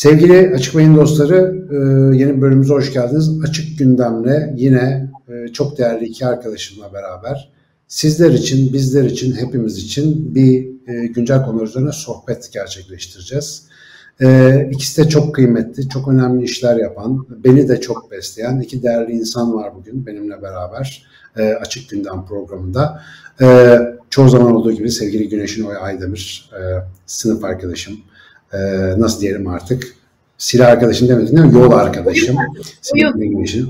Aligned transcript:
Sevgili 0.00 0.54
Açık 0.54 0.76
Beyin 0.76 0.96
dostları, 0.96 1.66
e, 1.70 1.76
yeni 2.16 2.40
bölümümüze 2.40 2.74
hoş 2.74 2.92
geldiniz. 2.92 3.30
Açık 3.48 3.78
gündemle 3.78 4.54
yine 4.56 5.10
e, 5.28 5.48
çok 5.52 5.78
değerli 5.78 6.04
iki 6.04 6.26
arkadaşımla 6.26 6.92
beraber 6.92 7.52
sizler 7.88 8.30
için, 8.30 8.72
bizler 8.72 9.04
için, 9.04 9.32
hepimiz 9.32 9.78
için 9.78 10.34
bir 10.34 10.68
e, 10.88 11.06
güncel 11.06 11.44
konu 11.44 11.62
üzerine 11.62 11.92
sohbet 11.92 12.52
gerçekleştireceğiz. 12.52 13.66
İkisi 14.70 15.04
de 15.04 15.08
çok 15.08 15.34
kıymetli, 15.34 15.88
çok 15.88 16.08
önemli 16.08 16.44
işler 16.44 16.76
yapan, 16.76 17.26
beni 17.44 17.68
de 17.68 17.80
çok 17.80 18.10
besleyen 18.10 18.60
iki 18.60 18.82
değerli 18.82 19.12
insan 19.12 19.54
var 19.54 19.72
bugün 19.74 20.06
benimle 20.06 20.42
beraber 20.42 21.06
Açık 21.60 21.90
Gündem 21.90 22.26
programında. 22.26 23.02
Çoğu 24.10 24.28
zaman 24.28 24.52
olduğu 24.52 24.72
gibi 24.72 24.90
sevgili 24.90 25.28
Güneşin 25.28 25.64
Oy 25.64 25.76
Aydemir, 25.80 26.50
sınıf 27.06 27.44
arkadaşım, 27.44 28.00
e, 28.52 28.58
nasıl 28.98 29.20
diyelim 29.20 29.46
artık 29.46 30.00
silah 30.40 30.68
arkadaşım 30.68 31.08
demedin 31.08 31.36
değil 31.36 31.48
mi? 31.48 31.54
Yol 31.54 31.72
arkadaşım. 31.72 32.36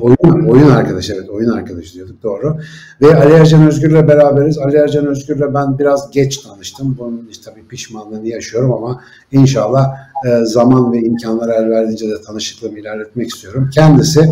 Oyun. 0.00 0.16
oyun. 0.18 0.46
Oyun 0.46 0.70
arkadaşı 0.70 1.14
evet 1.14 1.30
oyun 1.30 1.50
arkadaşı 1.50 1.94
diyorduk 1.94 2.22
doğru. 2.22 2.56
Ve 3.02 3.16
Ali 3.16 3.32
Ercan 3.32 3.66
Özgür'le 3.66 4.08
beraberiz. 4.08 4.58
Ali 4.58 4.76
Ercan 4.76 5.06
Özgür'le 5.06 5.54
ben 5.54 5.78
biraz 5.78 6.10
geç 6.10 6.38
tanıştım. 6.38 6.96
Bunun 6.98 7.28
işte 7.30 7.50
tabii 7.50 7.66
pişmanlığını 7.66 8.28
yaşıyorum 8.28 8.72
ama 8.72 9.00
inşallah 9.32 9.90
e, 10.26 10.44
zaman 10.44 10.92
ve 10.92 10.98
imkanlar 10.98 11.48
el 11.48 11.70
verdiğince 11.70 12.08
de 12.08 12.22
tanışıklığımı 12.26 12.78
ilerletmek 12.78 13.28
istiyorum. 13.28 13.70
Kendisi 13.74 14.28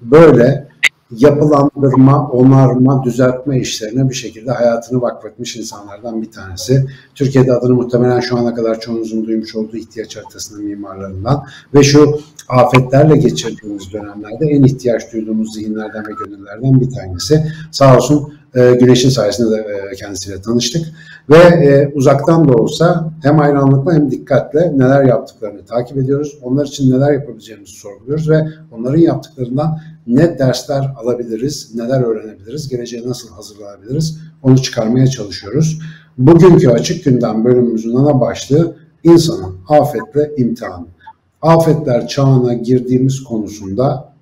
böyle 0.00 0.68
yapılandırma, 1.16 2.28
onarma, 2.28 3.04
düzeltme 3.04 3.60
işlerine 3.60 4.08
bir 4.08 4.14
şekilde 4.14 4.50
hayatını 4.50 5.02
vakfetmiş 5.02 5.56
insanlardan 5.56 6.22
bir 6.22 6.30
tanesi. 6.30 6.86
Türkiye'de 7.14 7.52
adını 7.52 7.74
muhtemelen 7.74 8.20
şu 8.20 8.38
ana 8.38 8.54
kadar 8.54 8.80
çoğunuzun 8.80 9.26
duymuş 9.26 9.54
olduğu 9.54 9.76
ihtiyaç 9.76 10.16
haritasının 10.16 10.64
mimarlarından 10.64 11.44
ve 11.74 11.82
şu 11.82 12.20
afetlerle 12.48 13.16
geçirdiğimiz 13.16 13.92
dönemlerde 13.92 14.46
en 14.46 14.62
ihtiyaç 14.62 15.12
duyduğumuz 15.12 15.54
zihinlerden 15.54 16.06
ve 16.06 16.12
gönüllerden 16.24 16.80
bir 16.80 16.90
tanesi. 16.90 17.44
Sağ 17.70 17.96
olsun 17.96 18.32
e, 18.54 18.72
Güneş'in 18.74 19.08
sayesinde 19.08 19.50
de 19.50 19.66
e, 19.92 19.94
kendisiyle 19.96 20.42
tanıştık. 20.42 20.86
Ve 21.30 21.36
e, 21.36 21.92
uzaktan 21.94 22.48
da 22.48 22.52
olsa 22.52 23.12
hem 23.22 23.38
hayranlıkla 23.38 23.94
hem 23.94 24.10
dikkatle 24.10 24.78
neler 24.78 25.04
yaptıklarını 25.04 25.64
takip 25.64 25.96
ediyoruz. 25.96 26.38
Onlar 26.42 26.66
için 26.66 26.92
neler 26.92 27.12
yapabileceğimizi 27.12 27.72
sorguluyoruz 27.72 28.30
ve 28.30 28.42
onların 28.72 28.98
yaptıklarından 28.98 29.78
ne 30.06 30.38
dersler 30.38 30.92
alabiliriz, 30.96 31.74
neler 31.74 32.00
öğrenebiliriz, 32.00 32.68
geleceğe 32.68 33.08
nasıl 33.08 33.28
hazırlanabiliriz 33.28 34.18
onu 34.42 34.62
çıkarmaya 34.62 35.06
çalışıyoruz. 35.06 35.78
Bugünkü 36.18 36.68
açık 36.68 37.04
gündem 37.04 37.44
bölümümüzün 37.44 37.94
ana 37.94 38.20
başlığı 38.20 38.76
insanın 39.04 39.56
afetle 39.68 40.32
imtihanı. 40.36 40.86
Afetler 41.42 42.08
çağına 42.08 42.54
girdiğimiz 42.54 43.24
konusunda 43.24 44.12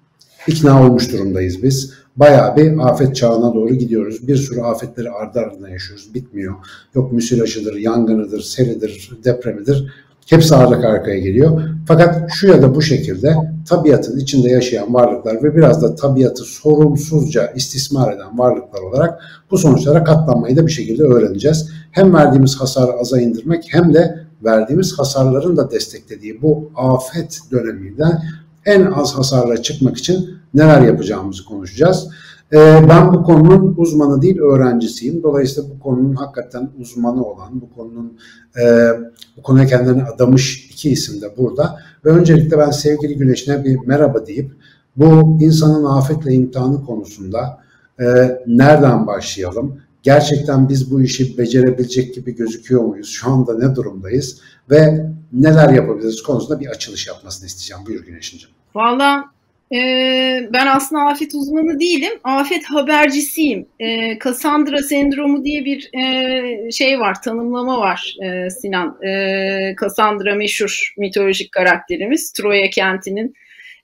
ikna 0.47 0.87
olmuş 0.87 1.13
durumdayız 1.13 1.63
biz. 1.63 1.93
Bayağı 2.17 2.57
bir 2.57 2.89
afet 2.89 3.17
çağına 3.17 3.55
doğru 3.55 3.75
gidiyoruz. 3.75 4.29
Bir 4.29 4.37
sürü 4.37 4.61
afetleri 4.61 5.11
ardı 5.11 5.39
ardına 5.39 5.71
yaşıyoruz. 5.71 6.15
Bitmiyor. 6.15 6.55
Yok 6.95 7.13
müsilajıdır, 7.13 7.75
yangınıdır, 7.75 8.41
selidir, 8.41 9.11
depremidir. 9.25 9.93
Hepsi 10.31 10.55
arka 10.55 10.89
arkaya 10.89 11.19
geliyor. 11.19 11.63
Fakat 11.87 12.31
şu 12.33 12.47
ya 12.49 12.63
da 12.63 12.75
bu 12.75 12.83
şekilde 12.83 13.37
tabiatın 13.69 14.19
içinde 14.19 14.49
yaşayan 14.49 14.95
varlıklar 14.95 15.43
ve 15.43 15.57
biraz 15.57 15.83
da 15.83 15.95
tabiatı 15.95 16.45
sorumsuzca 16.45 17.47
istismar 17.47 18.13
eden 18.13 18.39
varlıklar 18.39 18.81
olarak 18.81 19.21
bu 19.51 19.59
sonuçlara 19.59 20.05
katlanmayı 20.05 20.57
da 20.57 20.67
bir 20.67 20.73
şekilde 20.73 21.03
öğreneceğiz. 21.03 21.71
Hem 21.91 22.15
verdiğimiz 22.15 22.61
hasarı 22.61 22.93
aza 22.93 23.21
indirmek 23.21 23.65
hem 23.69 23.95
de 23.95 24.19
verdiğimiz 24.45 24.99
hasarların 24.99 25.57
da 25.57 25.71
desteklediği 25.71 26.43
bu 26.43 26.71
afet 26.77 27.39
döneminden 27.51 28.23
en 28.67 28.87
az 28.87 29.15
hasarla 29.15 29.63
çıkmak 29.63 29.97
için 29.97 30.31
neler 30.55 30.81
yapacağımızı 30.81 31.45
konuşacağız. 31.45 32.09
Ee, 32.53 32.89
ben 32.89 33.13
bu 33.13 33.23
konunun 33.23 33.75
uzmanı 33.77 34.23
değil 34.23 34.39
öğrencisiyim. 34.39 35.23
Dolayısıyla 35.23 35.71
bu 35.71 35.81
konunun 35.81 36.15
hakikaten 36.15 36.71
uzmanı 36.81 37.25
olan, 37.25 37.61
bu 37.61 37.75
konunun 37.75 38.19
e, 38.61 38.89
bu 39.37 39.43
konuya 39.43 39.67
kendilerini 39.67 40.05
adamış 40.05 40.71
iki 40.71 40.91
isim 40.91 41.23
de 41.23 41.37
burada. 41.37 41.79
Ve 42.05 42.11
öncelikle 42.11 42.59
ben 42.59 42.71
sevgili 42.71 43.17
Güneş'ine 43.17 43.65
bir 43.65 43.79
merhaba 43.87 44.27
deyip 44.27 44.53
bu 44.97 45.39
insanın 45.41 45.85
afetle 45.85 46.33
imtihanı 46.33 46.85
konusunda 46.85 47.59
e, 48.01 48.05
nereden 48.47 49.07
başlayalım? 49.07 49.81
Gerçekten 50.03 50.69
biz 50.69 50.91
bu 50.91 51.03
işi 51.03 51.39
becerebilecek 51.39 52.15
gibi 52.15 52.35
gözüküyor 52.35 52.83
muyuz? 52.85 53.09
Şu 53.09 53.31
anda 53.31 53.59
ne 53.59 53.75
durumdayız? 53.75 54.41
Ve 54.71 55.07
neler 55.33 55.69
yapabiliriz 55.69 56.23
konusunda 56.23 56.61
bir 56.61 56.67
açılış 56.67 57.09
yapmasını 57.09 57.47
isteyeceğim. 57.47 57.87
Buyur 57.87 58.05
Güneş'inciğim. 58.05 58.55
Valla 58.75 59.25
ee, 59.73 60.49
ben 60.53 60.67
aslında 60.67 61.03
afet 61.03 61.35
uzmanı 61.35 61.81
değilim. 61.81 62.13
Afet 62.25 62.65
habercisiyim. 62.65 63.67
Ee, 63.81 64.19
Cassandra 64.25 64.83
sendromu 64.83 65.45
diye 65.45 65.65
bir 65.65 65.91
e, 65.95 66.71
şey 66.71 67.01
var, 67.01 67.23
tanımlama 67.23 67.79
var 67.79 68.17
e, 68.25 68.51
Sinan. 68.51 69.03
E, 69.03 69.75
Cassandra 69.81 70.35
meşhur 70.35 70.93
mitolojik 70.99 71.53
karakterimiz. 71.53 72.33
Troya 72.33 72.71
kentinin 72.71 73.35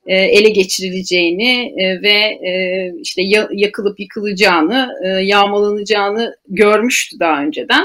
e, 0.06 0.16
ele 0.16 0.48
geçirileceğini 0.48 1.74
e, 1.82 2.02
ve 2.02 2.48
e, 2.48 2.92
işte 3.02 3.22
ya, 3.22 3.48
yakılıp 3.52 4.00
yıkılacağını, 4.00 4.88
e, 5.04 5.08
yağmalanacağını 5.08 6.36
görmüştü 6.48 7.20
daha 7.20 7.42
önceden. 7.42 7.84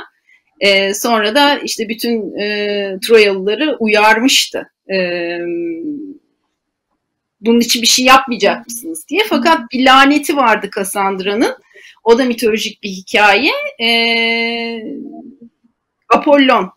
E, 0.59 0.93
sonra 0.93 1.35
da 1.35 1.59
işte 1.59 1.89
bütün 1.89 2.39
e, 2.39 2.97
Troyalıları 3.07 3.75
uyarmıştı. 3.79 4.71
E, 4.91 4.97
bunun 7.41 7.59
için 7.59 7.81
bir 7.81 7.87
şey 7.87 8.05
yapmayacak 8.05 8.67
mısınız 8.67 9.05
diye. 9.07 9.21
Fakat 9.29 9.71
bir 9.71 9.85
laneti 9.85 10.37
vardı 10.37 10.69
Cassandra'nın. 10.75 11.55
O 12.03 12.17
da 12.17 12.25
mitolojik 12.25 12.83
bir 12.83 12.89
hikaye. 12.89 13.51
Ee, 13.81 14.83
Apollon 16.09 16.71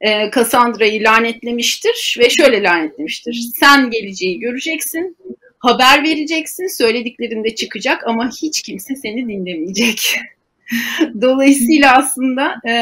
e, 0.00 0.30
Cassandra'yı 0.34 1.02
lanetlemiştir 1.02 2.16
ve 2.18 2.30
şöyle 2.30 2.62
lanetlemiştir. 2.62 3.40
Sen 3.54 3.90
geleceği 3.90 4.40
göreceksin, 4.40 5.16
haber 5.58 6.02
vereceksin, 6.02 6.78
söylediklerinde 6.78 7.54
çıkacak 7.54 8.06
ama 8.06 8.30
hiç 8.42 8.62
kimse 8.62 8.96
seni 8.96 9.28
dinlemeyecek. 9.28 10.16
Dolayısıyla 11.20 11.96
aslında 11.96 12.54
e, 12.68 12.72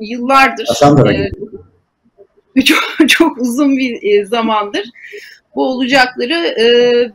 yıllardır 0.00 0.66
e, 2.56 2.62
çok, 2.64 3.08
çok 3.08 3.38
uzun 3.38 3.76
bir 3.76 4.02
e, 4.02 4.24
zamandır 4.24 4.84
bu 5.58 5.66
olacakları 5.66 6.34
e, 6.34 6.66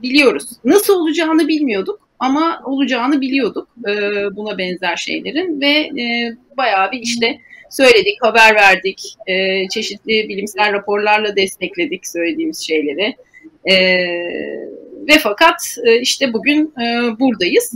biliyoruz. 0.01 0.43
Nasıl 0.65 0.93
olacağını 0.93 1.47
bilmiyorduk 1.47 1.99
ama 2.19 2.61
olacağını 2.65 3.21
biliyorduk 3.21 3.67
e, 3.87 3.91
buna 4.35 4.57
benzer 4.57 4.95
şeylerin 4.95 5.61
ve 5.61 6.01
e, 6.01 6.35
bayağı 6.57 6.91
bir 6.91 6.99
işte 6.99 7.39
söyledik, 7.69 8.17
haber 8.21 8.55
verdik, 8.55 9.15
e, 9.27 9.67
çeşitli 9.69 10.29
bilimsel 10.29 10.73
raporlarla 10.73 11.35
destekledik 11.35 12.07
söylediğimiz 12.07 12.67
şeyleri. 12.67 13.15
E, 13.65 13.75
ve 15.07 15.19
fakat 15.19 15.77
e, 15.85 15.99
işte 15.99 16.33
bugün 16.33 16.73
e, 16.81 17.19
buradayız. 17.19 17.73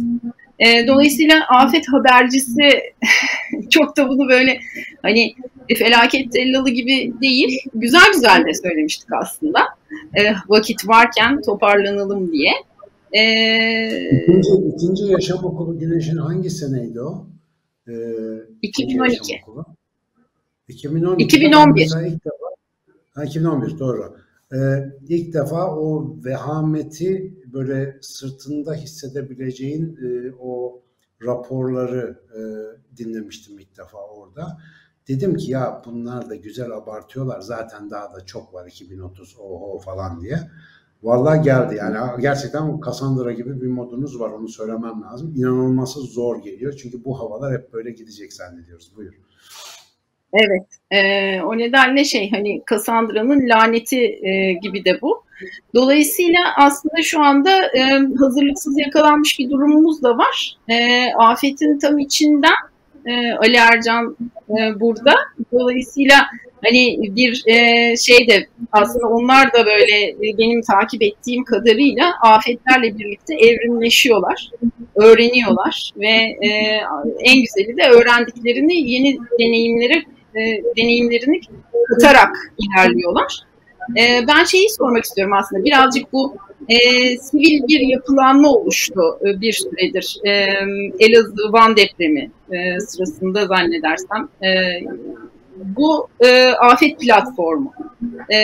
E, 0.60 0.88
dolayısıyla 0.88 1.48
afet 1.50 1.86
habercisi 1.92 2.82
çok 3.70 3.98
da 3.98 4.10
bunu 4.10 4.30
böyle 4.30 4.60
hani 5.02 5.36
felaket 5.78 6.32
tellalı 6.32 6.70
gibi 6.70 7.14
değil, 7.22 7.60
güzel 7.74 8.12
güzel 8.14 8.46
de 8.46 8.54
söylemiştik 8.54 9.14
aslında. 9.22 9.77
E, 10.18 10.22
vakit 10.48 10.88
varken 10.88 11.42
toparlanalım 11.42 12.32
diye. 12.32 12.52
E, 13.12 13.22
ikinci, 14.10 14.50
ikinci 14.76 15.04
yaşam 15.04 15.46
okulu 15.46 15.80
Güneş'in 15.80 16.18
hangi 16.18 16.50
seneydi 16.50 17.02
o? 17.02 17.28
E, 17.88 17.94
2012. 18.62 19.42
2012. 20.68 21.24
2011. 21.24 21.82
Ilk 21.82 22.26
defa, 22.26 22.46
ha, 23.14 23.26
2011 23.26 23.80
doğru. 23.80 24.18
Ee, 24.54 24.58
ilk 25.08 25.34
defa 25.34 25.76
o 25.76 26.16
vehameti 26.26 27.34
böyle 27.54 27.98
sırtında 28.02 28.74
hissedebileceğin 28.74 29.98
e, 30.04 30.32
o 30.40 30.82
raporları 31.26 32.20
e, 32.36 32.40
dinlemiştim 32.98 33.60
ilk 33.60 33.78
defa 33.78 33.98
orada. 33.98 34.58
Dedim 35.08 35.38
ki 35.38 35.52
ya 35.52 35.82
bunlar 35.86 36.30
da 36.30 36.36
güzel 36.36 36.72
abartıyorlar 36.72 37.40
zaten 37.40 37.90
daha 37.92 38.14
da 38.14 38.26
çok 38.26 38.54
var 38.54 38.68
2030 38.68 39.36
oho 39.40 39.80
falan 39.80 40.22
diye. 40.22 40.40
Vallahi 41.04 41.42
geldi 41.42 41.76
yani 41.76 42.22
gerçekten 42.22 42.82
Cassandra 42.86 43.32
gibi 43.32 43.62
bir 43.62 43.68
modunuz 43.68 44.20
var 44.20 44.30
onu 44.30 44.48
söylemem 44.48 45.02
lazım. 45.02 45.34
İnanılması 45.38 46.00
zor 46.00 46.44
geliyor 46.44 46.74
çünkü 46.82 47.04
bu 47.06 47.20
havalar 47.20 47.54
hep 47.54 47.74
böyle 47.74 47.92
gidecek 47.92 48.34
zannediyoruz. 48.34 48.96
Buyur. 48.96 49.14
Evet. 50.34 50.68
E, 50.92 51.42
o 51.42 51.58
nedenle 51.58 52.06
şey 52.06 52.32
hani 52.32 52.62
Cassandra'nın 52.70 53.50
laneti 53.50 54.02
e, 54.28 54.54
gibi 54.54 54.86
de 54.86 55.02
bu. 55.02 55.24
Dolayısıyla 55.76 56.40
aslında 56.58 57.04
şu 57.04 57.24
anda 57.24 57.66
e, 57.66 57.82
hazırlıksız 58.20 58.78
yakalanmış 58.78 59.40
bir 59.40 59.50
durumumuz 59.50 60.04
da 60.04 60.18
var. 60.18 60.58
E, 60.70 61.06
afetin 61.14 61.80
tam 61.80 62.00
içinden 62.00 62.56
e, 63.08 63.34
Ali 63.34 63.58
Ercan 63.58 64.18
e, 64.50 64.80
burada. 64.80 65.16
Dolayısıyla 65.54 66.16
hani 66.66 67.00
bir 67.16 67.44
e, 67.48 67.98
şey 67.98 68.28
de 68.28 68.48
aslında 68.72 69.08
onlar 69.08 69.54
da 69.54 69.66
böyle 69.66 70.10
e, 70.10 70.38
benim 70.38 70.62
takip 70.62 71.02
ettiğim 71.04 71.44
kadarıyla 71.44 72.14
afetlerle 72.22 72.98
birlikte 72.98 73.36
evrimleşiyorlar, 73.36 74.50
öğreniyorlar 74.96 75.92
ve 75.98 76.16
e, 76.48 76.50
en 77.20 77.42
güzeli 77.42 77.78
de 77.78 77.90
öğrendiklerini 77.90 78.92
yeni 78.92 79.18
deneyimlere 79.40 80.04
e, 80.36 80.64
deneyimlerini 80.78 81.42
katarak 81.90 82.36
ilerliyorlar. 82.58 83.47
E, 83.96 84.28
ben 84.28 84.44
şeyi 84.44 84.70
sormak 84.70 85.04
istiyorum 85.04 85.34
aslında 85.40 85.64
birazcık 85.64 86.14
bu 86.14 86.36
e, 86.70 86.78
sivil 87.18 87.68
bir 87.68 87.80
yapılanma 87.80 88.50
oluştu 88.50 89.02
e, 89.22 89.42
bir 89.42 89.54
süredir. 89.54 90.18
E, 90.26 90.32
Elazığ 91.00 91.52
Van 91.54 91.78
depremi 91.78 92.32
e, 92.52 92.80
sırasında 92.80 93.46
zannedersem 93.46 94.28
e, 94.44 94.50
bu 95.56 96.08
e, 96.20 96.50
afet 96.50 97.00
platformu. 97.00 97.74
E, 98.34 98.38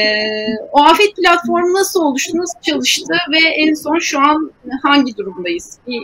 o 0.72 0.84
afet 0.84 1.16
platformu 1.16 1.74
nasıl 1.74 2.01
oluştu, 2.01 2.38
nasıl 2.38 2.60
çalıştı 2.62 3.13
ve 3.31 3.48
en 3.48 3.74
son 3.74 4.00
şu 4.00 4.19
an 4.19 4.51
hangi 4.84 5.18
durumdayız? 5.18 5.78
Bir, 5.88 6.04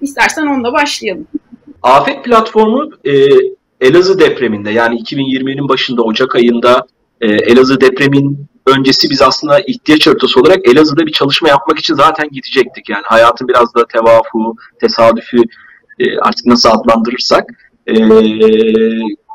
istersen 0.00 0.46
onunla 0.46 0.72
başlayalım. 0.72 1.26
Afet 1.82 2.24
platformu 2.24 2.90
e, 3.04 3.12
Elazığ 3.80 4.18
depreminde 4.18 4.70
yani 4.70 5.00
2020'nin 5.00 5.68
başında 5.68 6.02
Ocak 6.02 6.36
ayında 6.36 6.86
e, 7.20 7.26
Elazığ 7.26 7.80
depremin 7.80 8.46
öncesi 8.76 9.10
biz 9.10 9.22
aslında 9.22 9.60
ihtiyaç 9.60 10.06
haritası 10.06 10.40
olarak 10.40 10.68
Elazığ'da 10.68 11.06
bir 11.06 11.12
çalışma 11.12 11.48
yapmak 11.48 11.78
için 11.78 11.94
zaten 11.94 12.28
gidecektik. 12.30 12.88
Yani 12.88 13.02
hayatın 13.04 13.48
biraz 13.48 13.74
da 13.74 13.86
tevafu, 13.86 14.56
tesadüfü 14.80 15.42
e, 15.98 16.18
artık 16.18 16.46
nasıl 16.46 16.68
adlandırırsak. 16.68 17.44
E, 17.86 17.94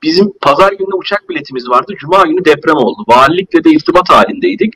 bizim 0.03 0.33
pazar 0.41 0.71
günü 0.71 0.95
uçak 0.95 1.29
biletimiz 1.29 1.69
vardı. 1.69 1.93
Cuma 1.99 2.23
günü 2.23 2.45
deprem 2.45 2.75
oldu. 2.75 3.03
Valilikle 3.07 3.63
de 3.63 3.69
irtibat 3.71 4.09
halindeydik. 4.09 4.73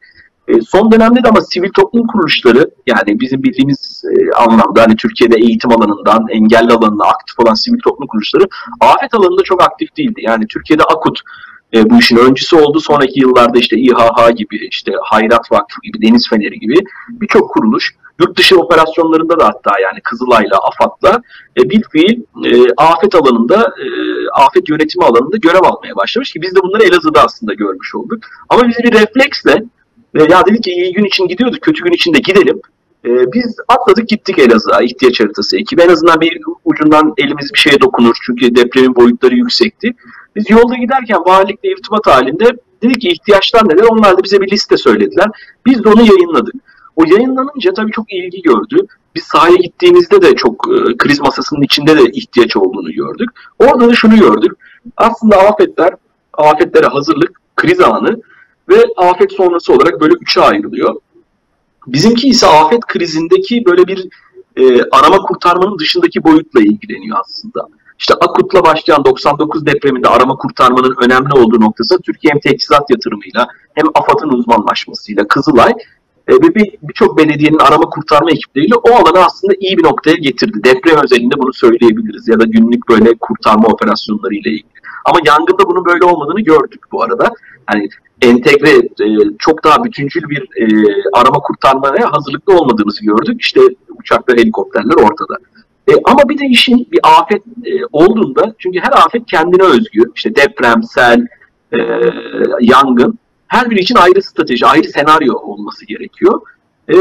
E, 0.47 0.61
son 0.61 0.91
dönemde 0.91 1.23
de 1.23 1.29
ama 1.29 1.41
sivil 1.41 1.69
toplum 1.69 2.07
kuruluşları 2.07 2.69
yani 2.87 3.19
bizim 3.19 3.43
bildiğimiz 3.43 4.03
e, 4.05 4.35
anlamda 4.35 4.81
hani 4.81 4.95
Türkiye'de 4.95 5.35
eğitim 5.37 5.71
alanından 5.71 6.27
engelli 6.29 6.73
alanında 6.73 7.03
aktif 7.03 7.39
olan 7.39 7.53
sivil 7.53 7.79
toplum 7.79 8.07
kuruluşları 8.07 8.43
afet 8.79 9.13
alanında 9.13 9.43
çok 9.43 9.63
aktif 9.63 9.97
değildi. 9.97 10.21
Yani 10.23 10.47
Türkiye'de 10.47 10.83
akut 10.83 11.19
e, 11.73 11.89
bu 11.89 11.99
işin 11.99 12.17
öncüsü 12.17 12.55
oldu. 12.55 12.79
Sonraki 12.79 13.19
yıllarda 13.19 13.59
işte 13.59 13.77
İHH 13.77 14.35
gibi, 14.35 14.67
işte 14.71 14.91
Hayrat 15.03 15.51
Vakfı 15.51 15.81
gibi, 15.83 16.01
Deniz 16.01 16.29
Feneri 16.29 16.59
gibi 16.59 16.75
birçok 17.09 17.49
kuruluş 17.49 17.95
yurt 18.19 18.37
dışı 18.37 18.59
operasyonlarında 18.59 19.39
da 19.39 19.45
hatta 19.45 19.79
yani 19.81 20.01
Kızılay'la, 20.03 20.57
AFAD'la 20.57 21.21
e, 21.59 21.69
bir 21.69 21.83
fiil 21.91 22.21
e, 22.45 22.73
afet 22.77 23.15
alanında, 23.15 23.55
e, 23.55 23.87
afet 24.33 24.69
yönetimi 24.69 25.05
alanında 25.05 25.37
görev 25.37 25.63
almaya 25.63 25.95
başlamış 25.95 26.31
ki 26.31 26.41
biz 26.41 26.55
de 26.55 26.59
bunları 26.63 26.83
Elazığ'da 26.83 27.23
aslında 27.23 27.53
görmüş 27.53 27.95
olduk. 27.95 28.19
Ama 28.49 28.67
biz 28.67 28.77
bir 28.83 28.93
refleksle 28.93 29.63
e, 30.15 30.23
ya 30.23 30.45
dedik 30.45 30.63
ki 30.63 30.71
iyi 30.71 30.93
gün 30.93 31.05
için 31.05 31.27
gidiyorduk, 31.27 31.61
kötü 31.61 31.83
gün 31.83 31.91
için 31.91 32.13
de 32.13 32.19
gidelim. 32.19 32.61
E, 33.05 33.09
biz 33.33 33.55
atladık 33.67 34.09
gittik 34.09 34.39
Elazığ'a 34.39 34.81
ihtiyaç 34.81 35.19
haritası 35.19 35.57
ekibi. 35.57 35.81
En 35.81 35.89
azından 35.89 36.21
bir 36.21 36.39
ucundan 36.77 37.13
elimiz 37.17 37.53
bir 37.53 37.59
şeye 37.59 37.81
dokunur 37.81 38.15
çünkü 38.21 38.55
depremin 38.55 38.95
boyutları 38.95 39.35
yüksekti. 39.35 39.91
Biz 40.35 40.49
yolda 40.49 40.75
giderken 40.75 41.19
valilikle 41.25 41.71
irtibat 41.71 42.07
halinde 42.07 42.45
dedik 42.83 43.01
ki 43.01 43.09
ihtiyaçlar 43.09 43.69
neler? 43.69 43.83
Onlar 43.89 44.17
da 44.17 44.23
bize 44.23 44.41
bir 44.41 44.51
liste 44.51 44.77
söylediler. 44.77 45.27
Biz 45.65 45.83
de 45.83 45.89
onu 45.89 46.01
yayınladık. 46.01 46.55
O 46.95 47.03
yayınlanınca 47.03 47.73
tabii 47.73 47.91
çok 47.91 48.13
ilgi 48.13 48.41
gördü. 48.41 48.77
Biz 49.15 49.23
sahaya 49.23 49.55
gittiğimizde 49.55 50.21
de 50.21 50.35
çok 50.35 50.67
e, 50.67 50.97
kriz 50.97 51.19
masasının 51.19 51.61
içinde 51.61 51.97
de 51.97 52.03
ihtiyaç 52.03 52.57
olduğunu 52.57 52.91
gördük. 52.91 53.29
Orada 53.59 53.89
da 53.89 53.93
şunu 53.93 54.19
gördük. 54.19 54.51
Aslında 54.97 55.37
afetler, 55.37 55.93
afetlere 56.33 56.85
hazırlık, 56.85 57.41
kriz 57.55 57.79
anı 57.79 58.21
ve 58.69 58.83
afet 58.97 59.31
sonrası 59.31 59.73
olarak 59.73 60.01
böyle 60.01 60.13
üçe 60.21 60.41
ayrılıyor. 60.41 60.95
Bizimki 61.87 62.27
ise 62.27 62.47
afet 62.47 62.79
krizindeki 62.79 63.65
böyle 63.65 63.87
bir 63.87 64.07
e, 64.57 64.81
arama 64.91 65.17
kurtarmanın 65.17 65.79
dışındaki 65.79 66.23
boyutla 66.23 66.61
ilgileniyor 66.61 67.17
aslında. 67.19 67.67
İşte 67.99 68.13
Akut'la 68.13 68.63
başlayan 68.63 69.05
99 69.05 69.65
depreminde 69.65 70.07
arama 70.07 70.35
kurtarmanın 70.35 70.95
önemli 71.05 71.33
olduğu 71.33 71.61
noktası 71.61 72.01
Türkiye 72.01 72.33
hem 72.33 72.39
teçhizat 72.39 72.89
yatırımıyla 72.89 73.47
hem 73.73 73.85
AFAD'ın 73.95 74.29
uzmanlaşmasıyla 74.29 75.27
Kızılay 75.27 75.71
e, 76.27 76.33
ve 76.33 76.55
birçok 76.81 77.17
belediyenin 77.17 77.59
arama 77.59 77.89
kurtarma 77.89 78.31
ekipleriyle 78.31 78.75
o 78.75 78.91
alanı 78.91 79.25
aslında 79.25 79.53
iyi 79.59 79.77
bir 79.77 79.83
noktaya 79.83 80.15
getirdi. 80.15 80.59
Deprem 80.63 81.03
özelinde 81.03 81.35
bunu 81.37 81.53
söyleyebiliriz 81.53 82.27
ya 82.27 82.39
da 82.39 82.43
günlük 82.43 82.89
böyle 82.89 83.13
kurtarma 83.19 83.67
operasyonları 83.67 84.33
ile 84.33 84.49
ilgili. 84.49 84.76
Ama 85.07 85.19
yangında 85.25 85.69
bunun 85.69 85.85
böyle 85.85 86.05
olmadığını 86.05 86.41
gördük 86.41 86.81
bu 86.91 87.03
arada. 87.03 87.29
Hani 87.65 87.89
entegre, 88.21 88.69
e, 88.77 89.07
çok 89.39 89.63
daha 89.63 89.83
bütüncül 89.83 90.21
bir 90.29 90.41
e, 90.41 90.65
arama 91.13 91.39
kurtarmaya 91.39 92.11
hazırlıklı 92.11 92.57
olmadığımızı 92.57 93.05
gördük. 93.05 93.41
İşte 93.41 93.61
uçaklar, 93.99 94.37
helikopterler 94.37 94.95
ortada. 94.95 95.37
E, 95.87 95.91
ama 96.03 96.29
bir 96.29 96.39
de 96.39 96.45
işin 96.45 96.87
bir 96.91 96.99
afet 97.03 97.41
e, 97.65 97.71
olduğunda 97.91 98.55
çünkü 98.57 98.79
her 98.79 98.91
afet 98.91 99.25
kendine 99.25 99.63
özgü. 99.63 100.01
İşte 100.15 100.35
deprem, 100.35 100.83
sel, 100.83 101.27
e, 101.73 101.77
yangın 102.61 103.19
her 103.47 103.69
biri 103.69 103.79
için 103.79 103.95
ayrı 103.95 104.21
strateji, 104.21 104.65
ayrı 104.65 104.89
senaryo 104.89 105.33
olması 105.33 105.85
gerekiyor. 105.85 106.41
Ee, 106.89 106.95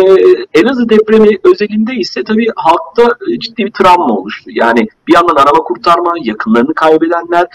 Elazığ 0.54 0.88
depremi 0.88 1.38
özelinde 1.44 1.94
ise 1.94 2.24
tabii 2.24 2.46
halkta 2.56 3.16
ciddi 3.38 3.64
bir 3.64 3.72
travma 3.72 4.16
oluştu. 4.16 4.50
Yani 4.52 4.88
bir 5.08 5.14
yandan 5.14 5.34
arama 5.34 5.58
kurtarma, 5.64 6.12
yakınlarını 6.22 6.74
kaybedenler, 6.74 7.46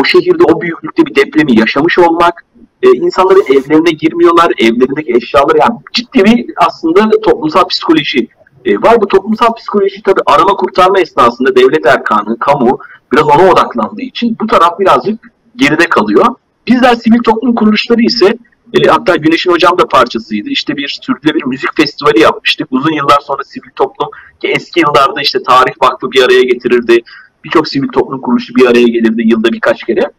o 0.00 0.04
şehirde 0.04 0.44
o 0.44 0.60
büyüklükte 0.60 1.06
bir 1.06 1.14
depremi 1.14 1.60
yaşamış 1.60 1.98
olmak, 1.98 2.44
e, 2.82 2.88
insanların 2.90 3.44
evlerine 3.48 3.90
girmiyorlar, 3.90 4.52
evlerindeki 4.58 5.12
eşyaları 5.14 5.58
yani 5.58 5.78
ciddi 5.92 6.24
bir 6.24 6.46
aslında 6.56 7.10
toplumsal 7.10 7.64
psikoloji 7.64 8.28
e, 8.64 8.76
var. 8.76 9.00
Bu 9.00 9.06
toplumsal 9.06 9.54
psikoloji 9.54 10.02
tabii 10.02 10.20
arama 10.26 10.56
kurtarma 10.56 11.00
esnasında 11.00 11.56
devlet 11.56 11.86
erkanı, 11.86 12.38
kamu 12.38 12.78
biraz 13.12 13.28
ona 13.28 13.50
odaklandığı 13.52 14.02
için 14.02 14.36
bu 14.40 14.46
taraf 14.46 14.78
birazcık 14.80 15.20
geride 15.56 15.88
kalıyor. 15.88 16.26
Bizler 16.66 16.94
sivil 16.94 17.22
toplum 17.22 17.54
kuruluşları 17.54 18.02
ise 18.02 18.38
e, 18.74 18.88
hatta 18.88 19.16
Güneş'in 19.16 19.50
hocam 19.50 19.78
da 19.78 19.86
parçasıydı. 19.86 20.48
İşte 20.48 20.76
bir 20.76 20.98
Türk'le 21.02 21.34
bir 21.34 21.44
müzik 21.44 21.76
festivali 21.76 22.20
yapmıştık. 22.20 22.68
Uzun 22.70 22.92
yıllar 22.92 23.20
sonra 23.20 23.44
sivil 23.44 23.70
toplum 23.76 24.08
ki 24.40 24.48
eski 24.48 24.80
yıllarda 24.80 25.20
işte 25.20 25.42
Tarih 25.42 25.72
Vakfı 25.82 26.12
bir 26.12 26.22
araya 26.22 26.42
getirirdi. 26.42 26.98
Birçok 27.44 27.68
sivil 27.68 27.88
toplum 27.88 28.20
kuruluşu 28.20 28.54
bir 28.54 28.66
araya 28.66 28.86
gelirdi 28.86 29.22
yılda 29.24 29.52
birkaç 29.52 29.84
kere. 29.84 30.10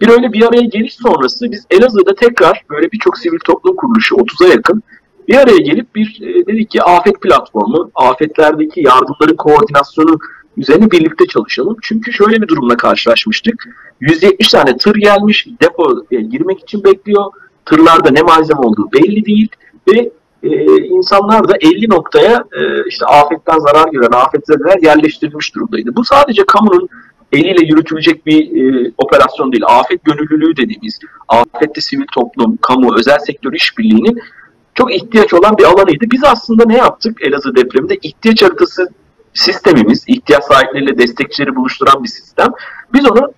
Bir 0.00 0.08
öyle 0.08 0.32
bir 0.32 0.42
araya 0.42 0.64
geliş 0.64 0.94
sonrası 0.94 1.52
biz 1.52 1.66
Elazığ'da 1.70 2.14
tekrar 2.14 2.64
böyle 2.70 2.92
birçok 2.92 3.18
sivil 3.18 3.38
toplum 3.38 3.76
kuruluşu 3.76 4.14
30'a 4.14 4.48
yakın 4.48 4.82
bir 5.28 5.34
araya 5.34 5.58
gelip 5.58 5.94
bir 5.94 6.18
e, 6.22 6.46
dedik 6.46 6.70
ki 6.70 6.82
afet 6.82 7.20
platformu, 7.20 7.90
afetlerdeki 7.94 8.80
yardımların 8.80 9.36
koordinasyonu 9.36 10.18
üzerine 10.56 10.90
birlikte 10.90 11.26
çalışalım. 11.26 11.76
Çünkü 11.82 12.12
şöyle 12.12 12.42
bir 12.42 12.48
durumla 12.48 12.76
karşılaşmıştık. 12.76 13.68
170 14.00 14.48
tane 14.48 14.76
tır 14.76 14.94
gelmiş, 14.94 15.46
depo 15.62 16.04
e, 16.10 16.20
girmek 16.20 16.60
için 16.60 16.84
bekliyor. 16.84 17.24
Tırlarda 17.64 18.10
ne 18.10 18.22
malzeme 18.22 18.60
olduğu 18.60 18.92
belli 18.92 19.24
değil 19.24 19.48
ve 19.88 20.12
e, 20.42 20.48
insanlar 20.76 21.48
da 21.48 21.52
50 21.60 21.90
noktaya 21.90 22.44
e, 22.52 22.88
işte 22.88 23.06
afetten 23.06 23.58
zarar 23.58 23.88
gören 23.92 24.12
afetzedeler 24.12 24.82
yerleştirilmiş 24.82 25.54
durumdaydı. 25.54 25.96
Bu 25.96 26.04
sadece 26.04 26.42
kamunun 26.46 26.88
eliyle 27.32 27.66
yürütülecek 27.66 28.26
bir 28.26 28.40
e, 28.40 28.92
operasyon 28.98 29.52
değil. 29.52 29.64
Afet 29.66 30.04
gönüllülüğü 30.04 30.56
dediğimiz, 30.56 30.98
afette 31.28 31.80
sivil 31.80 32.06
toplum, 32.14 32.56
kamu, 32.56 32.98
özel 32.98 33.18
sektör 33.18 33.52
işbirliğinin 33.52 34.20
çok 34.74 34.94
ihtiyaç 34.94 35.34
olan 35.34 35.58
bir 35.58 35.64
alanıydı. 35.64 36.04
Biz 36.10 36.24
aslında 36.24 36.64
ne 36.66 36.76
yaptık 36.76 37.22
Elazığ 37.22 37.56
depreminde? 37.56 37.96
ihtiyaç 38.02 38.42
haritası 38.42 38.88
sistemimiz, 39.34 40.04
ihtiyaç 40.06 40.44
sahipleriyle 40.44 40.98
destekçileri 40.98 41.56
buluşturan 41.56 42.04
bir 42.04 42.08
sistem. 42.08 42.48
Biz 42.94 43.10
onu 43.10 43.32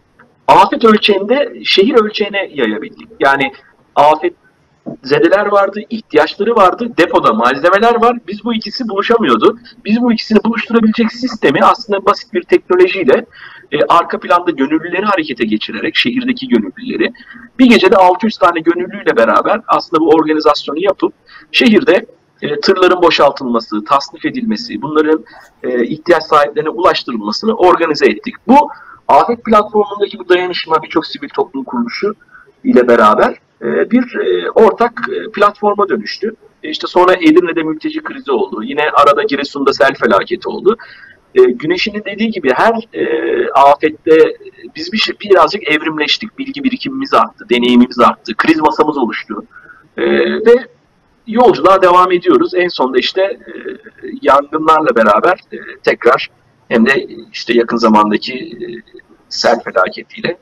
afet 0.49 0.85
ölçeğinde 0.85 1.53
şehir 1.65 1.95
ölçeğine 1.95 2.51
yayabildik. 2.55 3.09
Yani 3.21 3.53
afet 3.95 4.35
zedeler 5.03 5.47
vardı, 5.47 5.81
ihtiyaçları 5.91 6.57
vardı, 6.57 6.89
depoda 6.99 7.33
malzemeler 7.33 7.95
var. 7.95 8.19
Biz 8.29 8.45
bu 8.45 8.55
ikisi 8.55 8.89
buluşamıyordu. 8.89 9.59
Biz 9.85 10.01
bu 10.01 10.13
ikisini 10.13 10.45
buluşturabilecek 10.45 11.13
sistemi 11.13 11.65
aslında 11.65 12.07
basit 12.07 12.33
bir 12.35 12.43
teknolojiyle 12.43 13.27
e, 13.73 13.79
arka 13.89 14.21
planda 14.21 14.51
gönüllüleri 14.51 15.05
harekete 15.05 15.45
geçirerek, 15.45 15.97
şehirdeki 15.97 16.49
gönüllüleri 16.49 17.13
bir 17.59 17.67
gecede 17.67 17.97
600 17.97 18.39
tane 18.39 18.61
gönüllüyle 18.61 19.17
beraber 19.17 19.61
aslında 19.69 20.01
bu 20.01 20.09
organizasyonu 20.09 20.79
yapıp 20.79 21.13
şehirde 21.53 22.07
e, 22.43 22.61
tırların 22.61 23.03
boşaltılması, 23.03 23.85
tasnif 23.85 24.25
edilmesi, 24.25 24.83
bunların 24.83 25.25
e, 25.63 25.87
ihtiyaç 25.87 26.23
sahiplerine 26.23 26.71
ulaştırılmasını 26.71 27.55
organize 27.55 28.07
ettik. 28.07 28.35
Bu 28.49 28.69
afet 29.09 29.45
platformundaki 29.45 30.19
bu 30.19 30.29
dayanışma 30.29 30.83
birçok 30.83 31.07
sivil 31.07 31.29
toplum 31.29 31.65
kuruluşu 31.65 32.15
ile 32.65 32.89
beraber 32.89 33.35
bir 33.61 34.21
e, 34.21 34.51
ortak 34.51 35.09
e, 35.13 35.31
platforma 35.31 35.89
dönüştü. 35.89 36.35
E, 36.63 36.71
işte 36.71 36.87
sonra 36.87 37.15
Edirne'de 37.15 37.63
mülteci 37.63 38.03
krizi 38.03 38.33
oldu. 38.33 38.63
Yine 38.63 38.91
arada 38.91 39.23
Giresun'da 39.23 39.73
sel 39.73 39.95
felaketi 39.95 40.49
oldu. 40.49 40.77
Güneş'in 41.35 42.03
dediği 42.05 42.31
gibi 42.31 42.51
her 42.55 42.75
afette 43.55 44.37
biz 44.77 44.93
bir 44.93 44.99
şey, 44.99 45.15
birazcık 45.21 45.69
evrimleştik. 45.69 46.39
Bilgi 46.39 46.65
birikimimiz 46.65 47.15
arttı, 47.15 47.49
deneyimimiz 47.51 48.01
arttı, 48.01 48.35
kriz 48.37 48.61
masamız 48.61 48.99
oluştu. 48.99 49.45
Ve 50.47 50.67
yolculuğa 51.27 51.83
devam 51.83 52.13
ediyoruz. 52.13 52.55
En 52.55 52.69
sonunda 52.69 52.99
işte 52.99 53.39
yangınlarla 54.23 54.97
beraber 54.97 55.39
tekrar 55.83 56.31
hem 56.69 56.87
de 56.87 57.07
işte 57.33 57.55
yakın 57.55 57.77
zamandaki 57.77 58.59
sel 59.29 59.61
felaketiyle 59.61 60.39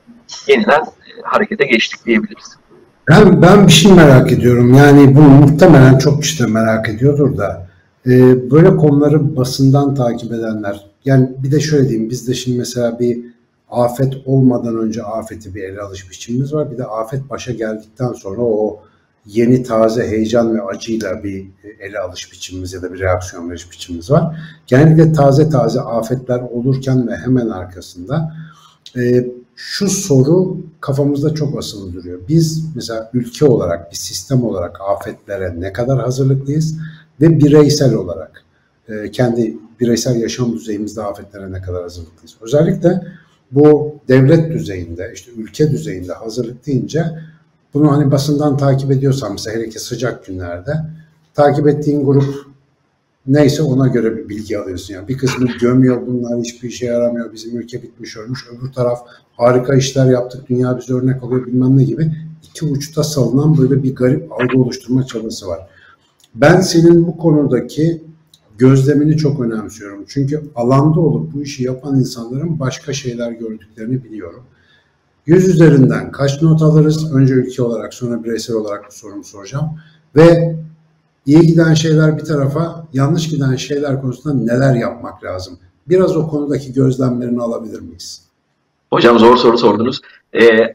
yeniden 0.47 0.83
harekete 1.23 1.65
geçtik 1.65 2.05
diyebiliriz. 2.05 2.57
Ben, 3.09 3.41
ben 3.41 3.67
bir 3.67 3.71
şey 3.71 3.93
merak 3.93 4.31
ediyorum. 4.31 4.73
Yani 4.73 5.15
bunu 5.15 5.29
muhtemelen 5.29 5.97
çok 5.97 6.21
kişi 6.21 6.43
de 6.43 6.47
merak 6.47 6.89
ediyordur 6.89 7.37
da 7.37 7.67
e, 8.05 8.11
böyle 8.51 8.75
konuları 8.75 9.35
basından 9.35 9.95
takip 9.95 10.31
edenler 10.31 10.85
yani 11.05 11.29
bir 11.43 11.51
de 11.51 11.59
şöyle 11.59 11.89
diyeyim 11.89 12.09
biz 12.09 12.27
de 12.27 12.33
şimdi 12.33 12.57
mesela 12.57 12.99
bir 12.99 13.19
afet 13.69 14.13
olmadan 14.25 14.77
önce 14.77 15.03
afeti 15.03 15.55
bir 15.55 15.63
ele 15.63 15.81
alış 15.81 16.11
biçimimiz 16.11 16.53
var. 16.53 16.71
Bir 16.71 16.77
de 16.77 16.85
afet 16.85 17.29
başa 17.29 17.51
geldikten 17.51 18.13
sonra 18.13 18.41
o 18.41 18.79
yeni 19.25 19.63
taze 19.63 20.07
heyecan 20.07 20.55
ve 20.55 20.61
acıyla 20.61 21.23
bir 21.23 21.45
ele 21.79 21.99
alış 21.99 22.31
biçimimiz 22.31 22.73
ya 22.73 22.81
da 22.81 22.93
bir 22.93 22.99
reaksiyon 22.99 23.49
veriş 23.49 23.71
biçimimiz 23.71 24.11
var. 24.11 24.39
Genellikle 24.67 25.13
taze 25.13 25.49
taze 25.49 25.81
afetler 25.81 26.39
olurken 26.39 27.07
ve 27.07 27.15
hemen 27.15 27.49
arkasında 27.49 28.35
e, 28.97 29.27
şu 29.55 29.89
soru 29.89 30.57
kafamızda 30.81 31.33
çok 31.33 31.57
asılı 31.59 31.93
duruyor. 31.93 32.19
Biz 32.29 32.75
mesela 32.75 33.09
ülke 33.13 33.45
olarak, 33.45 33.91
bir 33.91 33.95
sistem 33.95 34.43
olarak 34.43 34.81
afetlere 34.81 35.61
ne 35.61 35.73
kadar 35.73 35.99
hazırlıklıyız 35.99 36.77
ve 37.21 37.39
bireysel 37.39 37.93
olarak 37.93 38.43
e, 38.89 39.11
kendi 39.11 39.57
bireysel 39.79 40.21
yaşam 40.21 40.53
düzeyimizde 40.53 41.03
afetlere 41.03 41.51
ne 41.51 41.61
kadar 41.61 41.81
hazırlıklıyız. 41.81 42.35
Özellikle 42.41 43.07
bu 43.51 43.95
devlet 44.07 44.51
düzeyinde, 44.51 45.11
işte 45.13 45.31
ülke 45.31 45.71
düzeyinde 45.71 46.13
hazırlık 46.13 46.67
deyince 46.67 47.05
bunu 47.73 47.91
hani 47.91 48.11
basından 48.11 48.57
takip 48.57 48.91
ediyorsan 48.91 49.31
mesela 49.31 49.57
hele 49.57 49.69
ki 49.69 49.79
sıcak 49.79 50.25
günlerde 50.25 50.73
takip 51.33 51.67
ettiğin 51.67 52.05
grup 52.05 52.52
neyse 53.27 53.63
ona 53.63 53.87
göre 53.87 54.17
bir 54.17 54.29
bilgi 54.29 54.57
alıyorsun. 54.57 54.93
Yani 54.93 55.07
bir 55.07 55.17
kısmı 55.17 55.47
gömüyor 55.61 56.07
bunlar 56.07 56.39
hiçbir 56.39 56.69
işe 56.69 56.85
yaramıyor. 56.85 57.33
Bizim 57.33 57.57
ülke 57.57 57.83
bitmiş 57.83 58.17
ölmüş. 58.17 58.45
Öbür 58.51 58.71
taraf 58.71 58.99
harika 59.37 59.75
işler 59.75 60.11
yaptık. 60.11 60.49
Dünya 60.49 60.77
bize 60.77 60.93
örnek 60.93 61.23
alıyor 61.23 61.45
bilmem 61.45 61.77
ne 61.77 61.83
gibi. 61.83 62.11
iki 62.43 62.65
uçta 62.65 63.03
salınan 63.03 63.57
böyle 63.57 63.83
bir 63.83 63.95
garip 63.95 64.31
algı 64.31 64.57
oluşturma 64.61 65.05
çabası 65.05 65.47
var. 65.47 65.59
Ben 66.35 66.61
senin 66.61 67.07
bu 67.07 67.17
konudaki 67.17 68.03
gözlemini 68.57 69.17
çok 69.17 69.39
önemsiyorum. 69.39 70.05
Çünkü 70.07 70.43
alanda 70.55 70.99
olup 70.99 71.33
bu 71.33 71.41
işi 71.41 71.63
yapan 71.63 71.99
insanların 71.99 72.59
başka 72.59 72.93
şeyler 72.93 73.31
gördüklerini 73.31 74.03
biliyorum. 74.03 74.43
Yüz 75.25 75.47
üzerinden 75.47 76.11
kaç 76.11 76.41
not 76.41 76.61
alırız? 76.61 77.13
Önce 77.13 77.33
ülke 77.33 77.63
olarak 77.63 77.93
sonra 77.93 78.23
bireysel 78.23 78.55
olarak 78.55 78.85
bu 78.87 78.91
sorumu 78.91 79.23
soracağım. 79.23 79.69
Ve 80.15 80.55
iyi 81.25 81.41
giden 81.41 81.73
şeyler 81.73 82.17
bir 82.17 82.23
tarafa, 82.23 82.82
yanlış 82.93 83.29
giden 83.29 83.55
şeyler 83.55 84.01
konusunda 84.01 84.53
neler 84.53 84.75
yapmak 84.75 85.23
lazım? 85.23 85.59
Biraz 85.87 86.17
o 86.17 86.27
konudaki 86.27 86.73
gözlemlerini 86.73 87.41
alabilir 87.41 87.81
miyiz? 87.81 88.23
Hocam 88.93 89.19
zor 89.19 89.37
soru 89.37 89.57
sordunuz. 89.57 90.01
Ee, 90.33 90.73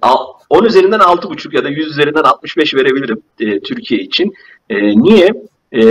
10 0.51 0.65
üzerinden 0.65 0.99
6,5 0.99 1.57
ya 1.57 1.65
da 1.65 1.69
100 1.69 1.87
üzerinden 1.87 2.23
65 2.23 2.75
verebilirim 2.75 3.23
e, 3.41 3.61
Türkiye 3.61 4.01
için. 4.01 4.33
E, 4.71 4.99
niye? 4.99 5.33
E, 5.73 5.83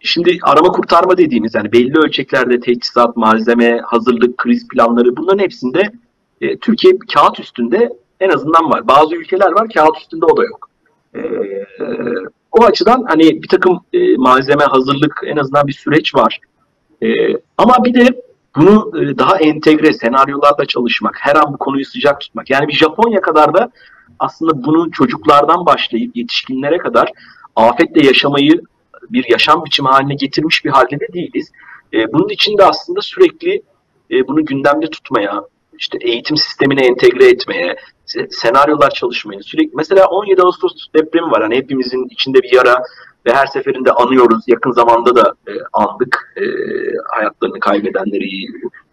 şimdi 0.00 0.38
arama 0.42 0.68
kurtarma 0.68 1.16
dediğimiz 1.16 1.54
yani 1.54 1.72
belli 1.72 1.98
ölçeklerde 1.98 2.60
teçhizat, 2.60 3.16
malzeme, 3.16 3.80
hazırlık, 3.84 4.38
kriz 4.38 4.68
planları 4.68 5.16
bunların 5.16 5.42
hepsinde 5.42 5.92
e, 6.40 6.58
Türkiye 6.58 6.94
kağıt 7.14 7.40
üstünde 7.40 7.90
en 8.20 8.30
azından 8.30 8.70
var. 8.70 8.88
Bazı 8.88 9.16
ülkeler 9.16 9.52
var 9.52 9.68
kağıt 9.74 9.96
üstünde 10.00 10.24
o 10.26 10.36
da 10.36 10.44
yok. 10.44 10.70
E, 11.14 11.20
o 12.58 12.64
açıdan 12.64 13.04
hani 13.08 13.42
bir 13.42 13.48
takım 13.48 13.80
e, 13.92 14.16
malzeme, 14.16 14.64
hazırlık 14.64 15.20
en 15.26 15.36
azından 15.36 15.66
bir 15.66 15.72
süreç 15.72 16.14
var. 16.14 16.38
E, 17.02 17.08
ama 17.58 17.84
bir 17.84 17.94
de 17.94 18.22
bunu 18.56 18.92
e, 19.02 19.18
daha 19.18 19.38
entegre 19.38 19.92
senaryolarla 19.92 20.64
çalışmak, 20.68 21.16
her 21.20 21.36
an 21.36 21.52
bu 21.52 21.58
konuyu 21.58 21.84
sıcak 21.84 22.20
tutmak. 22.20 22.50
Yani 22.50 22.68
bir 22.68 22.72
Japonya 22.72 23.20
kadar 23.20 23.54
da 23.54 23.70
aslında 24.18 24.64
bunun 24.64 24.90
çocuklardan 24.90 25.66
başlayıp 25.66 26.16
yetişkinlere 26.16 26.78
kadar 26.78 27.12
afetle 27.56 28.06
yaşamayı 28.06 28.60
bir 29.10 29.30
yaşam 29.30 29.64
biçimi 29.64 29.88
haline 29.88 30.14
getirmiş 30.14 30.64
bir 30.64 30.70
halde 30.70 31.00
de 31.00 31.12
değiliz. 31.12 31.52
E, 31.92 32.12
bunun 32.12 32.28
için 32.28 32.58
de 32.58 32.64
aslında 32.64 33.00
sürekli 33.02 33.62
e, 34.10 34.28
bunu 34.28 34.44
gündemde 34.44 34.90
tutmaya, 34.90 35.42
işte 35.78 35.98
eğitim 36.00 36.36
sistemine 36.36 36.86
entegre 36.86 37.28
etmeye, 37.28 37.76
senaryolar 38.30 38.90
çalışmaya 38.90 39.42
sürekli 39.42 39.76
mesela 39.76 40.06
17 40.06 40.42
Ağustos 40.42 40.72
depremi 40.94 41.30
var. 41.30 41.42
Hani 41.42 41.56
hepimizin 41.56 42.06
içinde 42.10 42.42
bir 42.42 42.52
yara 42.52 42.82
ve 43.26 43.32
her 43.34 43.46
seferinde 43.46 43.92
anıyoruz. 43.92 44.44
Yakın 44.46 44.70
zamanda 44.70 45.16
da 45.16 45.34
e, 45.48 45.52
andık 45.72 46.34
e, 46.36 46.44
hayatlarını 47.08 47.60
kaybedenleri, 47.60 48.28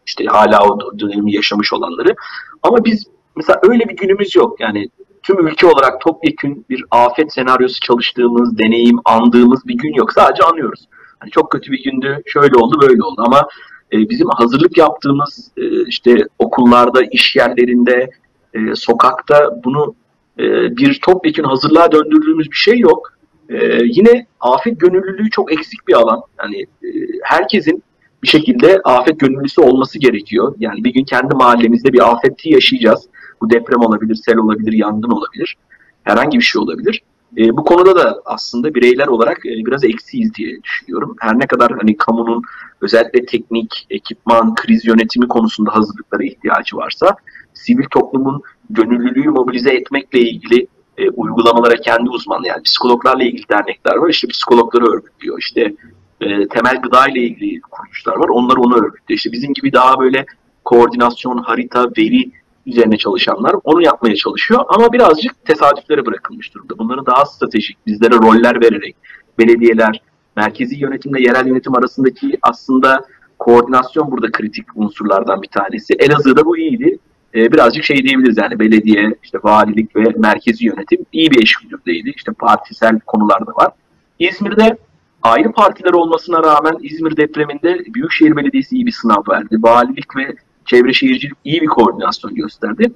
işte 0.05 0.25
hala 0.25 0.63
o 0.63 1.00
dönemi 1.00 1.36
yaşamış 1.36 1.74
olanları. 1.74 2.15
Ama 2.63 2.86
biz 2.86 3.07
mesela 3.36 3.60
öyle 3.63 3.89
bir 3.89 3.95
günümüz 3.95 4.36
yok. 4.36 4.60
Yani 4.60 4.89
tüm 5.24 5.48
ülke 5.48 5.67
olarak 5.67 6.01
topyekün 6.01 6.65
bir 6.69 6.84
afet 6.91 7.34
senaryosu 7.34 7.79
çalıştığımız, 7.79 8.57
deneyim, 8.57 8.98
andığımız 9.05 9.67
bir 9.67 9.77
gün 9.77 9.93
yok. 9.93 10.13
Sadece 10.13 10.43
anıyoruz. 10.43 10.88
Hani 11.19 11.31
çok 11.31 11.51
kötü 11.51 11.72
bir 11.72 11.84
gündü, 11.84 12.22
şöyle 12.25 12.55
oldu, 12.57 12.81
böyle 12.81 13.03
oldu 13.03 13.24
ama 13.25 13.48
e, 13.93 13.98
bizim 14.10 14.27
hazırlık 14.29 14.77
yaptığımız 14.77 15.51
e, 15.57 15.86
işte 15.86 16.15
okullarda, 16.39 17.01
iş 17.12 17.36
yerlerinde, 17.36 18.10
e, 18.55 18.75
sokakta 18.75 19.62
bunu 19.63 19.95
e, 20.39 20.43
bir 20.77 21.00
topyekun 21.01 21.43
hazırlığa 21.43 21.91
döndürdüğümüz 21.91 22.51
bir 22.51 22.55
şey 22.55 22.79
yok. 22.79 23.13
E, 23.50 23.79
yine 23.83 24.25
afet 24.39 24.79
gönüllülüğü 24.79 25.29
çok 25.29 25.53
eksik 25.53 25.88
bir 25.88 25.93
alan. 25.93 26.21
Yani 26.39 26.62
e, 26.62 26.89
herkesin 27.24 27.83
bir 28.24 28.27
şekilde 28.27 28.81
afet 28.83 29.19
gönüllüsü 29.19 29.62
olması 29.62 30.00
gerekiyor. 30.00 30.55
Yani 30.59 30.83
bir 30.83 30.93
gün 30.93 31.03
kendi 31.03 31.35
mahallemizde 31.35 31.93
bir 31.93 32.12
afeti 32.12 32.50
yaşayacağız. 32.50 33.07
Bu 33.41 33.50
deprem 33.50 33.81
olabilir, 33.81 34.15
sel 34.15 34.38
olabilir, 34.38 34.74
yangın 34.74 35.12
olabilir. 35.12 35.55
Herhangi 36.03 36.38
bir 36.38 36.43
şey 36.43 36.62
olabilir. 36.62 37.01
E, 37.38 37.57
bu 37.57 37.63
konuda 37.63 37.95
da 37.95 38.21
aslında 38.25 38.75
bireyler 38.75 39.07
olarak 39.07 39.45
e, 39.45 39.50
biraz 39.50 39.83
eksiyiz 39.83 40.35
diye 40.35 40.63
düşünüyorum. 40.63 41.15
Her 41.19 41.39
ne 41.39 41.47
kadar 41.47 41.71
hani 41.71 41.97
kamunun 41.97 42.43
özellikle 42.81 43.25
teknik, 43.25 43.88
ekipman, 43.89 44.55
kriz 44.55 44.85
yönetimi 44.85 45.27
konusunda 45.27 45.75
hazırlıklara 45.75 46.24
ihtiyacı 46.24 46.77
varsa, 46.77 47.15
sivil 47.65 47.86
toplumun 47.91 48.41
gönüllülüğü 48.69 49.29
mobilize 49.29 49.74
etmekle 49.74 50.19
ilgili 50.19 50.67
e, 50.98 51.10
uygulamalara 51.10 51.75
kendi 51.75 52.10
uzmanı 52.10 52.48
yani 52.48 52.63
psikologlarla 52.63 53.24
ilgili 53.24 53.50
dernekler 53.50 53.95
var. 53.95 54.10
İşte 54.10 54.27
psikologları 54.27 54.86
örgütlüyor. 54.86 55.39
İşte 55.39 55.74
e, 56.22 56.48
temel 56.48 56.81
gıda 56.81 57.07
ile 57.07 57.19
ilgili 57.19 57.62
kuruluşlar 57.62 58.15
var. 58.15 58.29
Onlar 58.29 58.55
onu 58.57 58.75
örgütlüyor. 58.75 59.17
İşte 59.17 59.31
bizim 59.31 59.53
gibi 59.53 59.74
daha 59.74 60.00
böyle 60.00 60.25
koordinasyon, 60.65 61.38
harita, 61.38 61.86
veri 61.98 62.31
üzerine 62.65 62.98
çalışanlar 62.98 63.55
onu 63.63 63.81
yapmaya 63.81 64.15
çalışıyor 64.15 64.65
ama 64.67 64.93
birazcık 64.93 65.45
tesadüflere 65.45 66.05
bırakılmış 66.05 66.53
durumda. 66.53 66.77
Bunları 66.77 67.05
daha 67.05 67.25
stratejik, 67.25 67.77
bizlere 67.88 68.15
roller 68.15 68.62
vererek 68.62 68.95
belediyeler, 69.39 70.01
merkezi 70.36 70.75
yönetimle 70.75 71.22
yerel 71.22 71.48
yönetim 71.48 71.75
arasındaki 71.75 72.38
aslında 72.41 73.05
koordinasyon 73.39 74.12
burada 74.12 74.31
kritik 74.31 74.65
unsurlardan 74.75 75.41
bir 75.41 75.48
tanesi. 75.48 75.93
Elazığ'da 75.93 76.45
bu 76.45 76.57
iyiydi. 76.57 77.00
Ee, 77.36 77.51
birazcık 77.51 77.84
şey 77.84 78.04
diyebiliriz 78.04 78.38
yani 78.38 78.60
belediye, 78.60 79.15
işte 79.24 79.38
valilik 79.44 79.96
ve 79.96 80.04
merkezi 80.18 80.65
yönetim 80.65 81.06
iyi 81.12 81.32
bir 81.32 81.42
eşgüdümdeydi. 81.42 82.13
İşte 82.15 82.32
partisel 82.32 83.00
konular 83.00 83.48
da 83.48 83.51
var. 83.51 83.72
İzmir'de 84.20 84.77
ayrı 85.24 85.51
partiler 85.51 85.94
olmasına 85.94 86.44
rağmen 86.44 86.77
İzmir 86.82 87.18
depreminde 87.18 87.80
Büyükşehir 87.94 88.36
Belediyesi 88.36 88.75
iyi 88.75 88.86
bir 88.86 88.92
sınav 88.92 89.24
verdi. 89.30 89.58
Valilik 89.60 90.15
ve 90.18 90.36
çevre 90.65 90.94
şehircilik 90.94 91.38
iyi 91.44 91.62
bir 91.62 91.68
koordinasyon 91.68 92.36
gösterdi. 92.36 92.92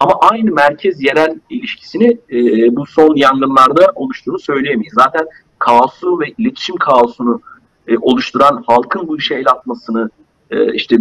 Ama 0.00 0.12
aynı 0.20 0.52
merkez 0.52 1.02
yerel 1.02 1.38
ilişkisini 1.50 2.18
e, 2.32 2.36
bu 2.76 2.86
son 2.86 3.16
yangınlarda 3.16 3.92
oluştuğunu 3.94 4.38
söyleyemeyiz. 4.38 4.92
Zaten 4.94 5.26
kaosu 5.58 6.20
ve 6.20 6.24
iletişim 6.38 6.76
kaosunu 6.76 7.40
e, 7.88 7.98
oluşturan 7.98 8.64
halkın 8.66 9.08
bu 9.08 9.18
işe 9.18 9.34
el 9.34 9.48
atmasını 9.48 10.10
e, 10.50 10.74
işte 10.74 10.96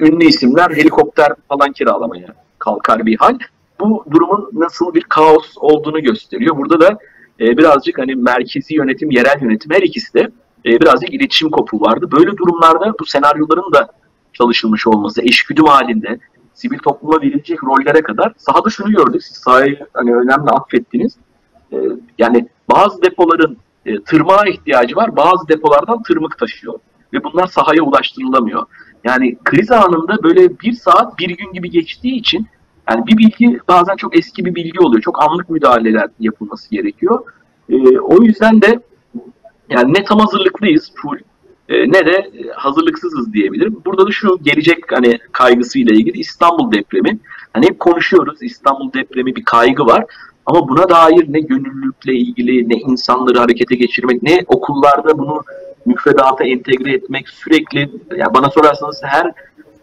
ünlü 0.00 0.24
isimler 0.24 0.70
helikopter 0.70 1.32
falan 1.48 1.72
kiralamaya 1.72 2.34
kalkar 2.58 3.06
bir 3.06 3.16
hal. 3.16 3.38
Bu 3.80 4.04
durumun 4.10 4.50
nasıl 4.52 4.94
bir 4.94 5.02
kaos 5.02 5.54
olduğunu 5.56 6.02
gösteriyor. 6.02 6.56
Burada 6.56 6.80
da 6.80 6.98
e, 7.40 7.56
birazcık 7.56 7.98
hani 7.98 8.14
merkezi 8.14 8.74
yönetim, 8.74 9.10
yerel 9.10 9.42
yönetim 9.42 9.72
her 9.72 9.82
ikisi 9.82 10.14
de 10.14 10.30
e, 10.66 10.80
birazcık 10.80 11.14
iletişim 11.14 11.50
kopuğu 11.50 11.80
vardı. 11.80 12.08
Böyle 12.12 12.36
durumlarda 12.36 12.94
bu 13.00 13.06
senaryoların 13.06 13.72
da 13.72 13.88
çalışılmış 14.32 14.86
olması, 14.86 15.22
eşgüdüm 15.22 15.64
halinde 15.64 16.18
sivil 16.54 16.78
topluma 16.78 17.22
verilecek 17.22 17.64
rollere 17.64 18.02
kadar 18.02 18.32
sahada 18.36 18.70
şunu 18.70 18.90
gördük. 18.90 19.22
Siz 19.22 19.36
sahayı 19.36 19.86
hani 19.92 20.14
önemli 20.14 20.50
affettiniz. 20.50 21.16
E, 21.72 21.76
yani 22.18 22.48
bazı 22.70 23.02
depoların 23.02 23.56
e, 23.86 24.02
tırmağa 24.02 24.46
ihtiyacı 24.46 24.96
var. 24.96 25.16
Bazı 25.16 25.48
depolardan 25.48 26.02
tırmık 26.02 26.38
taşıyor. 26.38 26.74
Ve 27.12 27.24
bunlar 27.24 27.46
sahaya 27.46 27.82
ulaştırılamıyor. 27.82 28.66
Yani 29.04 29.36
kriz 29.44 29.70
anında 29.70 30.22
böyle 30.22 30.60
bir 30.60 30.72
saat 30.72 31.18
bir 31.18 31.30
gün 31.30 31.52
gibi 31.52 31.70
geçtiği 31.70 32.16
için 32.16 32.46
Yani 32.90 33.06
bir 33.06 33.18
bilgi 33.18 33.60
bazen 33.68 33.96
çok 33.96 34.16
eski 34.16 34.44
bir 34.44 34.54
bilgi 34.54 34.80
oluyor. 34.80 35.02
Çok 35.02 35.22
anlık 35.22 35.50
müdahaleler 35.50 36.08
yapılması 36.20 36.70
gerekiyor. 36.70 37.20
E, 37.68 37.98
o 37.98 38.22
yüzden 38.22 38.62
de 38.62 38.80
yani 39.70 39.94
ne 39.94 40.04
tam 40.04 40.18
hazırlıklıyız 40.18 40.92
full 40.94 41.18
e, 41.68 41.88
ne 41.88 42.06
de 42.06 42.30
hazırlıksızız 42.54 43.32
diyebilirim. 43.32 43.76
Burada 43.84 44.06
da 44.06 44.10
şu 44.10 44.38
gelecek 44.42 44.92
hani 44.92 45.18
kaygısıyla 45.32 45.94
ilgili 45.94 46.18
İstanbul 46.18 46.72
depremi. 46.72 47.18
Hani 47.52 47.66
hep 47.66 47.80
konuşuyoruz 47.80 48.42
İstanbul 48.42 48.92
depremi 48.92 49.36
bir 49.36 49.44
kaygı 49.44 49.86
var. 49.86 50.04
Ama 50.46 50.68
buna 50.68 50.88
dair 50.88 51.32
ne 51.32 51.40
gönüllülükle 51.40 52.14
ilgili, 52.14 52.68
ne 52.68 52.74
insanları 52.74 53.38
harekete 53.38 53.74
geçirmek, 53.74 54.22
ne 54.22 54.44
okullarda 54.46 55.18
bunu 55.18 55.42
müfredata 55.86 56.44
entegre 56.44 56.92
etmek 56.92 57.28
sürekli, 57.28 57.90
yani 58.16 58.34
bana 58.34 58.50
sorarsanız 58.50 59.00
her 59.02 59.32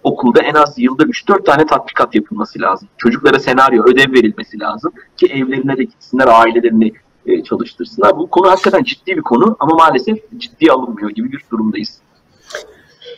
okulda 0.03 0.41
en 0.41 0.53
az 0.53 0.74
yılda 0.77 1.03
3-4 1.03 1.46
tane 1.46 1.65
tatbikat 1.65 2.15
yapılması 2.15 2.62
lazım. 2.62 2.88
Çocuklara 2.98 3.39
senaryo, 3.39 3.84
ödev 3.84 4.13
verilmesi 4.13 4.60
lazım 4.60 4.91
ki 5.18 5.25
evlerine 5.25 5.77
de 5.77 5.84
gitsinler, 5.84 6.27
ailelerini 6.27 6.91
e, 7.25 7.44
çalıştırsınlar. 7.44 8.18
Bu 8.18 8.30
konu 8.30 8.51
hakikaten 8.51 8.84
ciddi 8.84 9.18
bir 9.18 9.22
konu 9.22 9.56
ama 9.60 9.75
maalesef 9.75 10.18
ciddiye 10.38 10.72
alınmıyor 10.72 11.10
gibi 11.10 11.32
bir 11.32 11.46
durumdayız. 11.51 11.98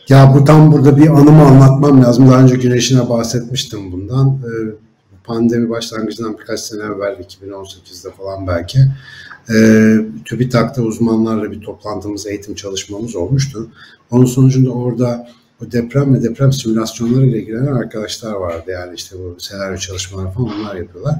Ya 0.08 0.34
bu 0.34 0.44
tam 0.44 0.72
burada 0.72 0.96
bir 0.96 1.08
anımı 1.08 1.42
anlatmam 1.42 2.02
lazım. 2.02 2.28
Daha 2.28 2.40
önce 2.40 2.56
Güneş'ine 2.56 3.08
bahsetmiştim 3.08 3.92
bundan. 3.92 4.28
Ee, 4.28 4.83
pandemi 5.24 5.70
başlangıcından 5.70 6.38
birkaç 6.38 6.60
sene 6.60 6.82
evvel 6.82 7.16
2018'de 7.20 8.10
falan 8.10 8.46
belki 8.46 8.78
e, 9.54 9.56
TÜBİTAK'ta 10.24 10.82
uzmanlarla 10.82 11.50
bir 11.50 11.60
toplantımız, 11.60 12.26
eğitim 12.26 12.54
çalışmamız 12.54 13.16
olmuştu. 13.16 13.68
Onun 14.10 14.24
sonucunda 14.24 14.70
orada 14.70 15.28
bu 15.60 15.72
deprem 15.72 16.14
ve 16.14 16.22
deprem 16.22 16.52
simülasyonları 16.52 17.26
ile 17.26 17.42
ilgilenen 17.42 17.72
arkadaşlar 17.72 18.32
vardı. 18.32 18.70
Yani 18.70 18.94
işte 18.94 19.16
bu 19.18 19.40
senaryo 19.40 19.76
çalışmaları 19.76 20.28
falan 20.28 20.60
onlar 20.60 20.74
yapıyorlar. 20.74 21.14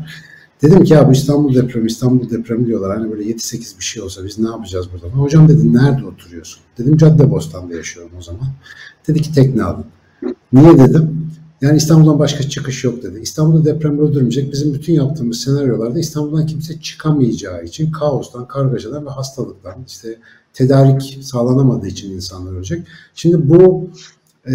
Dedim 0.63 0.85
ki 0.85 0.93
ya 0.93 1.09
bu 1.09 1.13
İstanbul 1.13 1.55
depremi, 1.55 1.87
İstanbul 1.87 2.31
depremi 2.31 2.67
diyorlar. 2.67 2.97
Hani 2.99 3.13
böyle 3.13 3.23
7-8 3.23 3.79
bir 3.79 3.85
şey 3.85 4.03
olsa 4.03 4.25
biz 4.25 4.39
ne 4.39 4.49
yapacağız 4.49 4.89
burada? 4.93 5.17
Hocam 5.17 5.49
dedi 5.49 5.75
nerede 5.75 6.07
oturuyorsun? 6.07 6.63
Dedim 6.79 6.97
Caddebostan'da 6.97 7.75
yaşıyorum 7.75 8.13
o 8.19 8.23
zaman. 8.23 8.47
Dedi 9.09 9.23
ki 9.23 9.33
tekne 9.33 9.63
alın. 9.63 9.85
Niye 10.53 10.79
dedim? 10.79 11.24
Yani 11.65 11.77
İstanbul'dan 11.77 12.19
başka 12.19 12.49
çıkış 12.49 12.85
yok 12.85 13.03
dedi. 13.03 13.21
İstanbul'da 13.21 13.65
deprem 13.65 13.99
öldürmeyecek. 13.99 14.53
Bizim 14.53 14.75
bütün 14.75 14.93
yaptığımız 14.93 15.41
senaryolarda 15.41 15.99
İstanbul'dan 15.99 16.47
kimse 16.47 16.81
çıkamayacağı 16.81 17.65
için 17.65 17.93
kaostan, 17.93 18.49
kargaşadan 18.49 19.07
ve 19.07 19.11
hastalıktan 19.11 19.75
işte 19.87 20.19
tedarik 20.53 21.19
sağlanamadığı 21.23 21.87
için 21.87 22.13
insanlar 22.13 22.53
ölecek. 22.53 22.87
Şimdi 23.15 23.49
bu 23.49 23.91
e, 24.47 24.53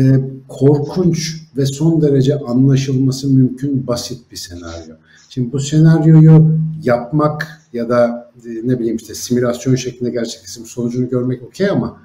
korkunç 0.48 1.36
ve 1.58 1.66
son 1.66 2.02
derece 2.02 2.40
anlaşılması 2.40 3.28
mümkün 3.28 3.88
basit 3.88 4.32
bir 4.32 4.38
senaryo. 4.38 4.96
Şimdi 5.30 5.54
bu 5.54 5.60
senaryoyu 5.60 6.60
yapmak 6.84 7.48
ya 7.74 7.90
da 7.90 8.32
e, 8.46 8.50
ne 8.64 8.80
bileyim 8.80 8.96
işte 8.96 9.16
simülasyon 9.16 9.76
şeklinde 9.76 10.10
gerçekleşim 10.10 10.66
sonucunu 10.66 11.10
görmek 11.10 11.44
okey 11.44 11.70
ama 11.70 12.02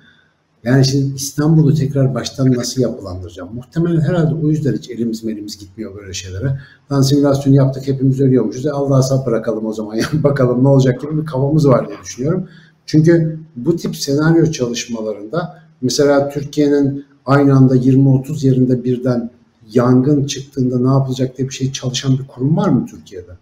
yani 0.64 0.84
şimdi 0.84 1.14
İstanbul'u 1.14 1.74
tekrar 1.74 2.14
baştan 2.14 2.52
nasıl 2.52 2.82
yapılandıracağım? 2.82 3.54
Muhtemelen 3.54 4.00
herhalde 4.00 4.34
o 4.34 4.48
yüzden 4.48 4.72
hiç 4.72 4.90
elimiz 4.90 5.24
elimiz 5.24 5.58
gitmiyor 5.58 5.94
böyle 5.94 6.12
şeylere. 6.12 6.60
Lan 6.92 7.02
simülasyonu 7.02 7.56
yaptık 7.56 7.86
hepimiz 7.88 8.20
ölüyormuşuz. 8.20 8.66
E 8.66 8.70
Allah'a 8.70 9.02
sap 9.02 9.26
bırakalım 9.26 9.66
o 9.66 9.72
zaman 9.72 9.94
yani 10.12 10.22
bakalım 10.22 10.64
ne 10.64 10.68
olacak 10.68 11.00
gibi 11.00 11.20
bir 11.20 11.26
kafamız 11.26 11.68
var 11.68 11.88
diye 11.88 11.98
düşünüyorum. 12.04 12.48
Çünkü 12.86 13.38
bu 13.56 13.76
tip 13.76 13.96
senaryo 13.96 14.46
çalışmalarında 14.50 15.62
mesela 15.82 16.28
Türkiye'nin 16.28 17.04
aynı 17.26 17.54
anda 17.54 17.76
20-30 17.76 18.46
yerinde 18.46 18.84
birden 18.84 19.30
yangın 19.70 20.26
çıktığında 20.26 20.78
ne 20.78 20.98
yapılacak 20.98 21.38
diye 21.38 21.48
bir 21.48 21.54
şey 21.54 21.72
çalışan 21.72 22.18
bir 22.18 22.26
kurum 22.26 22.56
var 22.56 22.68
mı 22.68 22.86
Türkiye'de? 22.86 23.32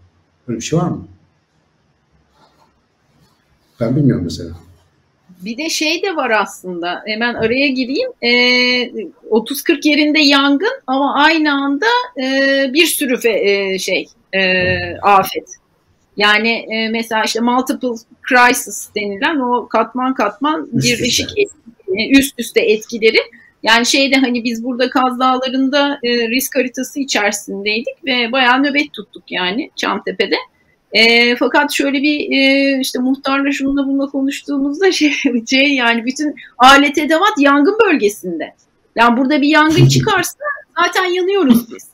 Böyle 0.47 0.59
bir 0.59 0.63
şey 0.63 0.79
var 0.79 0.89
mı? 0.89 1.07
Ben 3.79 3.95
bilmiyorum 3.95 4.23
mesela. 4.23 4.49
Bir 5.41 5.57
de 5.57 5.69
şey 5.69 6.01
de 6.01 6.15
var 6.15 6.29
aslında. 6.29 7.03
Hemen 7.05 7.33
araya 7.33 7.67
gireyim. 7.67 8.09
E, 8.21 8.29
30-40 9.29 9.87
yerinde 9.87 10.19
yangın 10.19 10.81
ama 10.87 11.15
aynı 11.15 11.53
anda 11.53 11.85
e, 12.23 12.25
bir 12.73 12.85
sürü 12.85 13.19
fe, 13.19 13.49
e, 13.49 13.79
şey 13.79 14.07
e, 14.33 14.77
afet. 15.01 15.49
Yani 16.17 16.49
e, 16.49 16.89
mesela 16.89 17.23
işte 17.23 17.39
multiple 17.39 17.87
crisis 18.29 18.89
denilen 18.95 19.39
o 19.39 19.67
katman 19.67 20.13
katman 20.13 20.67
bir 20.71 20.97
birleşik 20.97 21.29
üst 22.11 22.39
üste 22.39 22.61
etkileri. 22.61 23.19
Yani 23.63 23.85
şeyde 23.85 24.15
hani 24.15 24.43
biz 24.43 24.63
burada 24.63 24.89
Kaz 24.89 25.19
Dağları'nda 25.19 25.99
e, 26.03 26.29
risk 26.29 26.55
haritası 26.55 26.99
içerisindeydik 26.99 28.05
ve 28.05 28.31
bayağı 28.31 28.63
nöbet 28.63 28.93
tuttuk 28.93 29.23
yani 29.29 29.71
Çamtepe'de. 29.75 30.35
E, 30.93 31.35
fakat 31.35 31.71
şöyle 31.71 32.01
bir 32.01 32.31
e, 32.31 32.79
işte 32.79 32.99
muhtarla 32.99 33.51
şununla 33.51 33.87
bununla 33.87 34.05
konuştuğumuzda 34.05 34.91
şey, 34.91 35.13
şey 35.49 35.75
yani 35.75 36.05
bütün 36.05 36.35
alet 36.57 36.97
edevat 36.97 37.33
yangın 37.37 37.77
bölgesinde. 37.85 38.53
Yani 38.95 39.17
burada 39.17 39.41
bir 39.41 39.47
yangın 39.47 39.87
çıkarsa 39.87 40.39
zaten 40.77 41.05
yanıyoruz 41.05 41.73
biz. 41.75 41.93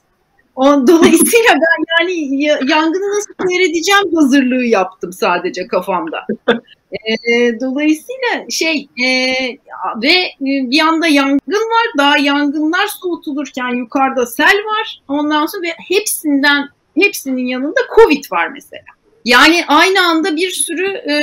Dolayısıyla 0.87 1.53
ben 1.53 1.83
yani 1.99 2.43
yangını 2.43 3.17
nasıl 3.17 3.33
seyredeceğim 3.47 4.15
hazırlığı 4.15 4.65
yaptım 4.65 5.13
sadece 5.13 5.67
kafamda. 5.67 6.25
E, 6.91 7.59
dolayısıyla 7.59 8.49
şey 8.49 8.87
e, 9.03 9.07
ve 10.03 10.15
bir 10.41 10.77
yanda 10.77 11.07
yangın 11.07 11.39
var. 11.47 11.87
Daha 11.97 12.17
yangınlar 12.17 12.87
soğutulurken 12.87 13.75
yukarıda 13.75 14.25
sel 14.25 14.57
var. 14.65 15.01
Ondan 15.07 15.45
sonra 15.45 15.63
ve 15.63 15.73
hepsinden 15.87 16.69
hepsinin 17.01 17.47
yanında 17.47 17.79
Covid 17.95 18.31
var 18.31 18.47
mesela. 18.47 18.83
Yani 19.25 19.63
aynı 19.67 20.07
anda 20.07 20.35
bir 20.35 20.51
sürü 20.51 20.87
e, 20.87 21.13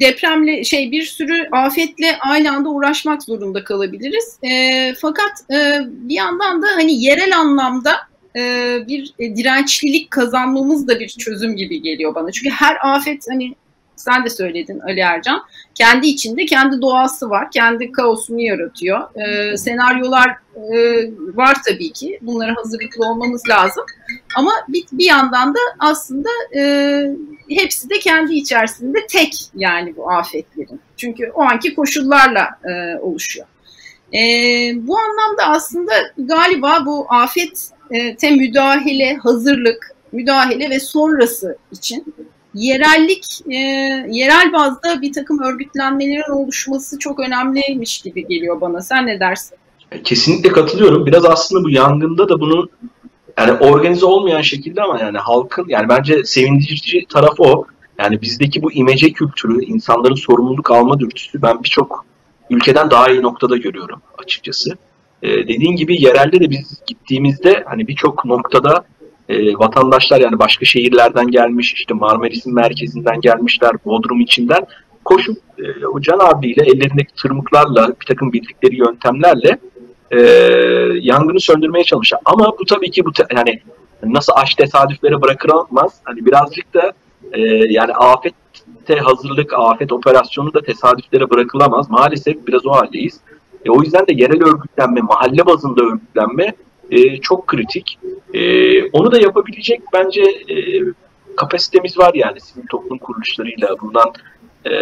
depremle 0.00 0.64
şey 0.64 0.90
bir 0.90 1.02
sürü 1.02 1.48
afetle 1.52 2.18
aynı 2.20 2.52
anda 2.52 2.68
uğraşmak 2.68 3.22
zorunda 3.22 3.64
kalabiliriz. 3.64 4.38
E, 4.42 4.94
fakat 4.94 5.50
e, 5.50 5.80
bir 5.86 6.14
yandan 6.14 6.62
da 6.62 6.66
hani 6.66 7.04
yerel 7.04 7.38
anlamda 7.38 7.92
e, 8.36 8.76
bir 8.88 9.14
dirençlilik 9.18 10.10
kazanmamız 10.10 10.88
da 10.88 11.00
bir 11.00 11.08
çözüm 11.08 11.56
gibi 11.56 11.82
geliyor 11.82 12.14
bana. 12.14 12.32
Çünkü 12.32 12.50
her 12.50 12.76
afet 12.82 13.26
hani 13.30 13.54
sen 14.00 14.24
de 14.24 14.30
söyledin 14.30 14.80
Ali 14.80 15.00
Ercan. 15.00 15.42
Kendi 15.74 16.06
içinde 16.06 16.44
kendi 16.44 16.82
doğası 16.82 17.30
var. 17.30 17.50
Kendi 17.50 17.92
kaosunu 17.92 18.40
yaratıyor. 18.40 19.00
E, 19.20 19.56
senaryolar 19.56 20.28
e, 20.56 20.76
var 21.36 21.56
tabii 21.68 21.92
ki. 21.92 22.18
Bunlara 22.22 22.56
hazırlıklı 22.56 23.06
olmamız 23.06 23.48
lazım. 23.48 23.84
Ama 24.36 24.52
bir, 24.68 24.84
bir 24.92 25.04
yandan 25.04 25.54
da 25.54 25.58
aslında 25.78 26.28
e, 26.56 26.62
hepsi 27.48 27.90
de 27.90 27.98
kendi 27.98 28.34
içerisinde 28.34 28.98
tek 29.06 29.34
yani 29.54 29.96
bu 29.96 30.10
afetlerin. 30.10 30.80
Çünkü 30.96 31.30
o 31.34 31.42
anki 31.42 31.74
koşullarla 31.74 32.48
e, 32.64 32.98
oluşuyor. 32.98 33.46
E, 34.14 34.18
bu 34.76 34.98
anlamda 34.98 35.44
aslında 35.46 35.92
galiba 36.18 36.86
bu 36.86 37.06
afete 37.10 38.30
müdahale, 38.30 39.16
hazırlık, 39.16 39.94
müdahale 40.12 40.70
ve 40.70 40.80
sonrası 40.80 41.58
için 41.72 42.14
yerellik, 42.54 43.26
e, 43.50 43.56
yerel 44.10 44.52
bazda 44.52 45.02
bir 45.02 45.12
takım 45.12 45.42
örgütlenmelerin 45.42 46.32
oluşması 46.32 46.98
çok 46.98 47.20
önemliymiş 47.20 47.98
gibi 47.98 48.26
geliyor 48.26 48.60
bana. 48.60 48.80
Sen 48.80 49.06
ne 49.06 49.20
dersin? 49.20 49.58
Kesinlikle 50.04 50.48
katılıyorum. 50.48 51.06
Biraz 51.06 51.24
aslında 51.24 51.64
bu 51.64 51.70
yangında 51.70 52.28
da 52.28 52.40
bunu 52.40 52.68
yani 53.38 53.52
organize 53.52 54.06
olmayan 54.06 54.42
şekilde 54.42 54.82
ama 54.82 55.00
yani 55.00 55.18
halkın 55.18 55.64
yani 55.68 55.88
bence 55.88 56.24
sevindirici 56.24 57.06
taraf 57.08 57.34
o. 57.40 57.64
Yani 57.98 58.22
bizdeki 58.22 58.62
bu 58.62 58.72
imece 58.72 59.12
kültürü, 59.12 59.64
insanların 59.64 60.14
sorumluluk 60.14 60.70
alma 60.70 61.00
dürtüsü 61.00 61.42
ben 61.42 61.64
birçok 61.64 62.06
ülkeden 62.50 62.90
daha 62.90 63.10
iyi 63.10 63.22
noktada 63.22 63.56
görüyorum 63.56 64.02
açıkçası. 64.18 64.70
Ee, 65.22 65.28
dediğin 65.28 65.76
gibi 65.76 66.02
yerelde 66.02 66.40
de 66.40 66.50
biz 66.50 66.80
gittiğimizde 66.86 67.64
hani 67.66 67.88
birçok 67.88 68.24
noktada 68.24 68.84
e, 69.30 69.54
vatandaşlar 69.58 70.20
yani 70.20 70.38
başka 70.38 70.64
şehirlerden 70.64 71.26
gelmiş, 71.30 71.74
işte 71.74 71.94
Marmaris'in 71.94 72.54
merkezinden 72.54 73.20
gelmişler, 73.20 73.72
Bodrum 73.84 74.20
içinden 74.20 74.66
koşup 75.04 75.38
e, 75.58 75.86
o 75.86 76.00
Can 76.00 76.18
abiyle 76.18 76.62
ellerindeki 76.62 77.14
tırmıklarla 77.22 77.88
bir 78.00 78.06
takım 78.06 78.32
bildikleri 78.32 78.76
yöntemlerle 78.76 79.58
e, 80.10 80.20
yangını 81.00 81.40
söndürmeye 81.40 81.84
çalışıyor. 81.84 82.22
Ama 82.24 82.52
bu 82.60 82.64
tabii 82.64 82.90
ki 82.90 83.04
bu 83.04 83.10
yani 83.36 83.60
nasıl 84.02 84.32
aş 84.36 84.54
tesadüflere 84.54 85.22
bırakılamaz. 85.22 86.00
Hani 86.04 86.26
birazcık 86.26 86.74
da 86.74 86.92
e, 87.32 87.40
yani 87.70 87.94
afette 87.94 88.98
hazırlık, 88.98 89.52
afet 89.56 89.92
operasyonu 89.92 90.54
da 90.54 90.62
tesadüflere 90.62 91.30
bırakılamaz. 91.30 91.90
Maalesef 91.90 92.46
biraz 92.46 92.66
o 92.66 92.70
haldeyiz. 92.70 93.20
E, 93.64 93.70
o 93.70 93.82
yüzden 93.82 94.06
de 94.06 94.12
yerel 94.12 94.42
örgütlenme, 94.42 95.00
mahalle 95.00 95.46
bazında 95.46 95.82
örgütlenme 95.82 96.54
e, 96.90 97.16
çok 97.20 97.46
kritik. 97.46 97.98
E, 98.34 98.82
onu 98.90 99.12
da 99.12 99.20
yapabilecek 99.20 99.80
bence 99.92 100.22
e, 100.22 100.56
kapasitemiz 101.36 101.98
var 101.98 102.14
yani 102.14 102.40
sivil 102.40 102.66
toplum 102.66 102.98
kuruluşlarıyla, 102.98 103.76
bundan 103.82 104.12
e, 104.66 104.72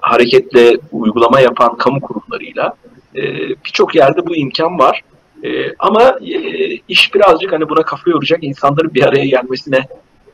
hareketle 0.00 0.76
uygulama 0.92 1.40
yapan 1.40 1.76
kamu 1.76 2.00
kurumlarıyla. 2.00 2.76
E, 3.16 3.48
Birçok 3.48 3.94
yerde 3.94 4.26
bu 4.26 4.36
imkan 4.36 4.78
var. 4.78 5.02
E, 5.44 5.74
ama 5.78 6.18
e, 6.20 6.34
iş 6.88 7.14
birazcık 7.14 7.52
hani 7.52 7.68
buna 7.68 7.82
kafa 7.82 8.10
yoracak 8.10 8.44
insanların 8.44 8.94
bir 8.94 9.02
araya 9.02 9.24
gelmesine 9.24 9.86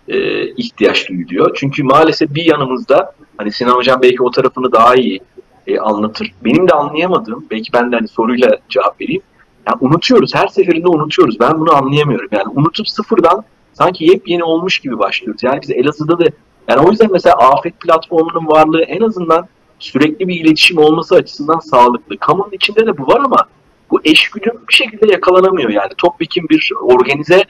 e, 0.08 0.46
ihtiyaç 0.48 1.08
duyuluyor. 1.08 1.50
Çünkü 1.54 1.82
maalesef 1.82 2.34
bir 2.34 2.44
yanımızda 2.44 3.12
hani 3.36 3.52
Sinan 3.52 3.76
Hocam 3.76 4.02
belki 4.02 4.22
o 4.22 4.30
tarafını 4.30 4.72
daha 4.72 4.94
iyi 4.94 5.20
e, 5.66 5.78
anlatır. 5.78 6.32
Benim 6.44 6.68
de 6.68 6.72
anlayamadığım, 6.72 7.46
belki 7.50 7.72
ben 7.72 7.92
de 7.92 7.96
hani 7.96 8.08
soruyla 8.08 8.58
cevap 8.68 9.00
vereyim. 9.00 9.22
Yani 9.66 9.76
unutuyoruz, 9.80 10.34
her 10.34 10.48
seferinde 10.48 10.88
unutuyoruz. 10.88 11.40
Ben 11.40 11.60
bunu 11.60 11.74
anlayamıyorum. 11.74 12.28
Yani 12.32 12.48
unutup 12.54 12.88
sıfırdan 12.88 13.44
sanki 13.72 14.04
yepyeni 14.04 14.44
olmuş 14.44 14.78
gibi 14.78 14.98
başlıyoruz. 14.98 15.42
Yani 15.42 15.62
biz 15.62 15.70
Elazığ'da 15.70 16.18
da 16.18 16.24
yani 16.68 16.86
o 16.86 16.90
yüzden 16.90 17.12
mesela 17.12 17.36
afet 17.36 17.80
platformunun 17.80 18.46
varlığı 18.46 18.82
en 18.82 19.00
azından 19.00 19.48
sürekli 19.78 20.28
bir 20.28 20.40
iletişim 20.40 20.78
olması 20.78 21.14
açısından 21.14 21.58
sağlıklı. 21.58 22.16
Kamunun 22.16 22.52
içinde 22.52 22.86
de 22.86 22.98
bu 22.98 23.06
var 23.06 23.20
ama 23.24 23.46
bu 23.90 24.00
eşgüdüm 24.04 24.54
bir 24.68 24.74
şekilde 24.74 25.12
yakalanamıyor 25.12 25.70
yani. 25.70 25.92
Topyekun 25.98 26.48
bir 26.48 26.70
organize 26.82 27.44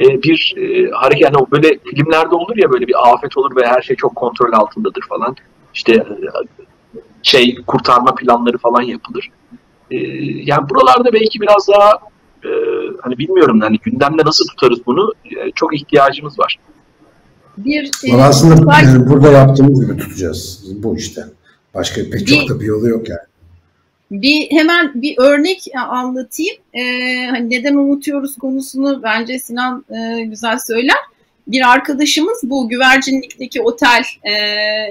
e, 0.00 0.22
bir 0.22 0.54
e, 0.56 0.90
hareket 0.90 1.22
yani 1.22 1.46
böyle 1.50 1.78
filmlerde 1.78 2.34
olur 2.34 2.56
ya 2.56 2.72
böyle 2.72 2.86
bir 2.86 3.12
afet 3.12 3.36
olur 3.36 3.56
ve 3.56 3.66
her 3.66 3.82
şey 3.82 3.96
çok 3.96 4.16
kontrol 4.16 4.52
altındadır 4.52 5.02
falan. 5.08 5.36
İşte 5.74 5.92
e, 5.92 6.06
şey 7.22 7.56
kurtarma 7.66 8.14
planları 8.14 8.58
falan 8.58 8.82
yapılır. 8.82 9.30
E, 9.90 9.96
yani 10.44 10.68
buralarda 10.70 11.12
belki 11.12 11.40
biraz 11.40 11.68
daha 11.68 11.90
e, 12.44 12.50
hani 13.02 13.18
bilmiyorum 13.18 13.60
hani 13.60 13.78
gündemde 13.78 14.22
nasıl 14.24 14.46
tutarız 14.46 14.78
bunu 14.86 15.12
e, 15.24 15.50
çok 15.54 15.74
ihtiyacımız 15.74 16.38
var. 16.38 16.58
Bir 17.56 17.90
e, 18.04 18.22
aslında 18.22 18.74
yani 18.82 19.08
burada 19.08 19.32
yaptığımız 19.32 19.86
gibi 19.86 19.96
tutacağız 19.96 20.64
bu 20.82 20.96
işte. 20.96 21.24
Başka 21.74 22.00
pek 22.10 22.26
çok 22.26 22.48
da 22.48 22.60
bir 22.60 22.64
yolu 22.64 22.88
yok 22.88 23.08
yani. 23.08 23.20
Bir 24.10 24.50
hemen 24.50 24.92
bir 24.94 25.18
örnek 25.18 25.62
anlatayım. 25.88 26.56
Ee, 26.74 27.26
hani 27.30 27.50
neden 27.50 27.74
unutuyoruz 27.74 28.36
konusunu 28.36 29.02
bence 29.02 29.38
Sinan 29.38 29.84
e, 29.90 30.22
güzel 30.22 30.58
söyler. 30.58 30.96
Bir 31.50 31.70
arkadaşımız 31.70 32.40
bu 32.42 32.68
güvercinlikteki 32.68 33.62
otel 33.62 34.04
e, 34.22 34.32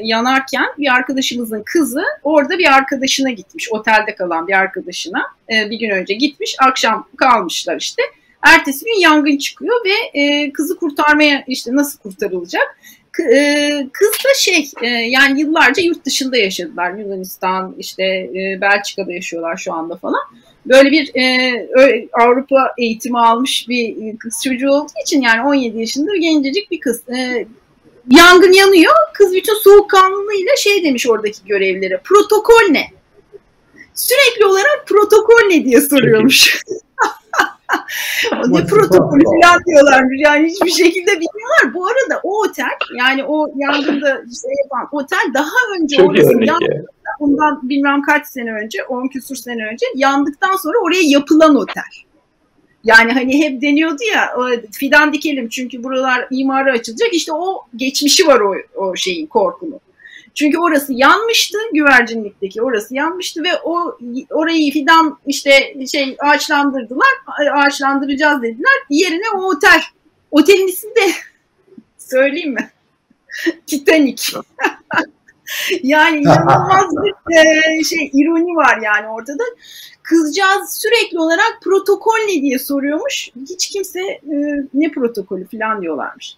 yanarken 0.04 0.66
bir 0.78 0.94
arkadaşımızın 0.94 1.64
kızı 1.66 2.04
orada 2.24 2.58
bir 2.58 2.74
arkadaşına 2.74 3.30
gitmiş. 3.30 3.72
Otelde 3.72 4.16
kalan 4.16 4.48
bir 4.48 4.54
arkadaşına 4.54 5.24
e, 5.54 5.70
bir 5.70 5.80
gün 5.80 5.90
önce 5.90 6.14
gitmiş. 6.14 6.56
Akşam 6.60 7.08
kalmışlar 7.18 7.78
işte. 7.78 8.02
Ertesi 8.42 8.86
gün 8.86 9.00
yangın 9.02 9.38
çıkıyor 9.38 9.76
ve 9.86 10.20
e, 10.20 10.54
kızı 10.54 10.78
kurtarmaya 10.78 11.44
işte 11.48 11.76
nasıl 11.76 12.00
kurtarılacak? 12.00 12.78
E, 13.20 13.88
kız 13.94 14.10
da 14.10 14.34
şey 14.38 14.72
e, 14.82 14.88
yani 14.88 15.42
yıllarca 15.42 15.84
yurt 15.84 16.06
dışında 16.06 16.38
yaşadılar. 16.38 16.94
Yunanistan 16.94 17.76
işte 17.78 18.04
e, 18.04 18.58
Belçika'da 18.62 19.14
yaşıyorlar 19.14 19.58
şu 19.58 19.74
anda 19.74 19.96
falan. 19.96 20.22
Böyle 20.66 20.92
bir 20.92 21.12
Avrupa 22.14 22.74
eğitimi 22.78 23.20
almış 23.20 23.66
bir 23.70 24.18
kız 24.18 24.44
çocuğu 24.44 24.70
olduğu 24.70 24.94
için 25.06 25.22
yani 25.22 25.48
17 25.48 25.80
yaşında 25.80 26.18
gencecik 26.18 26.72
bir 26.72 26.80
kız. 26.80 27.04
Yangın 28.12 28.52
yanıyor. 28.52 28.94
Kız 29.14 29.34
bütün 29.34 29.54
soğukkanlılığıyla 29.54 30.56
şey 30.58 30.84
demiş 30.84 31.08
oradaki 31.08 31.46
görevlilere. 31.46 32.02
Protokol 32.04 32.70
ne? 32.70 32.86
Sürekli 33.94 34.46
olarak 34.46 34.84
protokol 34.88 35.48
ne 35.48 35.66
diye 35.66 35.82
soruyormuş. 35.82 36.64
ne 38.48 38.66
protokolü 38.66 39.24
falan 39.24 39.64
diyorlarmış. 39.68 40.22
Yani 40.24 40.48
hiçbir 40.48 40.72
şekilde 40.72 41.12
bilmiyorlar. 41.12 41.74
Bu 41.74 41.86
arada 41.86 42.22
o 42.24 42.44
otel 42.44 42.78
yani 43.00 43.24
o 43.24 43.48
yangında 43.56 44.08
şey 44.16 44.52
yapan 44.64 44.88
otel 44.92 45.32
daha 45.34 45.80
önce 45.80 45.96
Çok 45.96 46.10
orası 46.10 46.44
yandı, 46.44 46.86
bundan 47.20 47.70
bilmem 47.70 48.02
kaç 48.02 48.28
sene 48.28 48.54
önce 48.54 48.84
10 48.84 49.08
küsur 49.08 49.36
sene 49.36 49.66
önce 49.72 49.86
yandıktan 49.96 50.56
sonra 50.56 50.78
oraya 50.84 51.02
yapılan 51.02 51.56
otel. 51.56 51.84
Yani 52.84 53.12
hani 53.12 53.44
hep 53.44 53.62
deniyordu 53.62 54.04
ya 54.14 54.36
fidan 54.72 55.14
dikelim 55.14 55.50
çünkü 55.50 55.84
buralar 55.84 56.28
imara 56.32 56.72
açılacak. 56.72 57.14
İşte 57.14 57.34
o 57.34 57.66
geçmişi 57.76 58.28
var 58.28 58.40
o, 58.40 58.56
o 58.76 58.96
şeyin 58.96 59.28
korkunun. 59.28 59.80
Çünkü 60.36 60.58
orası 60.58 60.94
yanmıştı, 60.94 61.58
güvercinlikteki 61.74 62.62
orası 62.62 62.96
yanmıştı 62.96 63.44
ve 63.44 63.50
o 63.64 63.98
orayı 64.30 64.72
fidan 64.72 65.20
işte 65.26 65.76
şey 65.92 66.18
ağaçlandırdılar, 66.20 67.08
ağaçlandıracağız 67.54 68.42
dediler. 68.42 68.74
Yerine 68.90 69.30
o 69.36 69.44
otel. 69.44 69.82
Otelin 70.32 70.68
ismi 70.68 70.96
de 70.96 71.12
söyleyeyim 71.98 72.54
mi? 72.54 72.72
Titanic. 73.68 74.34
yani 75.84 76.18
inanılmaz 76.18 76.92
bir 76.92 77.36
e, 77.36 77.84
şey 77.84 78.12
ironi 78.14 78.56
var 78.56 78.80
yani 78.84 79.08
ortada. 79.08 79.44
Kızcağız 80.04 80.82
sürekli 80.82 81.20
olarak 81.20 81.60
protokol 81.64 82.18
ne 82.28 82.42
diye 82.42 82.60
soruyormuş. 82.60 83.30
Hiç 83.50 83.70
kimse 83.70 84.02
e, 84.02 84.20
ne 84.74 84.92
protokolü 84.92 85.48
falan 85.48 85.82
diyorlarmış. 85.82 86.38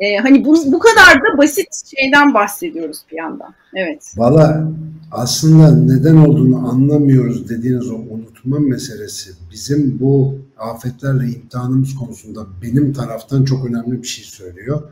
E, 0.00 0.16
hani 0.16 0.44
bu, 0.44 0.72
bu 0.72 0.78
kadar 0.78 1.14
da 1.14 1.38
basit 1.38 1.68
şeyden 1.96 2.34
bahsediyoruz 2.34 2.98
bir 3.10 3.16
yandan. 3.16 3.54
Evet. 3.74 4.14
Valla 4.16 4.68
aslında 5.10 5.76
neden 5.76 6.16
olduğunu 6.16 6.68
anlamıyoruz 6.68 7.48
dediğiniz 7.48 7.90
o 7.90 7.94
unutma 7.94 8.58
meselesi 8.58 9.30
bizim 9.52 10.00
bu 10.00 10.38
afetlerle 10.58 11.24
imtihanımız 11.24 11.94
konusunda 11.94 12.46
benim 12.62 12.92
taraftan 12.92 13.44
çok 13.44 13.66
önemli 13.66 14.02
bir 14.02 14.06
şey 14.06 14.24
söylüyor. 14.24 14.82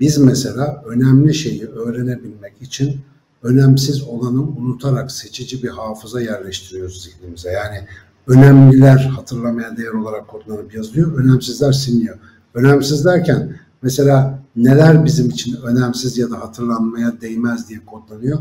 Biz 0.00 0.18
mesela 0.18 0.82
önemli 0.86 1.34
şeyi 1.34 1.66
öğrenebilmek 1.66 2.62
için 2.62 3.00
önemsiz 3.42 4.02
olanı 4.02 4.42
unutarak 4.42 5.12
seçici 5.12 5.62
bir 5.62 5.68
hafıza 5.68 6.20
yerleştiriyoruz 6.20 7.04
zihnimize. 7.04 7.50
Yani 7.50 7.78
önemliler 8.26 8.98
hatırlamaya 8.98 9.76
değer 9.76 9.92
olarak 9.92 10.28
kodlanıp 10.28 10.74
yazılıyor, 10.74 11.18
önemsizler 11.18 11.72
siliniyor. 11.72 12.18
Önemsiz 12.54 13.04
derken 13.04 13.56
mesela 13.86 14.42
neler 14.56 15.04
bizim 15.04 15.28
için 15.30 15.56
önemsiz 15.62 16.18
ya 16.18 16.30
da 16.30 16.40
hatırlanmaya 16.40 17.20
değmez 17.20 17.68
diye 17.68 17.80
kodlanıyor. 17.86 18.38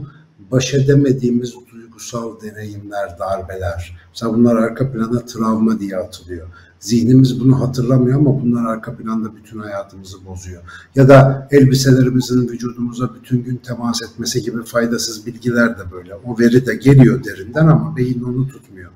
Baş 0.52 0.74
edemediğimiz 0.74 1.54
duygusal 1.74 2.42
deneyimler, 2.42 3.20
darbeler. 3.20 3.98
Mesela 4.10 4.34
bunlar 4.34 4.56
arka 4.56 4.92
plana 4.92 5.26
travma 5.26 5.80
diye 5.80 5.98
atılıyor. 5.98 6.48
Zihnimiz 6.80 7.40
bunu 7.40 7.60
hatırlamıyor 7.62 8.20
ama 8.20 8.42
bunlar 8.42 8.66
arka 8.66 8.96
planda 8.96 9.36
bütün 9.36 9.60
hayatımızı 9.60 10.26
bozuyor. 10.26 10.62
Ya 10.96 11.10
da 11.10 11.48
elbiselerimizin 11.52 12.48
vücudumuza 12.48 13.10
bütün 13.16 13.44
gün 13.44 13.58
temas 13.58 14.02
etmesi 14.02 14.42
gibi 14.42 14.64
faydasız 14.64 15.26
bilgiler 15.26 15.78
de 15.80 15.92
böyle. 15.92 16.16
O 16.16 16.40
veri 16.40 16.66
de 16.66 16.76
geliyor 16.76 17.24
derinden 17.24 17.68
ama 17.68 17.96
beyin 17.98 18.24
onu 18.24 18.48
tutmuyor. 18.48 18.92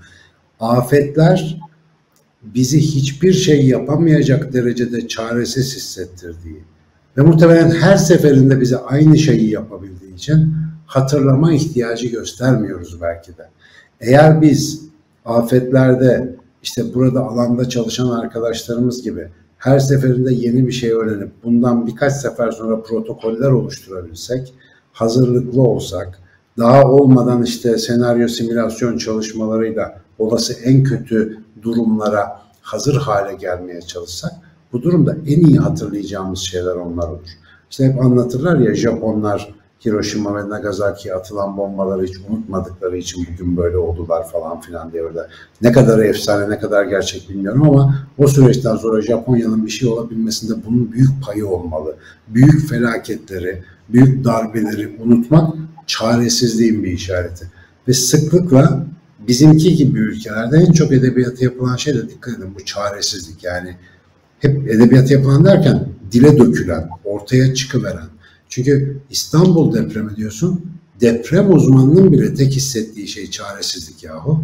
Afetler 0.59 1.59
bizi 2.41 2.79
hiçbir 2.79 3.33
şey 3.33 3.67
yapamayacak 3.67 4.53
derecede 4.53 5.07
çaresiz 5.07 5.75
hissettirdiği 5.75 6.63
ve 7.17 7.21
muhtemelen 7.21 7.71
her 7.71 7.97
seferinde 7.97 8.61
bize 8.61 8.77
aynı 8.77 9.17
şeyi 9.17 9.49
yapabildiği 9.49 10.15
için 10.15 10.53
hatırlama 10.85 11.53
ihtiyacı 11.53 12.07
göstermiyoruz 12.07 13.01
belki 13.01 13.37
de. 13.37 13.49
Eğer 13.99 14.41
biz 14.41 14.81
afetlerde 15.25 16.35
işte 16.63 16.93
burada 16.93 17.21
alanda 17.23 17.69
çalışan 17.69 18.09
arkadaşlarımız 18.09 19.03
gibi 19.03 19.27
her 19.57 19.79
seferinde 19.79 20.33
yeni 20.33 20.67
bir 20.67 20.71
şey 20.71 20.91
öğrenip 20.91 21.31
bundan 21.43 21.87
birkaç 21.87 22.13
sefer 22.13 22.51
sonra 22.51 22.81
protokoller 22.81 23.49
oluşturabilsek, 23.49 24.53
hazırlıklı 24.91 25.61
olsak, 25.61 26.19
daha 26.57 26.83
olmadan 26.83 27.43
işte 27.43 27.77
senaryo 27.77 28.27
simülasyon 28.27 28.97
çalışmalarıyla 28.97 30.01
olası 30.19 30.53
en 30.53 30.83
kötü 30.83 31.37
durumlara 31.61 32.41
hazır 32.61 32.95
hale 32.95 33.35
gelmeye 33.35 33.81
çalışsak 33.81 34.31
bu 34.73 34.81
durumda 34.81 35.15
en 35.27 35.41
iyi 35.41 35.57
hatırlayacağımız 35.57 36.39
şeyler 36.39 36.75
onlar 36.75 37.07
olur. 37.07 37.29
İşte 37.71 37.85
hep 37.85 38.01
anlatırlar 38.01 38.57
ya 38.57 38.75
Japonlar 38.75 39.53
Hiroşima 39.85 40.37
ve 40.37 40.49
Nagasaki'ye 40.49 41.13
atılan 41.13 41.57
bombaları 41.57 42.05
hiç 42.05 42.17
unutmadıkları 42.29 42.97
için 42.97 43.27
bugün 43.31 43.57
böyle 43.57 43.77
oldular 43.77 44.27
falan 44.27 44.61
filan 44.61 44.91
diye 44.91 45.03
orada. 45.03 45.27
Ne 45.61 45.71
kadar 45.71 45.99
efsane 45.99 46.49
ne 46.49 46.59
kadar 46.59 46.85
gerçek 46.85 47.29
bilmiyorum 47.29 47.69
ama 47.69 47.95
o 48.17 48.27
süreçten 48.27 48.75
sonra 48.75 49.01
Japonya'nın 49.01 49.65
bir 49.65 49.71
şey 49.71 49.89
olabilmesinde 49.89 50.65
bunun 50.65 50.91
büyük 50.91 51.25
payı 51.25 51.47
olmalı. 51.47 51.95
Büyük 52.27 52.69
felaketleri, 52.69 53.63
büyük 53.89 54.25
darbeleri 54.25 54.97
unutmak 55.03 55.53
çaresizliğin 55.87 56.83
bir 56.83 56.91
işareti. 56.91 57.51
Ve 57.87 57.93
sıklıkla 57.93 58.85
bizimki 59.27 59.75
gibi 59.75 59.99
ülkelerde 59.99 60.57
en 60.57 60.71
çok 60.71 60.91
edebiyata 60.91 61.45
yapılan 61.45 61.75
şey 61.75 61.93
de 61.93 62.09
dikkat 62.09 62.37
edin 62.37 62.55
bu 62.59 62.65
çaresizlik 62.65 63.43
yani 63.43 63.75
hep 64.39 64.67
edebiyat 64.67 65.11
yapılan 65.11 65.45
derken 65.45 65.87
dile 66.11 66.37
dökülen, 66.37 66.89
ortaya 67.05 67.53
çıkıveren. 67.53 68.07
Çünkü 68.49 68.97
İstanbul 69.09 69.73
depremi 69.73 70.15
diyorsun, 70.15 70.65
deprem 71.01 71.53
uzmanının 71.53 72.11
bile 72.11 72.33
tek 72.33 72.55
hissettiği 72.55 73.07
şey 73.07 73.29
çaresizlik 73.29 74.03
yahu. 74.03 74.43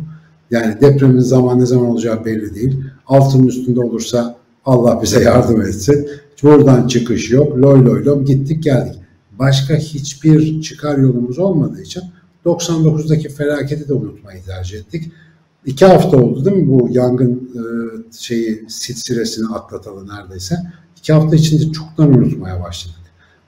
Yani 0.51 0.81
depremin 0.81 1.19
zaman 1.19 1.59
ne 1.59 1.65
zaman 1.65 1.85
olacağı 1.85 2.25
belli 2.25 2.55
değil. 2.55 2.83
Altının 3.07 3.47
üstünde 3.47 3.79
olursa 3.79 4.37
Allah 4.65 5.01
bize 5.01 5.23
yardım 5.23 5.61
etsin. 5.61 6.09
Buradan 6.43 6.87
çıkış 6.87 7.31
yok. 7.31 7.57
Loy 7.57 7.85
loy 7.85 8.05
lom 8.05 8.25
gittik 8.25 8.63
geldik. 8.63 8.95
Başka 9.39 9.75
hiçbir 9.75 10.61
çıkar 10.61 10.97
yolumuz 10.97 11.39
olmadığı 11.39 11.81
için 11.81 12.03
99'daki 12.45 13.29
felaketi 13.29 13.89
de 13.89 13.93
unutmayı 13.93 14.43
tercih 14.43 14.79
ettik. 14.79 15.11
iki 15.65 15.85
hafta 15.85 16.17
oldu 16.17 16.45
değil 16.45 16.57
mi 16.57 16.67
bu 16.67 16.87
yangın 16.91 17.51
e, 17.55 17.61
şeyi 18.17 18.65
silsilesini 18.67 19.47
atlatalı 19.47 20.07
neredeyse. 20.07 20.55
İki 20.97 21.13
hafta 21.13 21.35
içinde 21.35 21.71
çoktan 21.71 22.13
unutmaya 22.13 22.63
başladık. 22.63 22.99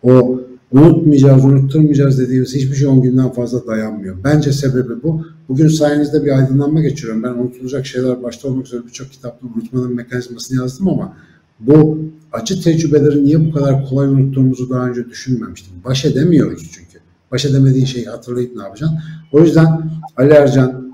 O 0.03 0.41
unutmayacağız, 0.71 1.45
unutturmayacağız 1.45 2.19
dediğimiz 2.19 2.55
hiçbir 2.55 2.75
şey 2.75 2.87
10 2.87 3.01
günden 3.01 3.29
fazla 3.31 3.67
dayanmıyor. 3.67 4.15
Bence 4.23 4.51
sebebi 4.51 5.03
bu. 5.03 5.25
Bugün 5.49 5.67
sayenizde 5.67 6.25
bir 6.25 6.37
aydınlanma 6.37 6.81
geçiriyorum. 6.81 7.23
Ben 7.23 7.29
unutulacak 7.29 7.85
şeyler 7.85 8.23
başta 8.23 8.47
olmak 8.47 8.65
üzere 8.65 8.81
birçok 8.85 9.11
kitapta 9.11 9.47
unutmanın 9.47 9.95
mekanizmasını 9.95 10.61
yazdım 10.61 10.89
ama 10.89 11.13
bu 11.59 11.99
acı 12.33 12.61
tecrübeleri 12.61 13.25
niye 13.25 13.45
bu 13.45 13.51
kadar 13.51 13.89
kolay 13.89 14.07
unuttuğumuzu 14.07 14.69
daha 14.69 14.87
önce 14.89 15.09
düşünmemiştim. 15.09 15.73
Baş 15.85 16.05
edemiyoruz 16.05 16.69
çünkü. 16.71 16.86
Baş 17.31 17.45
edemediğin 17.45 17.85
şeyi 17.85 18.05
hatırlayıp 18.05 18.55
ne 18.55 18.63
yapacaksın? 18.63 18.99
O 19.31 19.39
yüzden 19.39 19.91
Ali 20.17 20.33
Ercan 20.33 20.93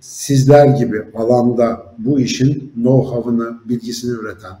sizler 0.00 0.66
gibi 0.66 1.02
alanda 1.14 1.94
bu 1.98 2.20
işin 2.20 2.72
know-how'ını, 2.76 3.68
bilgisini 3.68 4.10
üreten, 4.10 4.52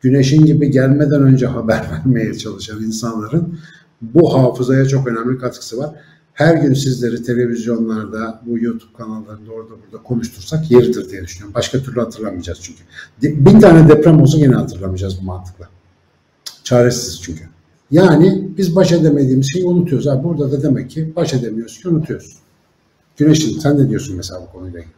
güneşin 0.00 0.46
gibi 0.46 0.70
gelmeden 0.70 1.22
önce 1.22 1.46
haber 1.46 1.90
vermeye 1.92 2.34
çalışan 2.34 2.82
insanların 2.82 3.58
bu 4.02 4.34
hafızaya 4.34 4.88
çok 4.88 5.08
önemli 5.08 5.38
katkısı 5.38 5.78
var. 5.78 5.90
Her 6.32 6.54
gün 6.54 6.74
sizleri 6.74 7.22
televizyonlarda, 7.22 8.40
bu 8.46 8.58
YouTube 8.58 8.92
kanallarında 8.98 9.52
orada 9.52 9.70
burada 9.70 10.02
konuştursak 10.02 10.70
yeridir 10.70 11.10
diye 11.10 11.22
düşünüyorum. 11.22 11.54
Başka 11.54 11.78
türlü 11.78 12.00
hatırlamayacağız 12.00 12.58
çünkü. 12.62 12.82
Bin 13.44 13.60
tane 13.60 13.88
deprem 13.88 14.22
olsa 14.22 14.38
yine 14.38 14.54
hatırlamayacağız 14.54 15.20
bu 15.20 15.24
mantıkla. 15.24 15.68
Çaresiz 16.64 17.22
çünkü. 17.22 17.44
Yani 17.90 18.48
biz 18.58 18.76
baş 18.76 18.92
edemediğimiz 18.92 19.52
şeyi 19.52 19.64
unutuyoruz. 19.64 20.06
Ha, 20.06 20.24
burada 20.24 20.52
da 20.52 20.62
demek 20.62 20.90
ki 20.90 21.12
baş 21.16 21.34
edemiyoruz 21.34 21.82
ki 21.82 21.88
unutuyoruz. 21.88 22.38
Güneş'in 23.16 23.58
sen 23.58 23.78
ne 23.78 23.88
diyorsun 23.88 24.16
mesela 24.16 24.40
bu 24.42 24.52
konuyla 24.52 24.80
ilgili? 24.80 24.94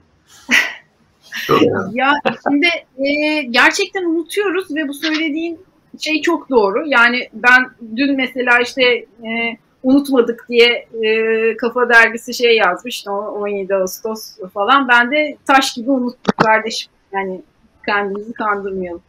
ya 1.92 2.12
şimdi 2.48 2.66
e, 2.98 3.42
gerçekten 3.42 4.05
unutuyoruz 4.05 4.76
ve 4.76 4.88
bu 4.88 4.94
söylediğin 4.94 5.61
şey 5.98 6.22
çok 6.22 6.50
doğru. 6.50 6.85
Yani 6.87 7.28
ben 7.35 7.70
dün 7.96 8.16
mesela 8.16 8.59
işte 8.62 8.83
e, 9.22 9.57
unutmadık 9.83 10.46
diye 10.48 10.88
e, 11.02 11.57
Kafa 11.57 11.88
Dergisi 11.88 12.35
şey 12.35 12.57
yazmış 12.57 13.05
17 13.09 13.74
Ağustos 13.74 14.38
falan. 14.55 14.88
Ben 14.88 15.11
de 15.11 15.37
taş 15.46 15.74
gibi 15.74 15.90
unuttuk 15.90 16.37
kardeşim. 16.37 16.92
Yani 17.12 17.42
kendimizi 17.87 18.33
kandırmayalım. 18.33 19.02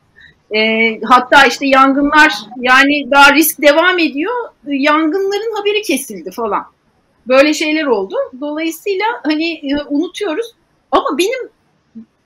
E, 0.55 0.99
hatta 1.03 1.45
işte 1.45 1.67
yangınlar 1.67 2.33
yani 2.59 3.11
daha 3.11 3.33
risk 3.33 3.61
devam 3.61 3.99
ediyor. 3.99 4.33
Yangınların 4.67 5.55
haberi 5.55 5.81
kesildi 5.81 6.31
falan. 6.31 6.65
Böyle 7.27 7.53
şeyler 7.53 7.85
oldu. 7.85 8.15
Dolayısıyla 8.41 9.05
hani 9.23 9.51
e, 9.53 9.83
unutuyoruz. 9.89 10.55
Ama 10.91 11.17
benim 11.17 11.49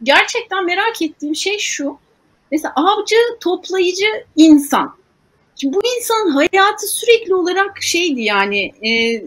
gerçekten 0.04 0.66
merak 0.66 1.02
ettiğim 1.02 1.36
şey 1.36 1.58
şu. 1.58 1.98
Mesela 2.52 2.74
avcı, 2.76 3.16
toplayıcı 3.42 4.26
insan. 4.36 4.98
Şimdi 5.56 5.76
bu 5.76 5.82
insanın 5.98 6.32
hayatı 6.32 6.88
sürekli 6.88 7.36
olarak 7.36 7.82
şeydi 7.82 8.22
yani 8.22 8.74
e, 8.88 9.22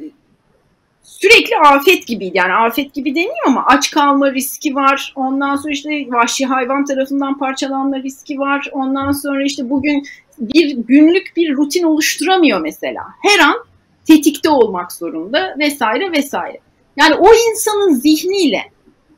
sürekli 1.19 1.57
afet 1.59 2.07
gibiydi. 2.07 2.39
Yani 2.39 2.53
afet 2.53 2.95
gibi 2.95 3.15
deniyor 3.15 3.47
ama 3.47 3.65
aç 3.67 3.91
kalma 3.91 4.33
riski 4.33 4.75
var. 4.75 5.13
Ondan 5.17 5.57
sonra 5.57 5.73
işte 5.73 5.91
vahşi 6.09 6.47
hayvan 6.47 6.85
tarafından 6.85 7.39
parçalanma 7.39 8.03
riski 8.03 8.39
var. 8.39 8.69
Ondan 8.73 9.13
sonra 9.13 9.45
işte 9.45 9.71
bugün 9.71 10.07
bir 10.39 10.77
günlük 10.77 11.33
bir 11.37 11.57
rutin 11.57 11.83
oluşturamıyor 11.83 12.61
mesela. 12.61 13.03
Her 13.23 13.39
an 13.39 13.57
tetikte 14.05 14.51
olmak 14.51 14.93
zorunda 14.93 15.57
vesaire 15.59 16.13
vesaire. 16.13 16.59
Yani 16.97 17.15
o 17.15 17.29
insanın 17.51 17.95
zihniyle 17.95 18.63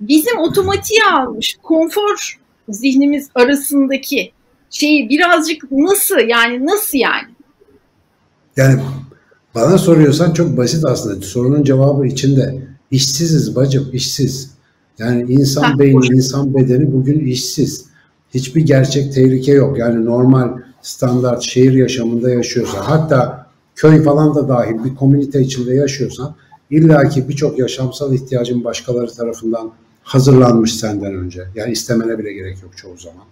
bizim 0.01 0.39
otomatiğe 0.39 1.05
almış 1.13 1.59
konfor 1.63 2.39
zihnimiz 2.69 3.31
arasındaki 3.35 4.33
şeyi 4.71 5.09
birazcık 5.09 5.73
nasıl 5.73 6.19
yani 6.19 6.67
nasıl 6.67 6.99
yani? 6.99 7.29
Yani 8.57 8.83
bana 9.55 9.79
soruyorsan 9.79 10.33
çok 10.33 10.57
basit 10.57 10.85
aslında. 10.85 11.21
Sorunun 11.21 11.65
cevabı 11.65 12.07
içinde. 12.07 12.63
İşsiziz 12.91 13.57
bacım, 13.57 13.89
işsiz. 13.93 14.51
Yani 14.99 15.33
insan 15.33 15.63
ha, 15.63 15.79
beyni, 15.79 15.95
hoş. 15.95 16.11
insan 16.11 16.55
bedeni 16.55 16.93
bugün 16.93 17.21
işsiz. 17.21 17.85
Hiçbir 18.35 18.61
gerçek 18.61 19.15
tehlike 19.15 19.53
yok. 19.53 19.79
Yani 19.79 20.05
normal 20.05 20.49
standart 20.83 21.43
şehir 21.43 21.73
yaşamında 21.73 22.31
yaşıyorsan, 22.31 22.79
hatta 22.83 23.47
köy 23.75 24.03
falan 24.03 24.35
da 24.35 24.49
dahil 24.49 24.85
bir 24.85 24.95
komünite 24.95 25.41
içinde 25.41 25.75
yaşıyorsan, 25.75 26.35
illaki 26.71 27.29
birçok 27.29 27.59
yaşamsal 27.59 28.15
ihtiyacın 28.15 28.65
başkaları 28.65 29.13
tarafından 29.13 29.73
hazırlanmış 30.03 30.75
senden 30.75 31.15
önce. 31.15 31.45
Yani 31.55 31.73
istemene 31.73 32.19
bile 32.19 32.33
gerek 32.33 32.63
yok 32.63 32.77
çoğu 32.77 32.99
zaman. 32.99 33.25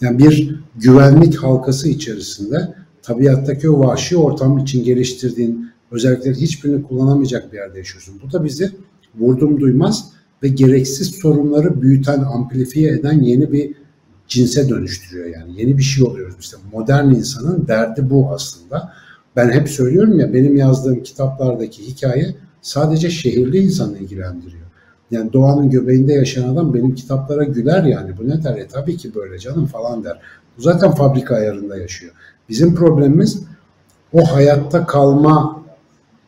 Yani 0.00 0.18
bir 0.18 0.60
güvenlik 0.76 1.36
halkası 1.36 1.88
içerisinde 1.88 2.74
tabiattaki 3.06 3.70
o 3.70 3.86
vahşi 3.86 4.16
ortam 4.16 4.58
için 4.58 4.84
geliştirdiğin 4.84 5.70
özellikleri 5.90 6.34
hiçbirini 6.34 6.82
kullanamayacak 6.82 7.52
bir 7.52 7.58
yerde 7.58 7.78
yaşıyorsun. 7.78 8.20
Bu 8.24 8.32
da 8.32 8.44
bizi 8.44 8.70
vurdum 9.18 9.60
duymaz 9.60 10.12
ve 10.42 10.48
gereksiz 10.48 11.10
sorunları 11.10 11.82
büyüten, 11.82 12.20
amplifiye 12.20 12.92
eden 12.92 13.20
yeni 13.20 13.52
bir 13.52 13.74
cinse 14.28 14.68
dönüştürüyor 14.68 15.26
yani. 15.26 15.60
Yeni 15.60 15.78
bir 15.78 15.82
şey 15.82 16.04
oluyoruz. 16.04 16.36
İşte 16.40 16.56
modern 16.72 17.10
insanın 17.10 17.68
derdi 17.68 18.10
bu 18.10 18.30
aslında. 18.30 18.92
Ben 19.36 19.50
hep 19.50 19.68
söylüyorum 19.68 20.18
ya 20.18 20.34
benim 20.34 20.56
yazdığım 20.56 21.02
kitaplardaki 21.02 21.86
hikaye 21.86 22.36
sadece 22.60 23.10
şehirli 23.10 23.58
insanı 23.58 23.98
ilgilendiriyor. 23.98 24.66
Yani 25.10 25.32
doğanın 25.32 25.70
göbeğinde 25.70 26.12
yaşayan 26.12 26.48
adam 26.48 26.74
benim 26.74 26.94
kitaplara 26.94 27.44
güler 27.44 27.84
yani. 27.84 28.16
Bu 28.18 28.28
ne 28.28 28.44
der? 28.44 28.56
E 28.56 28.66
tabii 28.66 28.96
ki 28.96 29.14
böyle 29.14 29.38
canım 29.38 29.66
falan 29.66 30.04
der. 30.04 30.20
Bu 30.58 30.62
zaten 30.62 30.90
fabrika 30.90 31.34
ayarında 31.34 31.76
yaşıyor. 31.76 32.12
Bizim 32.48 32.74
problemimiz 32.74 33.42
o 34.12 34.24
hayatta 34.24 34.86
kalma 34.86 35.62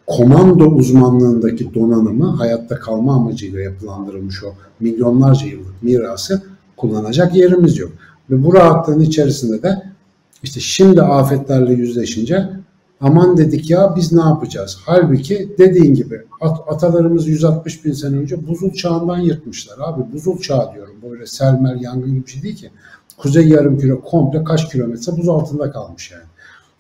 komando 0.07 0.65
uzmanlığındaki 0.65 1.75
donanımı 1.75 2.27
hayatta 2.27 2.79
kalma 2.79 3.15
amacıyla 3.15 3.61
yapılandırılmış 3.61 4.45
o 4.45 4.53
milyonlarca 4.81 5.47
yıllık 5.47 5.83
mirası 5.83 6.43
kullanacak 6.77 7.35
yerimiz 7.35 7.79
yok. 7.79 7.93
Ve 8.31 8.45
bu 8.45 8.55
rahatlığın 8.55 9.01
içerisinde 9.01 9.63
de 9.63 9.83
işte 10.43 10.61
şimdi 10.61 11.03
afetlerle 11.03 11.73
yüzleşince 11.73 12.49
aman 13.01 13.37
dedik 13.37 13.71
ya 13.71 13.95
biz 13.97 14.13
ne 14.13 14.21
yapacağız? 14.21 14.79
Halbuki 14.87 15.55
dediğin 15.59 15.95
gibi 15.95 16.23
at, 16.41 16.59
atalarımız 16.69 17.29
160 17.29 17.85
bin 17.85 17.93
sene 17.93 18.17
önce 18.17 18.49
buzul 18.49 18.73
çağından 18.73 19.19
yırtmışlar 19.19 19.77
abi. 19.81 20.13
Buzul 20.13 20.41
çağı 20.41 20.75
diyorum 20.75 20.95
böyle 21.11 21.27
selmer 21.27 21.75
yangın 21.75 22.11
gibi 22.11 22.27
bir 22.27 22.31
şey 22.31 22.43
değil 22.43 22.57
ki. 22.57 22.71
Kuzey 23.19 23.49
yarım 23.49 23.79
küre 23.79 23.95
komple 23.95 24.45
kaç 24.45 24.73
kilometre 24.73 25.17
buz 25.17 25.29
altında 25.29 25.71
kalmış 25.71 26.11
yani. 26.11 26.25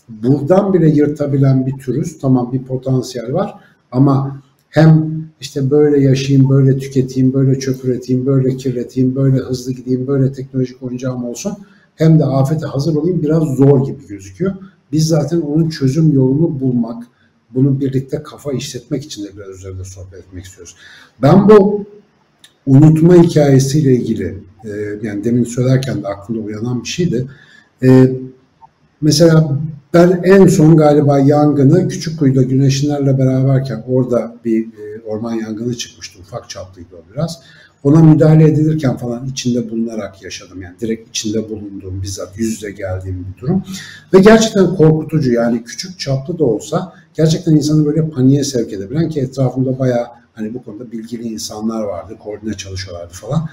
Buradan 0.08 0.72
bile 0.72 0.88
yırtabilen 0.88 1.66
bir 1.66 1.78
türüz. 1.78 2.18
Tamam 2.18 2.52
bir 2.52 2.62
potansiyel 2.62 3.32
var 3.32 3.54
ama 3.92 4.40
hem 4.68 5.18
işte 5.40 5.70
böyle 5.70 6.00
yaşayayım, 6.00 6.50
böyle 6.50 6.78
tüketeyim, 6.78 7.32
böyle 7.32 7.58
çöp 7.58 7.84
üreteyim, 7.84 8.26
böyle 8.26 8.56
kirleteyim, 8.56 9.14
böyle 9.14 9.36
hızlı 9.36 9.72
gideyim, 9.72 10.06
böyle 10.06 10.32
teknolojik 10.32 10.82
oyuncağım 10.82 11.24
olsun. 11.24 11.52
Hem 11.94 12.18
de 12.18 12.24
afete 12.24 12.66
hazır 12.66 12.96
olayım 12.96 13.22
biraz 13.22 13.42
zor 13.42 13.86
gibi 13.86 14.06
gözüküyor. 14.06 14.54
Biz 14.92 15.06
zaten 15.06 15.40
onun 15.40 15.68
çözüm 15.68 16.12
yolunu 16.12 16.60
bulmak, 16.60 17.06
bunu 17.54 17.80
birlikte 17.80 18.22
kafa 18.22 18.52
işletmek 18.52 19.04
için 19.04 19.24
de 19.24 19.28
biraz 19.36 19.48
üzerinde 19.48 19.84
sohbet 19.84 20.18
etmek 20.18 20.44
istiyoruz. 20.44 20.76
Ben 21.22 21.48
bu 21.48 21.84
unutma 22.66 23.14
hikayesiyle 23.14 23.94
ilgili 23.94 24.42
e, 24.68 24.98
yani 25.06 25.24
demin 25.24 25.44
söylerken 25.44 26.02
de 26.02 26.08
aklımda 26.08 26.40
uyanan 26.42 26.82
bir 26.82 26.88
şeydi. 26.88 27.26
E, 27.82 28.12
mesela 29.00 29.58
ben 29.94 30.20
en 30.24 30.46
son 30.46 30.76
galiba 30.76 31.18
yangını 31.18 31.88
Küçükkuyu'da 31.88 32.42
güneşlerle 32.42 33.18
beraberken 33.18 33.84
orada 33.88 34.36
bir 34.44 34.66
e, 34.66 35.02
orman 35.06 35.34
yangını 35.34 35.76
çıkmıştı. 35.76 36.18
Ufak 36.20 36.50
çaplıydı 36.50 36.96
o 36.96 37.14
biraz. 37.14 37.40
Ona 37.82 38.02
müdahale 38.02 38.48
edilirken 38.48 38.96
falan 38.96 39.26
içinde 39.26 39.70
bulunarak 39.70 40.22
yaşadım. 40.22 40.62
Yani 40.62 40.74
direkt 40.80 41.08
içinde 41.08 41.48
bulunduğum, 41.50 42.02
bizzat 42.02 42.38
yüz 42.38 42.48
yüze 42.48 42.70
geldiğim 42.70 43.26
bir 43.28 43.40
durum. 43.42 43.62
Ve 44.14 44.18
gerçekten 44.18 44.74
korkutucu 44.74 45.32
yani 45.32 45.64
küçük 45.64 45.98
çaplı 45.98 46.38
da 46.38 46.44
olsa 46.44 46.92
gerçekten 47.14 47.52
insanı 47.52 47.86
böyle 47.86 48.10
paniğe 48.10 48.44
sevk 48.44 48.72
edebilen 48.72 49.08
ki 49.08 49.20
etrafımda 49.20 49.78
bayağı 49.78 50.06
hani 50.34 50.54
bu 50.54 50.62
konuda 50.62 50.92
bilgili 50.92 51.22
insanlar 51.22 51.82
vardı, 51.82 52.16
koordine 52.18 52.54
çalışıyorlardı 52.54 53.12
falan. 53.12 53.48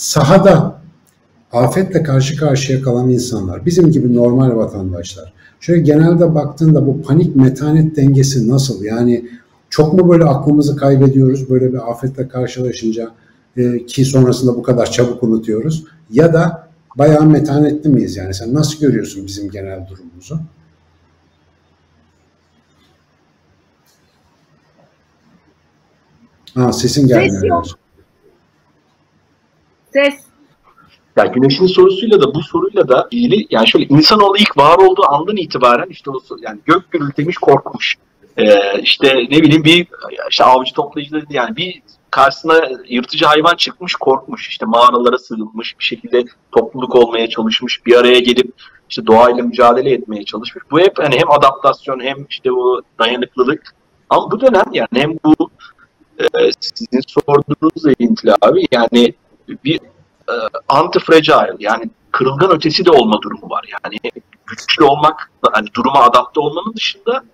Sahada 0.00 0.80
afetle 1.52 2.02
karşı 2.02 2.36
karşıya 2.36 2.82
kalan 2.82 3.10
insanlar, 3.10 3.66
bizim 3.66 3.90
gibi 3.90 4.14
normal 4.14 4.56
vatandaşlar. 4.56 5.32
Şöyle 5.60 5.80
genelde 5.80 6.34
baktığında 6.34 6.86
bu 6.86 7.02
panik 7.02 7.36
metanet 7.36 7.96
dengesi 7.96 8.48
nasıl? 8.48 8.84
Yani 8.84 9.28
çok 9.70 9.92
mu 9.92 10.08
böyle 10.08 10.24
aklımızı 10.24 10.76
kaybediyoruz 10.76 11.50
böyle 11.50 11.72
bir 11.72 11.90
afetle 11.90 12.28
karşılaşınca? 12.28 13.10
e, 13.56 13.86
ki 13.86 14.04
sonrasında 14.04 14.56
bu 14.56 14.62
kadar 14.62 14.90
çabuk 14.90 15.22
unutuyoruz 15.22 15.84
ya 16.10 16.32
da 16.32 16.68
bayağı 16.98 17.26
metanetli 17.26 17.90
miyiz 17.90 18.16
yani 18.16 18.34
sen 18.34 18.54
nasıl 18.54 18.80
görüyorsun 18.80 19.26
bizim 19.26 19.50
genel 19.50 19.88
durumumuzu? 19.88 20.40
Ha, 26.54 26.72
sesin 26.72 27.06
gelmiyor. 27.06 27.64
Ses 27.64 27.72
yok. 27.72 27.80
Ses. 29.92 30.14
Ya 31.16 31.26
güneşin 31.26 31.66
sorusuyla 31.66 32.20
da 32.20 32.34
bu 32.34 32.42
soruyla 32.42 32.88
da 32.88 33.08
ilgili 33.10 33.46
yani 33.50 33.68
şöyle 33.68 33.84
insanoğlu 33.84 34.36
ilk 34.36 34.56
var 34.56 34.78
olduğu 34.78 35.02
andan 35.08 35.36
itibaren 35.36 35.86
işte 35.90 36.10
o 36.10 36.20
yani 36.40 36.58
gök 36.64 36.90
gürültemiş 36.90 37.36
korkmuş. 37.36 37.96
Ee, 38.36 38.80
işte 38.80 39.14
ne 39.14 39.42
bileyim 39.42 39.64
bir 39.64 39.86
işte 40.30 40.44
avcı 40.44 40.74
toplayıcı 40.74 41.22
yani 41.30 41.56
bir 41.56 41.82
karşısına 42.10 42.68
yırtıcı 42.88 43.26
hayvan 43.26 43.54
çıkmış 43.54 43.94
korkmuş 43.94 44.48
işte 44.48 44.66
mağaralara 44.66 45.18
sığınmış 45.18 45.78
bir 45.78 45.84
şekilde 45.84 46.24
topluluk 46.52 46.94
olmaya 46.94 47.28
çalışmış 47.28 47.86
bir 47.86 47.96
araya 47.96 48.18
gelip 48.18 48.52
işte 48.90 49.06
doğayla 49.06 49.42
mücadele 49.42 49.92
etmeye 49.92 50.24
çalışmış. 50.24 50.64
Bu 50.70 50.80
hep 50.80 50.98
hani 50.98 51.18
hem 51.18 51.30
adaptasyon 51.30 52.00
hem 52.00 52.26
işte 52.30 52.52
o 52.52 52.80
dayanıklılık 52.98 53.74
ama 54.10 54.30
bu 54.30 54.40
dönem 54.40 54.64
yani 54.72 54.88
hem 54.92 55.12
bu 55.24 55.50
e, 56.18 56.50
sizin 56.60 57.00
sorduğunuz 57.06 57.94
ilintili 57.98 58.34
abi 58.42 58.66
yani 58.72 59.14
bir 59.64 59.80
e, 60.28 60.34
anti-fragile 60.68 61.56
yani 61.58 61.90
kırılgan 62.12 62.50
ötesi 62.50 62.84
de 62.84 62.90
olma 62.90 63.22
durumu 63.22 63.50
var. 63.50 63.64
Yani 63.84 63.96
güçlü 64.46 64.84
olmak, 64.84 65.30
hani 65.52 65.68
duruma 65.74 66.00
adapte 66.02 66.40
olmanın 66.40 66.74
dışında 66.76 67.24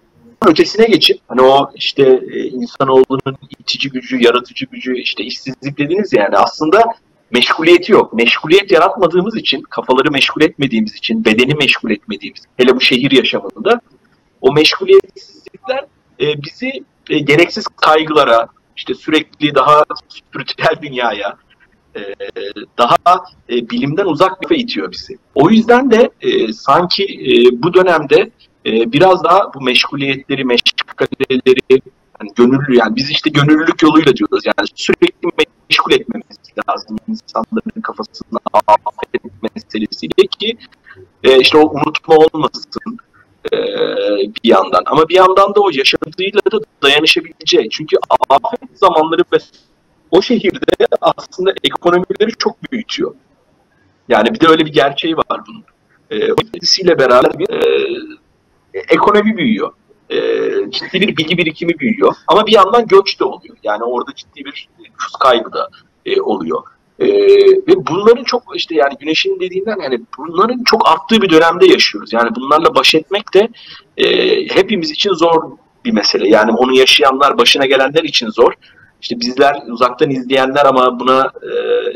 ötesine 0.47 0.87
geçip 0.87 1.21
hani 1.29 1.43
o 1.43 1.71
işte 1.75 2.21
e, 2.33 2.39
insanoğlunun 2.45 3.39
itici 3.59 3.91
gücü, 3.91 4.25
yaratıcı 4.25 4.67
gücü, 4.67 4.97
işte 4.97 5.25
işsizlik 5.25 5.79
dediniz 5.79 6.13
yani 6.13 6.37
aslında 6.37 6.85
meşguliyeti 7.31 7.93
yok. 7.93 8.13
Meşguliyet 8.13 8.71
yaratmadığımız 8.71 9.37
için, 9.37 9.63
kafaları 9.63 10.11
meşgul 10.11 10.43
etmediğimiz 10.43 10.95
için, 10.95 11.25
bedeni 11.25 11.55
meşgul 11.55 11.91
etmediğimiz, 11.91 12.43
hele 12.57 12.77
bu 12.77 12.81
şehir 12.81 13.11
yaşamında 13.11 13.81
o 14.41 14.53
meşguliyetsizlikler 14.53 15.85
e, 16.21 16.43
bizi 16.43 16.85
e, 17.11 17.19
gereksiz 17.19 17.67
kaygılara, 17.67 18.49
işte 18.77 18.95
sürekli 18.95 19.55
daha 19.55 19.85
spiritüel 20.09 20.77
dünyaya, 20.83 21.37
e, 21.97 22.15
daha 22.79 23.25
e, 23.49 23.71
bilimden 23.71 24.07
uzak 24.07 24.51
bir 24.51 24.57
itiyor 24.57 24.93
bizi. 24.93 25.19
O 25.35 25.51
yüzden 25.51 25.91
de 25.91 26.11
e, 26.21 26.53
sanki 26.53 27.07
bu 27.53 27.75
dönemde 27.75 28.31
biraz 28.65 29.25
daha 29.25 29.55
bu 29.55 29.61
meşguliyetleri, 29.61 30.45
meşgaleleri, 30.45 31.81
yani 32.21 32.31
gönüllü 32.37 32.77
yani 32.77 32.97
biz 32.97 33.11
işte 33.11 33.31
gönüllülük 33.31 33.83
yoluyla 33.83 34.17
diyoruz. 34.17 34.43
Yani 34.47 34.69
sürekli 34.75 35.29
meşgul 35.69 35.93
etmemiz 35.93 36.37
lazım 36.69 36.99
insanların 37.09 37.81
kafasına 37.83 38.39
afet 38.67 39.23
meselesiyle 39.55 40.27
ki 40.39 40.59
işte 41.41 41.59
o 41.59 41.71
unutma 41.71 42.17
olmasın 42.17 42.99
bir 44.45 44.51
yandan. 44.51 44.83
Ama 44.87 45.09
bir 45.09 45.15
yandan 45.15 45.55
da 45.55 45.61
o 45.61 45.71
yaşadığıyla 45.75 46.41
da 46.53 46.59
dayanışabileceği 46.83 47.71
çünkü 47.71 47.97
afet 48.31 48.79
zamanları 48.79 49.23
ve 49.33 49.39
o 50.11 50.23
şehirde 50.23 50.87
aslında 51.01 51.55
ekonomileri 51.65 52.31
çok 52.39 52.73
büyütüyor. 52.73 53.15
Yani 54.09 54.35
bir 54.35 54.41
de 54.41 54.49
öyle 54.49 54.67
bir 54.67 54.73
gerçeği 54.73 55.17
var 55.17 55.41
bunun. 55.49 55.65
E, 56.11 56.33
o 56.33 56.37
etkisiyle 56.55 56.99
beraber 56.99 57.39
bir 57.39 57.49
e, 57.51 58.81
ekonomi 58.89 59.37
büyüyor. 59.37 59.73
E, 60.11 60.19
ciddi 60.71 61.01
bir 61.01 61.17
bilgi 61.17 61.39
birikimi 61.39 61.79
büyüyor. 61.79 62.15
Ama 62.27 62.47
bir 62.47 62.53
yandan 62.53 62.87
göç 62.87 63.21
de 63.21 63.25
oluyor. 63.25 63.57
Yani 63.63 63.85
orada 63.85 64.15
ciddi 64.15 64.45
bir 64.45 64.69
nüfus 64.79 65.13
kaybı 65.21 65.53
da 65.53 65.69
e, 66.07 66.21
oluyor. 66.21 66.63
E, 66.99 67.07
ve 67.69 67.87
bunların 67.87 68.25
çok 68.25 68.43
işte 68.55 68.75
yani 68.75 68.95
güneşin 69.01 69.41
dediğinden 69.41 69.81
yani 69.83 70.01
bunların 70.19 70.65
çok 70.65 70.89
arttığı 70.89 71.23
bir 71.23 71.31
dönemde 71.31 71.67
yaşıyoruz. 71.67 72.13
Yani 72.13 72.31
bunlarla 72.37 72.75
baş 72.75 72.95
etmek 72.95 73.35
de 73.35 73.49
e, 73.97 74.07
hepimiz 74.55 74.91
için 74.91 75.13
zor 75.13 75.51
bir 75.85 75.93
mesele. 75.93 76.29
Yani 76.29 76.53
onu 76.53 76.79
yaşayanlar, 76.79 77.39
başına 77.39 77.67
gelenler 77.67 78.03
için 78.03 78.29
zor. 78.29 78.53
İşte 79.07 79.21
bizler 79.21 79.63
uzaktan 79.69 80.11
izleyenler 80.11 80.65
ama 80.65 81.01
buna 81.01 81.31
e, 81.43 81.51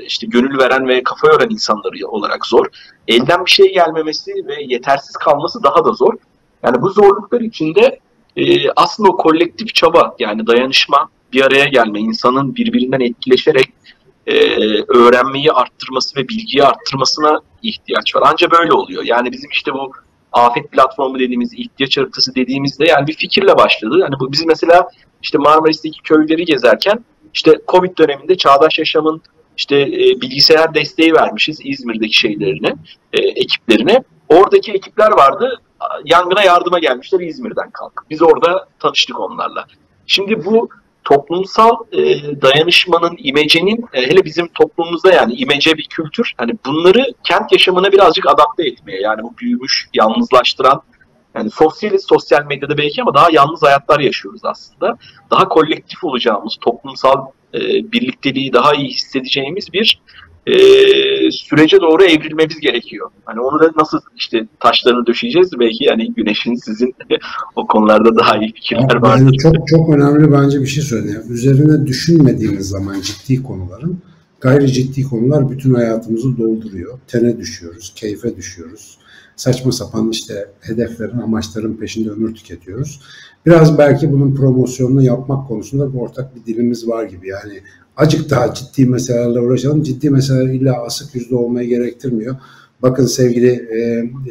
işte 0.06 0.26
gönül 0.26 0.58
veren 0.58 0.88
ve 0.88 1.02
kafa 1.02 1.26
yoran 1.26 1.50
insanları 1.50 2.08
olarak 2.08 2.46
zor. 2.46 2.66
Elden 3.08 3.44
bir 3.44 3.50
şey 3.50 3.72
gelmemesi 3.72 4.32
ve 4.46 4.54
yetersiz 4.68 5.12
kalması 5.12 5.62
daha 5.62 5.84
da 5.84 5.92
zor. 5.92 6.14
Yani 6.62 6.82
bu 6.82 6.90
zorluklar 6.90 7.40
içinde 7.40 8.00
e, 8.36 8.70
aslında 8.76 9.08
o 9.08 9.16
kolektif 9.16 9.74
çaba 9.74 10.14
yani 10.18 10.46
dayanışma, 10.46 11.08
bir 11.32 11.42
araya 11.42 11.64
gelme, 11.64 12.00
insanın 12.00 12.54
birbirinden 12.54 13.00
etkileşerek 13.00 13.68
e, 14.26 14.34
öğrenmeyi 14.82 15.52
arttırması 15.52 16.20
ve 16.20 16.28
bilgiyi 16.28 16.64
arttırmasına 16.64 17.40
ihtiyaç 17.62 18.16
var. 18.16 18.22
Ancak 18.26 18.52
böyle 18.52 18.72
oluyor. 18.72 19.02
Yani 19.04 19.32
bizim 19.32 19.50
işte 19.50 19.72
bu 19.72 19.92
afet 20.32 20.72
platformu 20.72 21.18
dediğimiz, 21.18 21.54
ihtiyaç 21.54 21.98
haritası 21.98 22.34
dediğimizde 22.34 22.84
yani 22.84 23.06
bir 23.06 23.14
fikirle 23.14 23.56
başladı. 23.56 23.98
Yani 24.00 24.14
bu 24.20 24.32
biz 24.32 24.46
mesela 24.46 24.88
işte 25.22 25.38
Marmaris'teki 25.38 26.02
köyleri 26.02 26.44
gezerken 26.44 27.04
işte 27.34 27.60
Covid 27.68 27.98
döneminde 27.98 28.36
çağdaş 28.36 28.78
yaşamın 28.78 29.22
işte 29.56 29.80
e, 29.80 30.20
bilgisayar 30.20 30.74
desteği 30.74 31.14
vermişiz 31.14 31.58
İzmir'deki 31.64 32.18
şeylerine, 32.18 32.74
e, 33.12 33.20
ekiplerine. 33.22 34.04
Oradaki 34.28 34.72
ekipler 34.72 35.10
vardı 35.10 35.60
yangına 36.04 36.42
yardıma 36.42 36.78
gelmişler 36.78 37.20
İzmir'den 37.20 37.70
kalk. 37.70 38.04
Biz 38.10 38.22
orada 38.22 38.68
tanıştık 38.78 39.20
onlarla. 39.20 39.66
Şimdi 40.06 40.44
bu 40.44 40.68
toplumsal 41.04 41.76
e, 41.92 42.00
dayanışmanın, 42.42 43.16
imecenin 43.18 43.84
e, 43.92 44.02
hele 44.02 44.24
bizim 44.24 44.48
toplumumuzda 44.48 45.12
yani 45.12 45.34
imece 45.34 45.76
bir 45.76 45.86
kültür. 45.90 46.32
Hani 46.36 46.52
bunları 46.66 47.04
kent 47.24 47.52
yaşamına 47.52 47.92
birazcık 47.92 48.26
adapte 48.26 48.66
etmeye 48.66 49.00
yani 49.00 49.22
bu 49.22 49.38
büyümüş, 49.38 49.88
yalnızlaştıran 49.94 50.82
yani 51.34 51.50
sosyaliz, 51.50 52.04
sosyal 52.08 52.46
medyada 52.46 52.78
belki 52.78 53.02
ama 53.02 53.14
daha 53.14 53.28
yalnız 53.32 53.62
hayatlar 53.62 54.00
yaşıyoruz 54.00 54.40
aslında. 54.44 54.98
Daha 55.30 55.48
kolektif 55.48 56.04
olacağımız, 56.04 56.56
toplumsal 56.60 57.26
e, 57.54 57.58
birlikteliği 57.92 58.52
daha 58.52 58.74
iyi 58.74 58.88
hissedeceğimiz 58.88 59.72
bir 59.72 60.00
e, 60.46 60.54
sürece 61.30 61.80
doğru 61.80 62.04
evrilmemiz 62.04 62.60
gerekiyor. 62.60 63.10
Hani 63.24 63.40
onu 63.40 63.60
da 63.60 63.70
nasıl 63.76 64.00
işte 64.16 64.46
taşlarını 64.60 65.06
döşeyeceğiz 65.06 65.50
belki 65.60 65.84
yani 65.84 66.14
güneşin 66.14 66.54
sizin 66.54 66.94
o 67.56 67.66
konularda 67.66 68.16
daha 68.16 68.36
iyi 68.36 68.52
fikirler 68.52 68.96
var. 68.96 69.18
Yani 69.18 69.38
çok 69.38 69.68
çok 69.68 69.94
önemli 69.94 70.32
bence 70.32 70.60
bir 70.60 70.66
şey 70.66 70.82
söyledi. 70.82 71.20
üzerine 71.30 71.86
düşünmediğimiz 71.86 72.68
zaman 72.68 73.00
ciddi 73.00 73.42
konuların 73.42 73.98
gayri 74.40 74.72
ciddi 74.72 75.02
konular 75.02 75.50
bütün 75.50 75.74
hayatımızı 75.74 76.38
dolduruyor. 76.38 76.98
Tene 77.08 77.38
düşüyoruz, 77.38 77.92
keyfe 77.96 78.36
düşüyoruz. 78.36 78.98
Saçma 79.40 79.72
sapan 79.72 80.10
işte 80.10 80.48
hedeflerin, 80.60 81.18
amaçların 81.18 81.76
peşinde 81.76 82.10
ömür 82.10 82.34
tüketiyoruz. 82.34 83.00
Biraz 83.46 83.78
belki 83.78 84.12
bunun 84.12 84.34
promosyonunu 84.34 85.02
yapmak 85.02 85.48
konusunda 85.48 85.92
bir 85.92 85.98
ortak 85.98 86.36
bir 86.36 86.44
dilimiz 86.44 86.88
var 86.88 87.04
gibi. 87.04 87.28
Yani 87.28 87.60
Acık 87.96 88.30
daha 88.30 88.54
ciddi 88.54 88.86
meselelerle 88.86 89.40
uğraşalım. 89.40 89.82
Ciddi 89.82 90.10
meseleler 90.10 90.54
illa 90.54 90.82
asık 90.82 91.14
yüzlü 91.14 91.36
olmayı 91.36 91.68
gerektirmiyor. 91.68 92.36
Bakın 92.82 93.06
sevgili 93.06 93.48
e, 93.48 93.78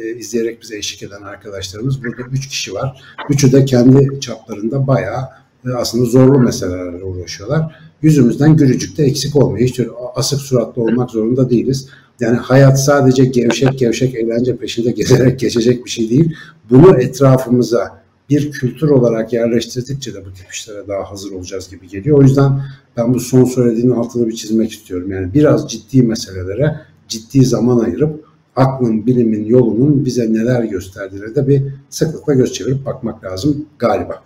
e, 0.04 0.18
izleyerek 0.18 0.62
bize 0.62 0.76
eşlik 0.76 1.02
eden 1.02 1.22
arkadaşlarımız 1.22 2.04
burada 2.04 2.22
üç 2.32 2.48
kişi 2.48 2.74
var. 2.74 3.02
Üçü 3.30 3.52
de 3.52 3.64
kendi 3.64 4.20
çaplarında 4.20 4.86
bayağı 4.86 5.22
e, 5.66 5.70
aslında 5.76 6.04
zorlu 6.04 6.38
meselelerle 6.38 7.04
uğraşıyorlar. 7.04 7.76
Yüzümüzden 8.02 8.56
gülücük 8.56 8.98
de 8.98 9.04
eksik 9.04 9.36
olmuyor. 9.36 9.68
Hiç 9.68 9.80
asık 10.14 10.40
suratlı 10.40 10.82
olmak 10.82 11.10
zorunda 11.10 11.50
değiliz. 11.50 11.88
Yani 12.20 12.36
hayat 12.36 12.84
sadece 12.84 13.24
gevşek 13.24 13.78
gevşek 13.78 14.14
eğlence 14.14 14.56
peşinde 14.56 14.90
gezerek 15.00 15.40
geçecek 15.40 15.84
bir 15.84 15.90
şey 15.90 16.10
değil. 16.10 16.34
Bunu 16.70 17.00
etrafımıza 17.00 18.00
bir 18.30 18.50
kültür 18.50 18.88
olarak 18.88 19.32
yerleştirdikçe 19.32 20.14
de 20.14 20.24
bu 20.26 20.32
tip 20.32 20.52
işlere 20.52 20.88
daha 20.88 21.10
hazır 21.10 21.32
olacağız 21.32 21.70
gibi 21.70 21.88
geliyor. 21.88 22.18
O 22.18 22.22
yüzden 22.22 22.62
ben 22.96 23.14
bu 23.14 23.20
son 23.20 23.44
söylediğinin 23.44 23.90
altını 23.90 24.28
bir 24.28 24.32
çizmek 24.32 24.70
istiyorum. 24.70 25.10
Yani 25.10 25.34
biraz 25.34 25.70
ciddi 25.70 26.02
meselelere 26.02 26.80
ciddi 27.08 27.44
zaman 27.44 27.78
ayırıp 27.78 28.24
aklın, 28.56 29.06
bilimin, 29.06 29.44
yolunun 29.44 30.04
bize 30.04 30.32
neler 30.32 30.64
gösterdiğine 30.64 31.34
de 31.34 31.48
bir 31.48 31.62
sıklıkla 31.90 32.34
göz 32.34 32.52
çevirip 32.52 32.86
bakmak 32.86 33.24
lazım 33.24 33.66
galiba. 33.78 34.22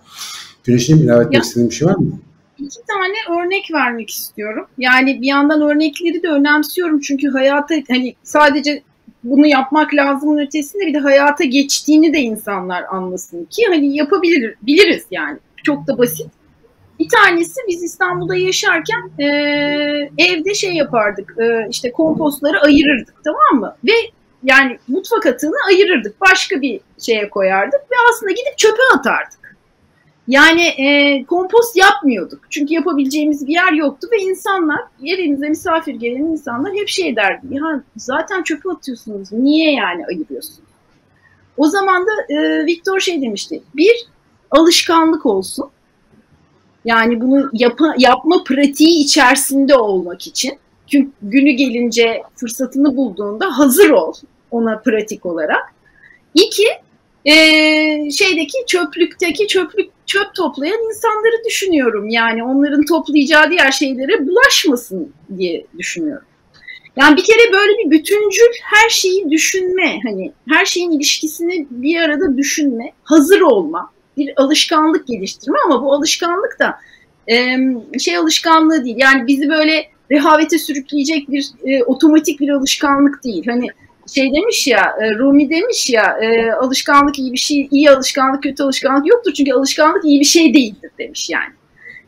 Güneş'in 0.64 0.98
ilave 0.98 1.24
etmek 1.24 1.42
istediğin 1.42 1.70
bir 1.70 1.74
şey 1.74 1.88
var 1.88 1.96
mı? 1.96 2.18
İki 2.58 2.78
tane 2.88 3.40
örnek 3.40 3.70
vermek 3.72 4.10
istiyorum. 4.10 4.66
Yani 4.78 5.20
bir 5.20 5.26
yandan 5.26 5.62
örnekleri 5.62 6.22
de 6.22 6.28
önemsiyorum 6.28 7.00
çünkü 7.00 7.28
hayata 7.28 7.74
hani 7.88 8.14
sadece 8.22 8.82
bunu 9.24 9.46
yapmak 9.46 9.94
lazımın 9.94 10.38
ötesinde 10.38 10.86
bir 10.86 10.94
de 10.94 10.98
hayata 10.98 11.44
geçtiğini 11.44 12.12
de 12.12 12.18
insanlar 12.18 12.82
anlasın 12.90 13.44
ki 13.44 13.62
hani 13.68 13.96
yapabilir 13.96 14.54
biliriz 14.62 15.04
yani. 15.10 15.38
Çok 15.64 15.86
da 15.86 15.98
basit. 15.98 16.26
Bir 16.98 17.08
tanesi 17.08 17.60
biz 17.68 17.82
İstanbul'da 17.82 18.36
yaşarken 18.36 19.10
e, 19.18 19.26
evde 20.18 20.54
şey 20.54 20.72
yapardık 20.72 21.34
e, 21.40 21.66
işte 21.70 21.92
kompostları 21.92 22.60
ayırırdık 22.60 23.14
tamam 23.24 23.60
mı? 23.60 23.76
Ve 23.84 23.92
yani 24.42 24.78
mutfak 24.88 25.26
atığını 25.26 25.56
ayırırdık. 25.68 26.20
Başka 26.20 26.60
bir 26.60 26.80
şeye 26.98 27.30
koyardık 27.30 27.80
ve 27.80 27.94
aslında 28.10 28.32
gidip 28.32 28.58
çöpe 28.58 28.82
atardık. 28.98 29.43
Yani 30.28 30.62
e, 30.62 31.24
kompost 31.24 31.76
yapmıyorduk. 31.76 32.40
Çünkü 32.50 32.74
yapabileceğimiz 32.74 33.46
bir 33.46 33.52
yer 33.52 33.72
yoktu 33.72 34.08
ve 34.12 34.16
insanlar, 34.22 34.80
evimize 35.04 35.48
misafir 35.48 35.94
gelen 35.94 36.22
insanlar 36.22 36.74
hep 36.74 36.88
şey 36.88 37.16
derdi. 37.16 37.46
Ya 37.50 37.82
zaten 37.96 38.42
çöpe 38.42 38.70
atıyorsunuz. 38.70 39.32
Niye 39.32 39.72
yani 39.72 40.06
ayırıyorsunuz? 40.06 40.68
O 41.56 41.68
zaman 41.68 42.06
da 42.06 42.34
e, 42.34 42.66
Viktor 42.66 43.00
şey 43.00 43.22
demişti. 43.22 43.62
Bir, 43.74 44.06
alışkanlık 44.50 45.26
olsun. 45.26 45.70
Yani 46.84 47.20
bunu 47.20 47.50
yapa, 47.52 47.94
yapma 47.98 48.44
pratiği 48.44 49.04
içerisinde 49.04 49.76
olmak 49.76 50.26
için. 50.26 50.58
günü 51.22 51.50
gelince 51.50 52.22
fırsatını 52.36 52.96
bulduğunda 52.96 53.58
hazır 53.58 53.90
ol 53.90 54.14
ona 54.50 54.78
pratik 54.78 55.26
olarak. 55.26 55.74
İki, 56.34 56.66
e, 57.24 57.34
şeydeki 58.10 58.58
çöplükteki 58.66 59.46
çöplük 59.46 59.90
çöp 60.06 60.34
toplayan 60.34 60.86
insanları 60.86 61.44
düşünüyorum. 61.46 62.08
Yani 62.08 62.44
onların 62.44 62.84
toplayacağı 62.84 63.50
diğer 63.50 63.72
şeylere 63.72 64.26
bulaşmasın 64.26 65.12
diye 65.38 65.66
düşünüyorum. 65.78 66.26
Yani 66.96 67.16
bir 67.16 67.24
kere 67.24 67.52
böyle 67.52 67.72
bir 67.78 67.90
bütüncül 67.90 68.52
her 68.62 68.88
şeyi 68.88 69.30
düşünme, 69.30 69.98
hani 70.04 70.32
her 70.48 70.64
şeyin 70.64 70.90
ilişkisini 70.90 71.66
bir 71.70 72.00
arada 72.00 72.36
düşünme, 72.36 72.92
hazır 73.02 73.40
olma, 73.40 73.90
bir 74.16 74.32
alışkanlık 74.36 75.06
geliştirme 75.06 75.58
ama 75.66 75.82
bu 75.82 75.94
alışkanlık 75.94 76.56
da 76.58 76.78
e, 77.28 77.56
şey 77.98 78.16
alışkanlığı 78.16 78.84
değil. 78.84 78.96
Yani 78.98 79.26
bizi 79.26 79.48
böyle 79.48 79.86
rehavete 80.10 80.58
sürükleyecek 80.58 81.30
bir 81.30 81.46
e, 81.64 81.84
otomatik 81.84 82.40
bir 82.40 82.48
alışkanlık 82.48 83.24
değil. 83.24 83.46
Hani 83.46 83.66
şey 84.14 84.32
demiş 84.34 84.66
ya, 84.66 84.96
e, 85.02 85.14
Rumi 85.18 85.50
demiş 85.50 85.90
ya, 85.90 86.18
e, 86.22 86.52
alışkanlık 86.52 87.18
iyi 87.18 87.32
bir 87.32 87.38
şey, 87.38 87.68
iyi 87.70 87.90
alışkanlık, 87.90 88.42
kötü 88.42 88.62
alışkanlık 88.62 89.06
yoktur. 89.06 89.32
Çünkü 89.32 89.52
alışkanlık 89.52 90.04
iyi 90.04 90.20
bir 90.20 90.24
şey 90.24 90.54
değildir 90.54 90.90
demiş 90.98 91.30
yani. 91.30 91.52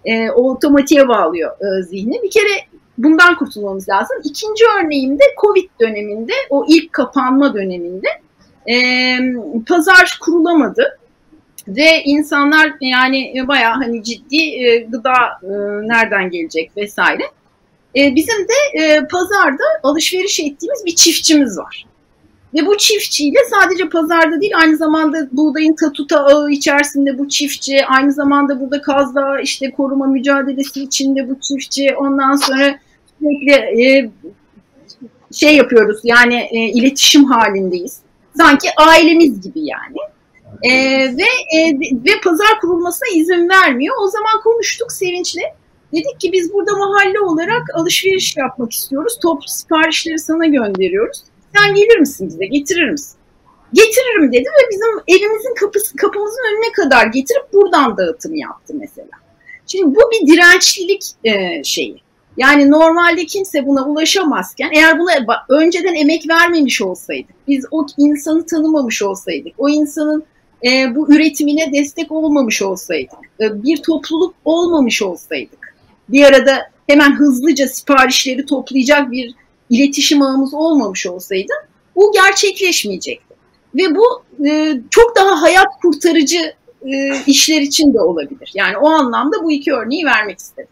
E, 0.05 0.30
o 0.30 0.51
otomatiğe 0.53 1.09
bağlıyor 1.09 1.51
e, 1.51 1.82
zihni. 1.82 2.22
Bir 2.22 2.30
kere 2.30 2.53
bundan 2.99 3.36
kurtulmamız 3.36 3.88
lazım. 3.88 4.16
İkinci 4.24 4.64
örneğim 4.80 5.18
de 5.18 5.24
Covid 5.40 5.68
döneminde, 5.80 6.32
o 6.51 6.66
ilk 6.68 6.92
kapanma 6.92 7.55
döneminde 7.55 8.09
e, 8.70 8.76
pazar 9.68 10.18
kurulamadı 10.20 10.99
ve 11.68 12.03
insanlar 12.05 12.72
yani 12.80 13.44
baya 13.49 13.76
hani 13.76 14.05
ciddi 14.05 14.36
e, 14.36 14.78
gıda 14.78 15.14
e, 15.42 15.49
nereden 15.88 16.30
gelecek 16.30 16.76
vesaire. 16.76 17.22
E, 17.97 18.14
bizim 18.14 18.49
de 18.49 18.82
e, 18.82 19.07
pazarda 19.09 19.64
alışveriş 19.82 20.40
ettiğimiz 20.40 20.84
bir 20.86 20.94
çiftçimiz 20.94 21.59
var. 21.59 21.86
Ve 22.55 22.66
bu 22.66 22.76
çiftçiyle 22.76 23.38
sadece 23.51 23.88
pazarda 23.88 24.40
değil 24.40 24.53
aynı 24.57 24.76
zamanda 24.76 25.28
buğdayın 25.32 25.74
tatuta 25.74 26.24
ağı 26.24 26.51
içerisinde 26.51 27.18
bu 27.18 27.28
çiftçi, 27.28 27.86
aynı 27.86 28.12
zamanda 28.12 28.61
burada 28.61 28.82
kazda 28.82 29.40
işte 29.40 29.70
koruma 29.70 30.07
mücadelesi 30.07 30.82
içinde 30.82 31.28
bu 31.28 31.40
çiftçi, 31.40 31.94
ondan 31.97 32.36
sonra 32.36 32.78
sürekli 33.18 33.53
e, 33.53 34.11
şey 35.32 35.57
yapıyoruz 35.57 36.01
yani 36.05 36.49
e, 36.51 36.59
iletişim 36.59 37.24
halindeyiz. 37.24 37.99
Sanki 38.36 38.68
ailemiz 38.76 39.40
gibi 39.40 39.61
yani. 39.61 39.97
E, 40.62 40.72
ve 41.16 41.59
e, 41.59 41.80
ve 41.80 42.20
pazar 42.24 42.61
kurulmasına 42.61 43.09
izin 43.14 43.49
vermiyor. 43.49 43.97
O 44.03 44.09
zaman 44.09 44.40
konuştuk 44.44 44.92
Sevinç'le. 44.92 45.42
Dedik 45.93 46.20
ki 46.20 46.32
biz 46.32 46.53
burada 46.53 46.76
mahalle 46.76 47.20
olarak 47.20 47.62
alışveriş 47.74 48.37
yapmak 48.37 48.72
istiyoruz. 48.72 49.18
Toplu 49.22 49.49
siparişleri 49.49 50.18
sana 50.18 50.47
gönderiyoruz. 50.47 51.22
Sen 51.57 51.74
gelir 51.74 51.99
misin 51.99 52.28
bize? 52.28 52.47
Getirir 52.47 52.91
misin? 52.91 53.16
Getiririm 53.72 54.32
dedi 54.32 54.45
ve 54.45 54.70
bizim 54.70 55.18
evimizin 55.18 55.55
kapısı, 55.55 55.97
kapımızın 55.97 56.43
önüne 56.53 56.72
kadar 56.72 57.07
getirip 57.07 57.53
buradan 57.53 57.97
dağıtım 57.97 58.34
yaptı 58.34 58.74
mesela. 58.78 59.09
Şimdi 59.66 59.95
bu 59.95 60.01
bir 60.11 60.26
dirençlilik 60.26 61.03
e, 61.24 61.64
şeyi. 61.64 62.07
Yani 62.37 62.70
normalde 62.70 63.26
kimse 63.26 63.66
buna 63.66 63.87
ulaşamazken 63.87 64.70
eğer 64.74 64.99
buna 64.99 65.12
önceden 65.49 65.95
emek 65.95 66.28
vermemiş 66.28 66.82
olsaydık, 66.82 67.34
biz 67.49 67.64
o 67.70 67.87
insanı 67.99 68.47
tanımamış 68.47 69.03
olsaydık, 69.03 69.53
o 69.59 69.68
insanın 69.68 70.24
e, 70.66 70.95
bu 70.95 71.14
üretimine 71.14 71.72
destek 71.72 72.12
olmamış 72.12 72.62
olsaydık, 72.62 73.18
e, 73.41 73.62
bir 73.62 73.82
topluluk 73.82 74.34
olmamış 74.45 75.03
olsaydık, 75.03 75.65
bir 76.09 76.24
arada 76.24 76.59
hemen 76.86 77.16
hızlıca 77.16 77.68
siparişleri 77.68 78.46
toplayacak 78.46 79.11
bir 79.11 79.34
iletişim 79.70 80.22
ağımız 80.22 80.54
olmamış 80.54 81.07
olsaydı 81.07 81.52
bu 81.96 82.12
gerçekleşmeyecekti. 82.12 83.34
Ve 83.74 83.94
bu 83.94 84.22
e, 84.46 84.80
çok 84.90 85.16
daha 85.16 85.42
hayat 85.42 85.68
kurtarıcı 85.82 86.54
e, 86.82 87.22
işler 87.26 87.61
için 87.61 87.94
de 87.94 88.00
olabilir. 88.00 88.52
Yani 88.54 88.76
o 88.78 88.88
anlamda 88.88 89.36
bu 89.42 89.52
iki 89.52 89.72
örneği 89.72 90.04
vermek 90.04 90.38
istedim. 90.38 90.68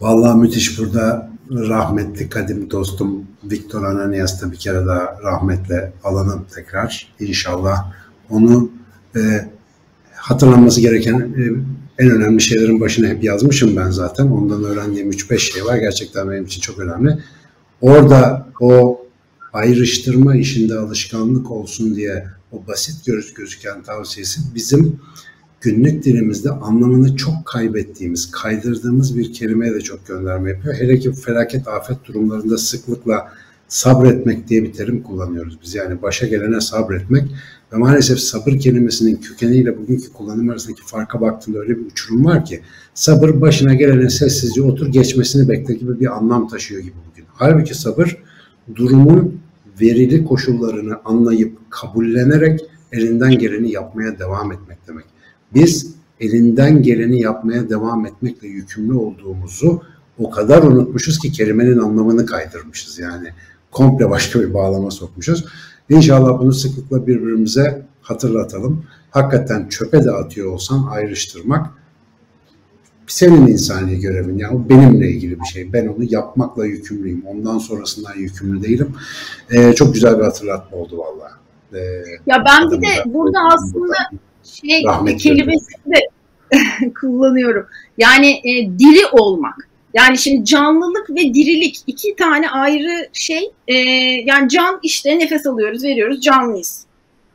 Vallahi 0.00 0.38
müthiş 0.38 0.78
burada 0.78 1.30
rahmetli 1.50 2.28
kadim 2.28 2.70
dostum 2.70 3.26
Viktor 3.44 3.82
Ananias'ta 3.84 4.52
bir 4.52 4.56
kere 4.56 4.86
daha 4.86 5.18
rahmetle 5.22 5.92
alalım 6.04 6.46
tekrar. 6.54 7.14
İnşallah 7.20 7.92
onu 8.30 8.70
e, 9.16 9.20
hatırlanması 10.14 10.80
gereken 10.80 11.14
e, 11.14 11.42
en 11.98 12.10
önemli 12.10 12.40
şeylerin 12.40 12.80
başına 12.80 13.08
hep 13.08 13.24
yazmışım 13.24 13.76
ben 13.76 13.90
zaten. 13.90 14.26
Ondan 14.26 14.64
öğrendiğim 14.64 15.10
3-5 15.10 15.38
şey 15.38 15.64
var. 15.64 15.76
Gerçekten 15.76 16.30
benim 16.30 16.44
için 16.44 16.60
çok 16.60 16.78
önemli. 16.78 17.18
Orada 17.80 18.48
o 18.60 19.06
ayrıştırma 19.52 20.36
işinde 20.36 20.74
alışkanlık 20.74 21.50
olsun 21.50 21.94
diye 21.96 22.26
o 22.52 22.66
basit 22.66 23.06
göz 23.06 23.34
gözüken 23.34 23.82
tavsiyesi 23.82 24.40
bizim 24.54 25.00
günlük 25.60 26.04
dilimizde 26.04 26.50
anlamını 26.50 27.16
çok 27.16 27.46
kaybettiğimiz, 27.46 28.30
kaydırdığımız 28.30 29.18
bir 29.18 29.32
kelimeye 29.32 29.74
de 29.74 29.80
çok 29.80 30.06
gönderme 30.06 30.50
yapıyor. 30.50 30.74
Hele 30.74 30.98
ki 30.98 31.12
felaket 31.12 31.68
afet 31.68 32.04
durumlarında 32.04 32.58
sıklıkla 32.58 33.32
sabretmek 33.68 34.48
diye 34.48 34.62
bir 34.62 34.72
terim 34.72 35.02
kullanıyoruz 35.02 35.58
biz. 35.62 35.74
Yani 35.74 36.02
başa 36.02 36.26
gelene 36.26 36.60
sabretmek 36.60 37.24
ve 37.72 37.76
maalesef 37.76 38.18
sabır 38.18 38.58
kelimesinin 38.58 39.16
kökeniyle 39.16 39.78
bugünkü 39.78 40.12
kullanım 40.12 40.50
arasındaki 40.50 40.82
farka 40.86 41.20
baktığında 41.20 41.58
öyle 41.58 41.78
bir 41.78 41.86
uçurum 41.86 42.24
var 42.24 42.44
ki 42.44 42.60
sabır 42.94 43.40
başına 43.40 43.74
gelene 43.74 44.10
sessizce 44.10 44.62
otur 44.62 44.86
geçmesini 44.86 45.48
bekle 45.48 45.74
gibi 45.74 46.00
bir 46.00 46.16
anlam 46.16 46.48
taşıyor 46.48 46.82
gibi 46.82 46.94
bugün. 47.10 47.24
Halbuki 47.28 47.74
sabır 47.74 48.16
durumun 48.74 49.40
verili 49.80 50.24
koşullarını 50.24 50.96
anlayıp 51.04 51.58
kabullenerek 51.70 52.60
elinden 52.92 53.38
geleni 53.38 53.72
yapmaya 53.72 54.18
devam 54.18 54.52
etmek 54.52 54.78
demek. 54.88 55.04
Biz 55.54 55.94
elinden 56.20 56.82
geleni 56.82 57.20
yapmaya 57.20 57.68
devam 57.68 58.06
etmekle 58.06 58.48
yükümlü 58.48 58.94
olduğumuzu 58.94 59.82
o 60.18 60.30
kadar 60.30 60.62
unutmuşuz 60.62 61.18
ki 61.18 61.32
kelimenin 61.32 61.78
anlamını 61.78 62.26
kaydırmışız. 62.26 62.98
Yani 62.98 63.28
komple 63.70 64.10
başka 64.10 64.40
bir 64.40 64.54
bağlama 64.54 64.90
sokmuşuz. 64.90 65.44
İnşallah 65.88 66.40
bunu 66.40 66.52
sıklıkla 66.52 67.06
birbirimize 67.06 67.86
hatırlatalım. 68.02 68.84
Hakikaten 69.10 69.68
çöpe 69.68 70.04
de 70.04 70.10
atıyor 70.10 70.52
olsan 70.52 70.86
ayrıştırmak 70.90 71.70
senin 73.06 73.46
insani 73.46 74.00
görevin. 74.00 74.38
Yani 74.38 74.56
o 74.56 74.68
benimle 74.68 75.10
ilgili 75.10 75.40
bir 75.40 75.44
şey. 75.44 75.72
Ben 75.72 75.86
onu 75.86 76.04
yapmakla 76.04 76.66
yükümlüyüm. 76.66 77.22
Ondan 77.26 77.58
sonrasından 77.58 78.14
yükümlü 78.16 78.62
değilim. 78.62 78.94
Ee, 79.50 79.72
çok 79.72 79.94
güzel 79.94 80.18
bir 80.18 80.24
hatırlatma 80.24 80.78
oldu 80.78 80.98
valla. 80.98 81.30
Ee, 81.72 81.78
ya 82.26 82.44
ben 82.46 82.70
bir 82.70 82.82
de 82.82 82.86
burada 83.06 83.38
aslında 83.54 83.94
şey 84.44 84.84
kelimesini 85.18 85.94
de 85.94 86.00
kullanıyorum. 87.00 87.66
Yani 87.98 88.30
e, 88.30 88.78
diri 88.78 89.06
olmak. 89.12 89.65
Yani 89.96 90.18
şimdi 90.18 90.44
canlılık 90.44 91.10
ve 91.10 91.34
dirilik 91.34 91.76
iki 91.86 92.16
tane 92.16 92.50
ayrı 92.50 93.08
şey. 93.12 93.52
E, 93.68 93.74
yani 94.24 94.48
can 94.48 94.78
işte 94.82 95.18
nefes 95.18 95.46
alıyoruz, 95.46 95.84
veriyoruz, 95.84 96.20
canlıyız. 96.20 96.86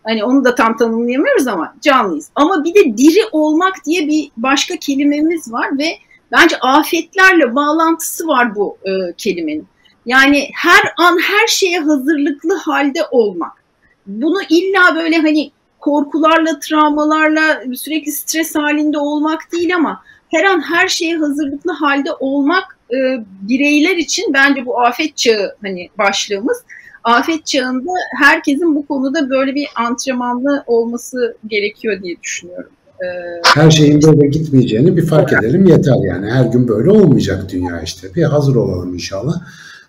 Hani 0.03 0.23
onu 0.23 0.45
da 0.45 0.55
tam 0.55 0.77
tanımlayamıyoruz 0.77 1.47
ama 1.47 1.73
canlıyız. 1.81 2.29
Ama 2.35 2.63
bir 2.63 2.75
de 2.75 2.97
diri 2.97 3.19
olmak 3.31 3.85
diye 3.85 4.07
bir 4.07 4.31
başka 4.37 4.75
kelimemiz 4.75 5.51
var 5.51 5.77
ve 5.79 5.97
bence 6.31 6.57
afetlerle 6.59 7.55
bağlantısı 7.55 8.27
var 8.27 8.55
bu 8.55 8.77
e, 8.85 9.13
kelimenin. 9.17 9.67
Yani 10.05 10.49
her 10.53 10.93
an 10.97 11.17
her 11.21 11.47
şeye 11.47 11.79
hazırlıklı 11.79 12.55
halde 12.55 12.99
olmak. 13.11 13.63
Bunu 14.07 14.41
illa 14.49 14.95
böyle 14.95 15.17
hani 15.17 15.51
korkularla, 15.79 16.59
travmalarla 16.59 17.63
sürekli 17.75 18.11
stres 18.11 18.55
halinde 18.55 18.97
olmak 18.97 19.51
değil 19.51 19.75
ama 19.75 20.03
her 20.31 20.43
an 20.43 20.61
her 20.61 20.87
şeye 20.87 21.17
hazırlıklı 21.17 21.71
halde 21.71 22.09
olmak 22.19 22.77
e, 22.93 22.97
bireyler 23.41 23.97
için 23.97 24.33
bence 24.33 24.65
bu 24.65 24.81
afet 24.81 25.17
çağı 25.17 25.55
hani 25.61 25.89
başlığımız. 25.97 26.57
Afet 27.03 27.45
çağında 27.45 27.91
herkesin 28.19 28.75
bu 28.75 28.85
konuda 28.87 29.29
böyle 29.29 29.55
bir 29.55 29.67
antrenmanlı 29.75 30.63
olması 30.67 31.37
gerekiyor 31.47 32.03
diye 32.03 32.15
düşünüyorum. 32.23 32.71
E, 33.01 33.07
her 33.55 33.71
şeyin 33.71 34.01
böyle 34.01 34.27
gitmeyeceğini 34.27 34.97
bir 34.97 35.05
fark 35.05 35.33
edelim 35.33 35.65
yeter 35.65 35.95
yani. 36.03 36.31
Her 36.31 36.45
gün 36.45 36.67
böyle 36.67 36.89
olmayacak 36.89 37.51
dünya 37.51 37.81
işte. 37.81 38.15
Bir 38.15 38.23
hazır 38.23 38.55
olalım 38.55 38.93
inşallah. 38.93 39.33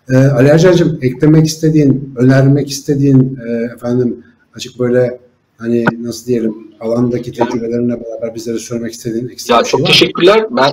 Ee, 0.09 0.15
Ali 0.15 0.47
Ercan'cığım 0.47 0.99
eklemek 1.01 1.47
istediğin, 1.47 2.13
önermek 2.17 2.69
istediğin 2.69 3.39
e, 3.47 3.73
efendim 3.75 4.23
açık 4.55 4.79
böyle 4.79 5.19
hani 5.63 5.85
nasıl 5.99 6.27
diyelim 6.27 6.67
alandaki 6.79 7.31
tecrübelerine 7.31 8.01
beraber 8.01 8.35
bizlere 8.35 8.59
söylemek 8.59 8.93
istediğin 8.93 9.29
ekstra 9.29 9.55
ya, 9.55 9.63
şey 9.63 9.71
çok 9.71 9.87
teşekkürler. 9.87 10.45
Ben 10.49 10.71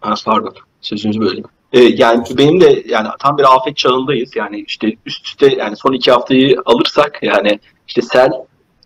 ha, 0.00 0.14
pardon 0.24 0.54
sözünüzü 0.80 1.20
böleyim. 1.20 1.44
Ee, 1.72 1.80
yani 1.80 2.24
benim 2.38 2.60
de 2.60 2.82
yani 2.86 3.08
tam 3.18 3.38
bir 3.38 3.56
afet 3.56 3.76
çağındayız. 3.76 4.36
Yani 4.36 4.64
işte 4.68 4.96
üst 5.06 5.26
üste 5.26 5.54
yani 5.54 5.76
son 5.76 5.92
iki 5.92 6.10
haftayı 6.10 6.56
alırsak 6.64 7.18
yani 7.22 7.60
işte 7.88 8.02
sel, 8.02 8.30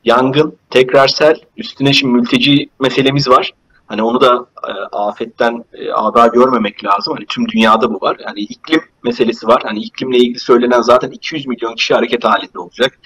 yangın, 0.05 0.57
tekrar 0.71 1.09
sel, 1.09 1.41
üstüne 1.57 1.93
şimdi 1.93 2.13
mülteci 2.13 2.69
meselemiz 2.81 3.29
var. 3.29 3.53
Hani 3.87 4.03
onu 4.03 4.21
da 4.21 4.47
e, 4.69 4.73
afetten 4.93 5.65
e, 5.73 5.93
ada 5.93 6.27
görmemek 6.27 6.85
lazım. 6.85 7.15
Hani 7.15 7.27
tüm 7.27 7.49
dünyada 7.49 7.95
bu 7.95 8.01
var. 8.01 8.17
Yani 8.27 8.41
iklim 8.41 8.81
meselesi 9.05 9.47
var. 9.47 9.63
Hani 9.65 9.79
iklimle 9.79 10.17
ilgili 10.19 10.39
söylenen 10.39 10.81
zaten 10.81 11.11
200 11.11 11.47
milyon 11.47 11.75
kişi 11.75 11.95
hareket 11.95 12.25
halinde 12.25 12.59
olacak. 12.59 12.99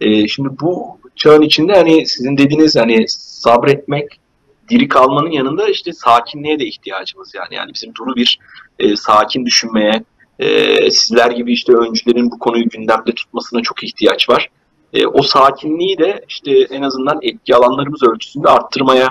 E, 0.00 0.28
şimdi 0.28 0.48
bu 0.60 0.98
çağın 1.16 1.42
içinde 1.42 1.72
hani 1.72 2.06
sizin 2.06 2.38
dediğiniz 2.38 2.76
hani 2.76 3.04
sabretmek, 3.08 4.20
diri 4.68 4.88
kalmanın 4.88 5.30
yanında 5.30 5.68
işte 5.68 5.92
sakinliğe 5.92 6.58
de 6.58 6.66
ihtiyacımız 6.66 7.34
yani. 7.34 7.54
Yani 7.54 7.74
bizim 7.74 7.94
duru 7.94 8.16
bir 8.16 8.38
e, 8.78 8.96
sakin 8.96 9.46
düşünmeye, 9.46 10.04
e, 10.38 10.90
sizler 10.90 11.30
gibi 11.30 11.52
işte 11.52 11.72
öncülerin 11.72 12.30
bu 12.30 12.38
konuyu 12.38 12.68
gündemde 12.68 13.12
tutmasına 13.16 13.62
çok 13.62 13.84
ihtiyaç 13.84 14.28
var. 14.28 14.50
E, 14.92 15.06
o 15.06 15.22
sakinliği 15.22 15.98
de 15.98 16.24
işte 16.28 16.60
en 16.60 16.82
azından 16.82 17.18
etki 17.22 17.56
alanlarımız 17.56 18.02
ölçüsünde 18.02 18.48
arttırmaya 18.48 19.08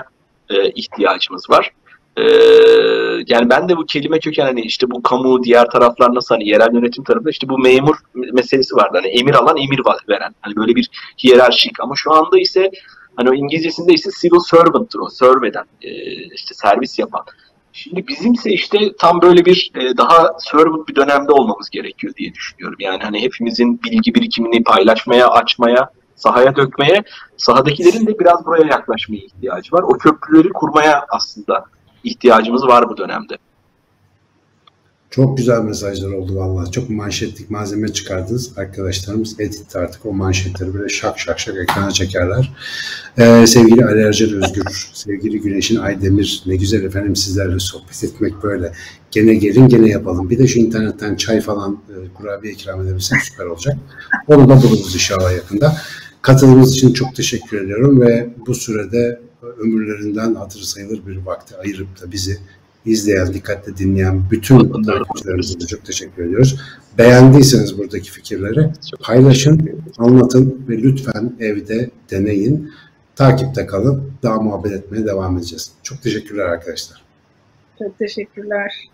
e, 0.50 0.70
ihtiyacımız 0.70 1.50
var. 1.50 1.72
E, 2.16 2.22
yani 3.26 3.50
ben 3.50 3.68
de 3.68 3.76
bu 3.76 3.86
kelime 3.86 4.18
köken 4.18 4.44
hani 4.44 4.60
işte 4.60 4.90
bu 4.90 5.02
kamu 5.02 5.42
diğer 5.42 5.70
taraflar 5.70 6.14
nasıl 6.14 6.34
hani 6.34 6.48
yerel 6.48 6.74
yönetim 6.74 7.04
tarafında 7.04 7.30
işte 7.30 7.48
bu 7.48 7.58
memur 7.58 7.96
meselesi 8.14 8.76
vardı. 8.76 8.98
Hani 9.02 9.06
emir 9.06 9.34
alan 9.34 9.56
emir 9.56 9.80
veren. 10.08 10.34
Hani 10.40 10.56
böyle 10.56 10.74
bir 10.76 10.90
hiyerarşik 11.24 11.80
ama 11.80 11.94
şu 11.96 12.12
anda 12.12 12.38
ise 12.38 12.70
hani 13.16 13.30
o 13.30 13.34
İngilizcesinde 13.34 13.92
ise 13.92 14.10
civil 14.20 14.40
servant'tır 14.50 14.98
o 14.98 15.08
serve 15.08 15.52
e, 15.82 15.90
işte 16.34 16.54
servis 16.54 16.98
yapan. 16.98 17.24
Şimdi 17.72 18.08
bizimse 18.08 18.50
işte 18.50 18.78
tam 18.98 19.22
böyle 19.22 19.44
bir 19.44 19.72
e, 19.74 19.96
daha 19.96 20.30
servant 20.38 20.88
bir 20.88 20.94
dönemde 20.94 21.32
olmamız 21.32 21.70
gerekiyor 21.70 22.14
diye 22.16 22.34
düşünüyorum. 22.34 22.76
Yani 22.80 23.02
hani 23.02 23.22
hepimizin 23.22 23.82
bilgi 23.82 24.14
birikimini 24.14 24.64
paylaşmaya, 24.64 25.28
açmaya, 25.28 25.90
sahaya 26.14 26.56
dökmeye, 26.56 27.02
sahadakilerin 27.36 28.06
de 28.06 28.18
biraz 28.18 28.46
buraya 28.46 28.66
yaklaşmaya 28.66 29.18
ihtiyacı 29.18 29.72
var. 29.72 29.82
O 29.82 29.98
köprüleri 29.98 30.48
kurmaya 30.48 31.04
aslında 31.08 31.64
ihtiyacımız 32.06 32.62
var 32.62 32.90
bu 32.90 32.96
dönemde. 32.96 33.38
Çok 35.10 35.36
güzel 35.36 35.62
mesajlar 35.62 36.12
oldu 36.12 36.36
vallahi. 36.36 36.70
Çok 36.70 36.90
manşetlik 36.90 37.50
malzeme 37.50 37.88
çıkardınız. 37.88 38.58
Arkadaşlarımız 38.58 39.40
editte 39.40 39.78
artık 39.78 40.06
o 40.06 40.12
manşetleri 40.12 40.74
böyle 40.74 40.88
şak 40.88 41.18
şak 41.18 41.38
şak 41.38 41.56
ekrana 41.56 41.90
çekerler. 41.90 42.52
Ee, 43.18 43.46
sevgili 43.46 43.84
Ali 43.84 44.00
Ercan 44.00 44.32
Özgür, 44.32 44.90
sevgili 44.92 45.40
Güneş'in 45.40 45.76
Aydemir, 45.76 46.42
ne 46.46 46.56
güzel 46.56 46.84
efendim 46.84 47.16
sizlerle 47.16 47.58
sohbet 47.58 48.04
etmek 48.04 48.42
böyle. 48.42 48.72
Gene 49.10 49.34
gelin 49.34 49.68
gene 49.68 49.88
yapalım. 49.88 50.30
Bir 50.30 50.38
de 50.38 50.46
şu 50.46 50.58
internetten 50.58 51.16
çay 51.16 51.40
falan 51.40 51.78
e, 51.88 52.14
kurabiye 52.14 52.52
ikram 52.52 52.82
edebilsek 52.82 53.20
süper 53.20 53.44
olacak. 53.44 53.76
Onu 54.26 54.48
da 54.48 54.62
buluruz 54.62 54.94
inşallah 54.94 55.32
yakında. 55.32 55.76
Katılımınız 56.22 56.72
için 56.72 56.92
çok 56.92 57.14
teşekkür 57.14 57.64
ediyorum 57.64 58.00
ve 58.00 58.28
bu 58.46 58.54
sürede 58.54 59.20
ömürlerinden 59.48 60.34
hatırı 60.34 60.66
sayılır 60.66 61.06
bir 61.06 61.16
vakti 61.16 61.56
ayırıp 61.56 62.02
da 62.02 62.12
bizi 62.12 62.38
izleyen, 62.84 63.34
dikkatle 63.34 63.76
dinleyen 63.76 64.22
bütün 64.30 64.82
takipçilerimize 64.82 65.60
de 65.60 65.66
çok 65.66 65.84
teşekkür 65.84 66.24
ediyoruz. 66.24 66.60
Beğendiyseniz 66.98 67.78
buradaki 67.78 68.10
fikirleri 68.10 68.72
paylaşın, 69.02 69.82
anlatın 69.98 70.64
ve 70.68 70.78
lütfen 70.78 71.36
evde 71.40 71.90
deneyin. 72.10 72.72
Takipte 73.16 73.66
kalın. 73.66 74.12
Daha 74.22 74.40
muhabbet 74.40 74.72
etmeye 74.72 75.06
devam 75.06 75.38
edeceğiz. 75.38 75.72
Çok 75.82 76.02
teşekkürler 76.02 76.44
arkadaşlar. 76.44 77.02
Çok 77.78 77.98
teşekkürler. 77.98 78.88